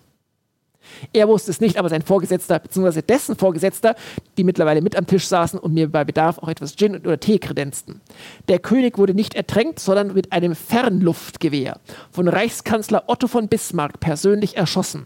[1.14, 3.02] Er wusste es nicht, aber sein Vorgesetzter bzw.
[3.02, 3.96] dessen Vorgesetzter,
[4.38, 7.40] die mittlerweile mit am Tisch saßen und mir bei Bedarf auch etwas Gin oder Tee
[7.40, 8.02] kredenzten.
[8.48, 11.80] Der König wurde nicht ertränkt, sondern mit einem Fernluftgewehr
[12.12, 15.06] von Reichskanzler Otto von Bismarck persönlich erschossen.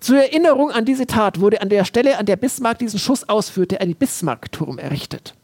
[0.00, 3.80] Zur Erinnerung an diese Tat wurde an der Stelle, an der Bismarck diesen Schuss ausführte,
[3.80, 5.34] ein Bismarckturm errichtet.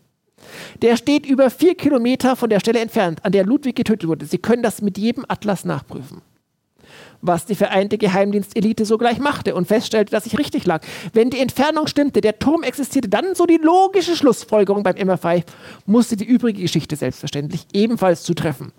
[0.83, 4.27] Der steht über vier Kilometer von der Stelle entfernt, an der Ludwig getötet wurde.
[4.27, 6.23] Sie können das mit jedem Atlas nachprüfen
[7.27, 10.83] was die vereinte Geheimdienstelite sogleich machte und feststellte, dass ich richtig lag.
[11.13, 15.45] Wenn die Entfernung stimmte, der Turm existierte, dann so die logische Schlussfolgerung beim MFI,
[15.87, 18.73] musste die übrige Geschichte selbstverständlich ebenfalls zutreffen.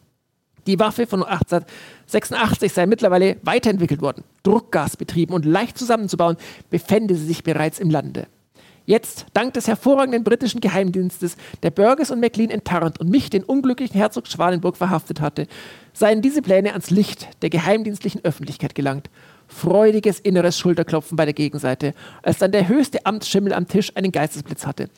[0.67, 6.37] Die Waffe von 1886 sei mittlerweile weiterentwickelt worden, druckgasbetrieben und leicht zusammenzubauen,
[6.69, 8.27] befände sie sich bereits im Lande.
[8.87, 13.97] Jetzt, dank des hervorragenden britischen Geheimdienstes, der Burgess und McLean enttarnt und mich, den unglücklichen
[13.97, 15.47] Herzog Schwalenburg, verhaftet hatte,
[15.93, 19.09] seien diese Pläne ans Licht der geheimdienstlichen Öffentlichkeit gelangt.
[19.47, 24.67] Freudiges inneres Schulterklopfen bei der Gegenseite, als dann der höchste Amtsschimmel am Tisch einen Geistesblitz
[24.67, 24.89] hatte.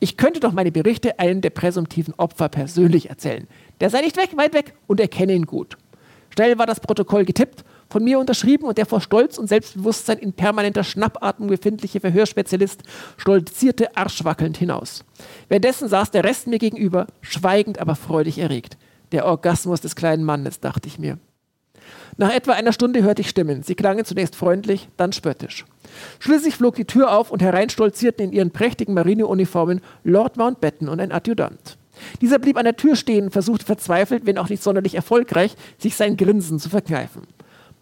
[0.00, 3.46] Ich könnte doch meine Berichte einem der präsumtiven Opfer persönlich erzählen.
[3.80, 5.76] Der sei nicht weg, weit weg und erkenne ihn gut.
[6.34, 7.64] Schnell war das Protokoll getippt
[7.94, 12.82] von mir unterschrieben und der vor Stolz und Selbstbewusstsein in permanenter Schnappatmung befindliche Verhörspezialist
[13.16, 15.04] stolzierte arschwackelnd hinaus.
[15.48, 18.76] Währenddessen saß der Rest mir gegenüber, schweigend, aber freudig erregt.
[19.12, 21.18] Der Orgasmus des kleinen Mannes, dachte ich mir.
[22.16, 23.62] Nach etwa einer Stunde hörte ich Stimmen.
[23.62, 25.64] Sie klangen zunächst freundlich, dann spöttisch.
[26.18, 31.00] Schließlich flog die Tür auf und herein stolzierten in ihren prächtigen Marineuniformen Lord Mountbatten und
[31.00, 31.78] ein Adjutant.
[32.20, 35.94] Dieser blieb an der Tür stehen und versuchte verzweifelt, wenn auch nicht sonderlich erfolgreich, sich
[35.94, 37.22] sein Grinsen zu verkneifen.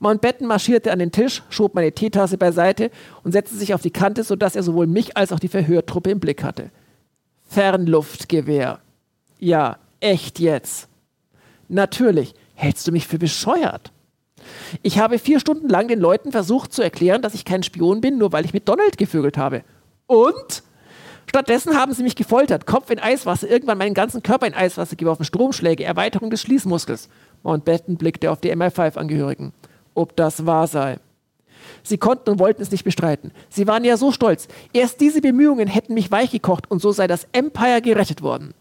[0.02, 2.90] Mountbatten marschierte an den Tisch, schob meine Teetasse beiseite
[3.22, 6.18] und setzte sich auf die Kante, sodass er sowohl mich als auch die Verhörtruppe im
[6.18, 6.70] Blick hatte.
[7.48, 8.80] Fernluftgewehr.
[9.38, 10.88] Ja, echt jetzt.
[11.68, 12.34] Natürlich.
[12.54, 13.92] Hältst du mich für bescheuert?
[14.82, 18.18] Ich habe vier Stunden lang den Leuten versucht zu erklären, dass ich kein Spion bin,
[18.18, 19.62] nur weil ich mit Donald gevögelt habe.
[20.08, 20.64] Und?
[21.26, 25.24] Stattdessen haben sie mich gefoltert, Kopf in Eiswasser, irgendwann meinen ganzen Körper in Eiswasser geworfen,
[25.24, 27.08] Stromschläge, Erweiterung des Schließmuskels.
[27.44, 29.52] Mountbatten blickte auf die MI5-Angehörigen
[29.94, 30.98] ob das wahr sei.
[31.82, 33.32] Sie konnten und wollten es nicht bestreiten.
[33.48, 34.48] Sie waren ja so stolz.
[34.73, 38.55] Erst diese Bemühungen hätten mich weichgekocht und so sei das Empire gerettet worden.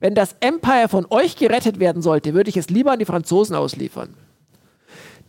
[0.00, 3.54] Wenn das Empire von euch gerettet werden sollte, würde ich es lieber an die Franzosen
[3.54, 4.14] ausliefern.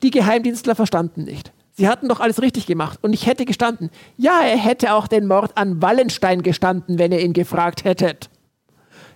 [0.02, 1.52] Die Geheimdienstler verstanden nicht.
[1.76, 3.90] Sie hatten doch alles richtig gemacht und ich hätte gestanden.
[4.18, 8.30] Ja, er hätte auch den Mord an Wallenstein gestanden, wenn ihr ihn gefragt hättet.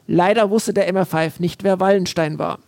[0.08, 2.60] Leider wusste der MR5 nicht, wer Wallenstein war.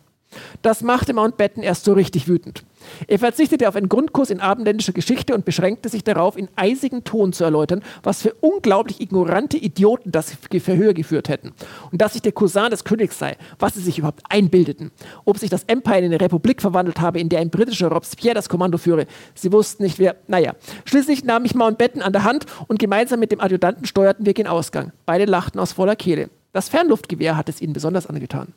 [0.61, 2.63] Das machte Mountbatten erst so richtig wütend.
[3.07, 7.33] Er verzichtete auf einen Grundkurs in abendländischer Geschichte und beschränkte sich darauf, in eisigen Ton
[7.33, 11.53] zu erläutern, was für unglaublich ignorante Idioten das Verhör geführt hätten.
[11.91, 14.91] Und dass sich der Cousin des Königs sei, was sie sich überhaupt einbildeten.
[15.25, 18.49] Ob sich das Empire in eine Republik verwandelt habe, in der ein britischer Robespierre das
[18.49, 19.07] Kommando führe.
[19.35, 20.15] Sie wussten nicht, wer.
[20.27, 20.53] Naja.
[20.85, 24.47] Schließlich nahm ich Mountbatten an der Hand und gemeinsam mit dem Adjutanten steuerten wir gen
[24.47, 24.91] Ausgang.
[25.05, 26.29] Beide lachten aus voller Kehle.
[26.53, 28.53] Das Fernluftgewehr hat es ihnen besonders angetan.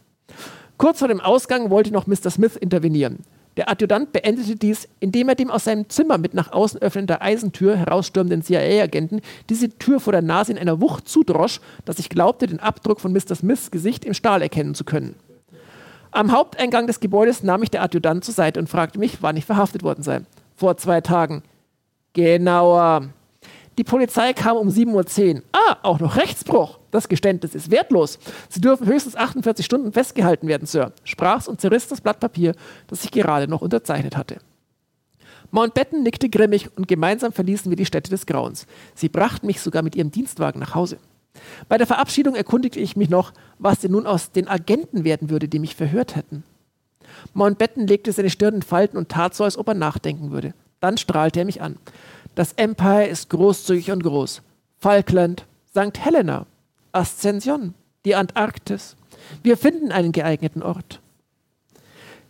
[0.82, 2.28] Kurz vor dem Ausgang wollte noch Mr.
[2.28, 3.20] Smith intervenieren.
[3.56, 7.76] Der Adjutant beendete dies, indem er dem aus seinem Zimmer mit nach außen öffnender Eisentür
[7.76, 12.59] herausstürmenden CIA-Agenten diese Tür vor der Nase in einer Wucht zudrosch, dass ich glaubte, den
[12.59, 13.36] Abdruck von Mr.
[13.36, 15.14] Smiths Gesicht im Stahl erkennen zu können.
[16.10, 19.44] Am Haupteingang des Gebäudes nahm mich der Adjutant zur Seite und fragte mich, wann ich
[19.44, 20.22] verhaftet worden sei.
[20.56, 21.44] Vor zwei Tagen.
[22.12, 23.10] Genauer.
[23.78, 25.42] Die Polizei kam um 7.10 Uhr.
[25.52, 26.78] Ah, auch noch Rechtsbruch.
[26.90, 28.18] Das Geständnis ist wertlos.
[28.50, 32.54] Sie dürfen höchstens 48 Stunden festgehalten werden, Sir, sprach's und zerriss das Blatt Papier,
[32.88, 34.38] das ich gerade noch unterzeichnet hatte.
[35.50, 38.66] Mountbatten nickte grimmig und gemeinsam verließen wir die Stätte des Grauens.
[38.94, 40.98] Sie brachten mich sogar mit ihrem Dienstwagen nach Hause.
[41.68, 45.48] Bei der Verabschiedung erkundigte ich mich noch, was denn nun aus den Agenten werden würde,
[45.48, 46.44] die mich verhört hätten.
[47.34, 50.54] Mountbatten legte seine Stirn in Falten und tat so, als ob er nachdenken würde.
[50.80, 51.76] Dann strahlte er mich an.
[52.34, 54.40] Das Empire ist großzügig und groß.
[54.78, 55.98] Falkland, St.
[55.98, 56.46] Helena,
[56.92, 57.74] Ascension,
[58.06, 58.96] die Antarktis.
[59.42, 61.00] Wir finden einen geeigneten Ort.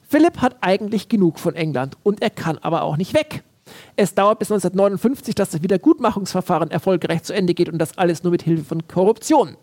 [0.02, 3.44] Philipp hat eigentlich genug von England und er kann aber auch nicht weg.
[3.94, 8.32] Es dauert bis 1959, dass das Wiedergutmachungsverfahren erfolgreich zu Ende geht und das alles nur
[8.32, 9.56] mit Hilfe von Korruption.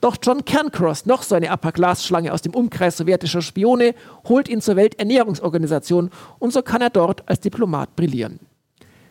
[0.00, 3.94] Doch John Cairncross, noch so eine Upper-Class-Schlange aus dem Umkreis sowjetischer Spione,
[4.26, 8.40] holt ihn zur Welternährungsorganisation und so kann er dort als Diplomat brillieren.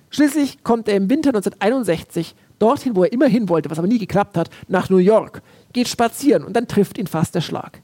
[0.10, 4.00] Schließlich kommt er im Winter 1961 dorthin, wo er immer hin wollte, was aber nie
[4.00, 5.42] geklappt hat, nach New York,
[5.74, 7.82] geht spazieren und dann trifft ihn fast der Schlag.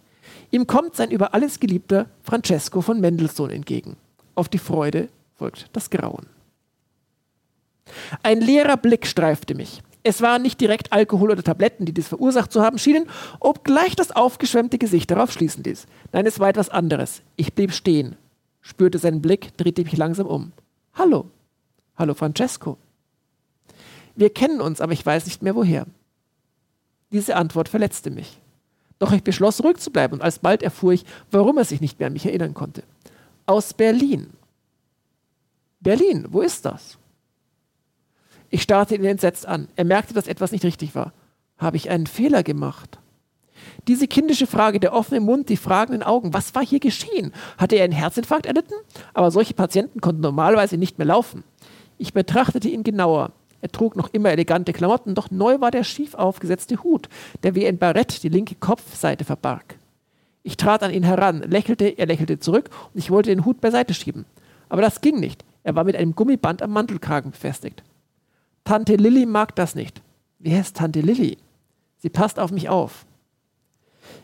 [0.52, 3.98] Ihm kommt sein über alles geliebter Francesco von Mendelssohn entgegen.
[4.36, 6.28] Auf die Freude folgt das Grauen.
[8.24, 9.82] Ein leerer Blick streifte mich.
[10.04, 13.08] Es waren nicht direkt Alkohol oder Tabletten, die dies verursacht zu haben schienen,
[13.40, 15.88] obgleich das aufgeschwemmte Gesicht darauf schließen ließ.
[16.12, 17.22] Nein, es war etwas anderes.
[17.38, 18.16] Ich blieb stehen,
[18.62, 20.52] spürte seinen Blick, drehte mich langsam um.
[20.94, 21.26] Hallo,
[21.98, 22.78] Hallo Francesco.
[24.16, 25.86] Wir kennen uns, aber ich weiß nicht mehr woher.
[27.12, 28.40] Diese Antwort verletzte mich.
[29.00, 32.08] Doch ich beschloss, ruhig zu bleiben und alsbald erfuhr ich, warum er sich nicht mehr
[32.08, 32.84] an mich erinnern konnte.
[33.46, 34.32] Aus Berlin.
[35.80, 36.98] Berlin, wo ist das?
[38.50, 39.68] Ich starrte ihn entsetzt an.
[39.76, 41.14] Er merkte, dass etwas nicht richtig war.
[41.58, 43.00] Habe ich einen Fehler gemacht?
[43.88, 47.34] Diese kindische Frage, der offene Mund, die fragenden Augen, was war hier geschehen?
[47.58, 48.74] Hatte er einen Herzinfarkt erlitten?
[49.14, 51.44] Aber solche Patienten konnten normalerweise nicht mehr laufen.
[51.98, 53.32] Ich betrachtete ihn genauer.
[53.62, 57.10] Er trug noch immer elegante Klamotten, doch neu war der schief aufgesetzte Hut,
[57.44, 59.78] der wie ein Barett die linke Kopfseite verbarg.
[60.44, 63.96] Ich trat an ihn heran, lächelte, er lächelte zurück und ich wollte den Hut beiseite
[63.96, 64.26] schieben.
[64.70, 65.44] Aber das ging nicht.
[65.64, 67.82] Er war mit einem Gummiband am Mantelkragen befestigt.
[68.64, 70.02] Tante Lilly mag das nicht.
[70.38, 71.40] Wer ist Tante Lilly?
[71.98, 73.08] Sie passt auf mich auf.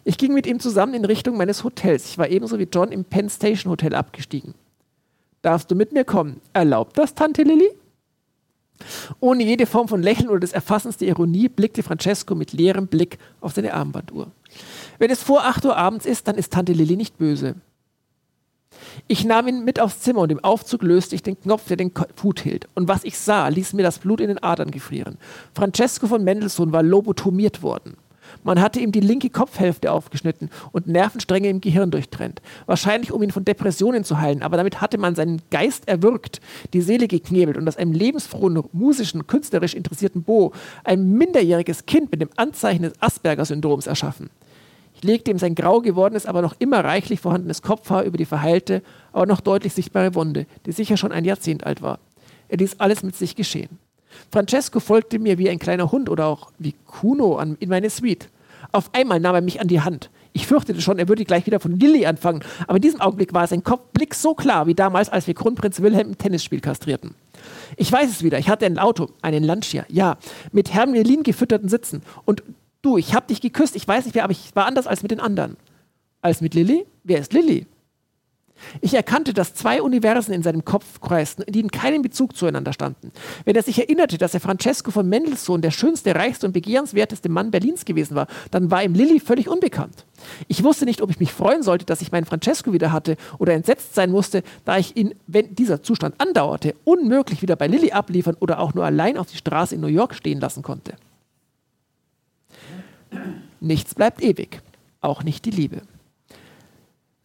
[0.03, 2.05] Ich ging mit ihm zusammen in Richtung meines Hotels.
[2.05, 4.53] Ich war ebenso wie John im Penn Station Hotel abgestiegen.
[5.41, 6.39] Darfst du mit mir kommen?
[6.53, 7.69] Erlaubt das, Tante Lilly?
[9.19, 13.17] Ohne jede Form von Lächeln oder des Erfassens der Ironie blickte Francesco mit leerem Blick
[13.39, 14.31] auf seine Armbanduhr.
[14.97, 17.55] Wenn es vor 8 Uhr abends ist, dann ist Tante Lilly nicht böse.
[19.07, 21.91] Ich nahm ihn mit aufs Zimmer und im Aufzug löste ich den Knopf, der den
[22.23, 22.67] Hut hielt.
[22.73, 25.17] Und was ich sah, ließ mir das Blut in den Adern gefrieren.
[25.53, 27.97] Francesco von Mendelssohn war lobotomiert worden.
[28.43, 32.41] Man hatte ihm die linke Kopfhälfte aufgeschnitten und Nervenstränge im Gehirn durchtrennt.
[32.65, 36.41] Wahrscheinlich, um ihn von Depressionen zu heilen, aber damit hatte man seinen Geist erwürgt,
[36.73, 40.53] die Seele geknebelt und aus einem lebensfrohen, musischen, künstlerisch interessierten Bo
[40.83, 44.29] ein minderjähriges Kind mit dem Anzeichen des Asperger-Syndroms erschaffen.
[44.95, 48.81] Ich legte ihm sein grau gewordenes, aber noch immer reichlich vorhandenes Kopfhaar über die verheilte,
[49.13, 51.99] aber noch deutlich sichtbare Wunde, die sicher schon ein Jahrzehnt alt war.
[52.49, 53.79] Er ließ alles mit sich geschehen.
[54.31, 58.29] Francesco folgte mir wie ein kleiner Hund oder auch wie Kuno an, in meine Suite.
[58.71, 60.09] Auf einmal nahm er mich an die Hand.
[60.33, 63.47] Ich fürchtete schon, er würde gleich wieder von Lilly anfangen, aber in diesem Augenblick war
[63.47, 67.15] sein Kopfblick so klar wie damals, als wir Kronprinz Wilhelm im Tennisspiel kastrierten.
[67.75, 70.17] Ich weiß es wieder, ich hatte ein Auto, einen Lancia, ja,
[70.51, 72.01] mit Hermelin gefütterten Sitzen.
[72.23, 72.43] Und
[72.81, 75.11] du, ich hab dich geküsst, ich weiß nicht wer, aber ich war anders als mit
[75.11, 75.57] den anderen.
[76.21, 76.85] Als mit Lilly?
[77.03, 77.65] Wer ist Lilly?
[78.81, 83.11] Ich erkannte, dass zwei Universen in seinem Kopf kreisten, die in keinem Bezug zueinander standen.
[83.45, 87.51] Wenn er sich erinnerte, dass er Francesco von Mendelssohn der schönste, reichste und begehrenswerteste Mann
[87.51, 90.05] Berlins gewesen war, dann war ihm Lilly völlig unbekannt.
[90.47, 93.53] Ich wusste nicht, ob ich mich freuen sollte, dass ich meinen Francesco wieder hatte oder
[93.53, 98.37] entsetzt sein musste, da ich ihn, wenn dieser Zustand andauerte, unmöglich wieder bei Lilly abliefern
[98.39, 100.93] oder auch nur allein auf die Straße in New York stehen lassen konnte.
[103.59, 104.61] Nichts bleibt ewig,
[105.01, 105.81] auch nicht die Liebe.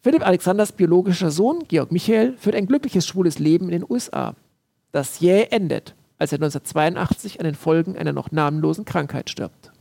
[0.07, 4.35] Philipp Alexanders biologischer Sohn, Georg Michael, führt ein glückliches schwules Leben in den USA.
[4.93, 9.73] Das jäh endet, als er 1982 an den Folgen einer noch namenlosen Krankheit stirbt.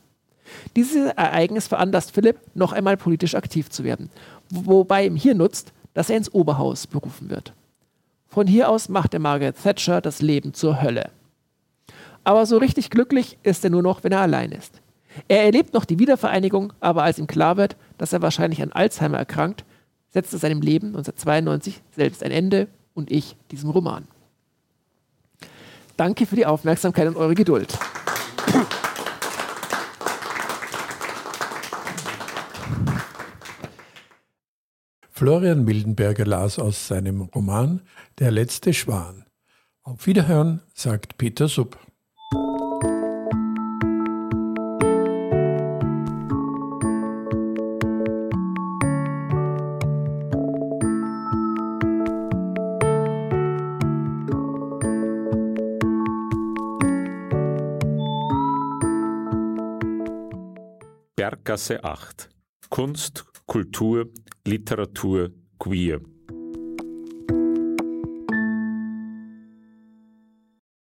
[0.75, 4.11] Dieses Ereignis veranlasst Philipp, noch einmal politisch aktiv zu werden,
[4.51, 7.53] wobei ihm hier nutzt, dass er ins Oberhaus berufen wird.
[8.27, 11.11] Von hier aus macht er Margaret Thatcher das Leben zur Hölle.
[12.25, 14.81] Aber so richtig glücklich ist er nur noch, wenn er allein ist.
[15.29, 19.19] Er erlebt noch die Wiedervereinigung, aber als ihm klar wird, dass er wahrscheinlich an Alzheimer
[19.19, 19.65] erkrankt,
[20.17, 24.09] setzt er seinem Leben 1992 selbst ein Ende und ich diesem Roman.
[25.99, 27.79] Danke für die Aufmerksamkeit und eure Geduld.
[35.11, 37.83] Florian Mildenberger las aus seinem Roman
[38.19, 39.27] Der letzte Schwan.
[39.83, 41.86] Auf Wiederhören, sagt Peter Supp.
[61.57, 62.29] Berggasse 8.
[62.69, 64.13] Kunst, Kultur,
[64.45, 66.03] Literatur, Queer.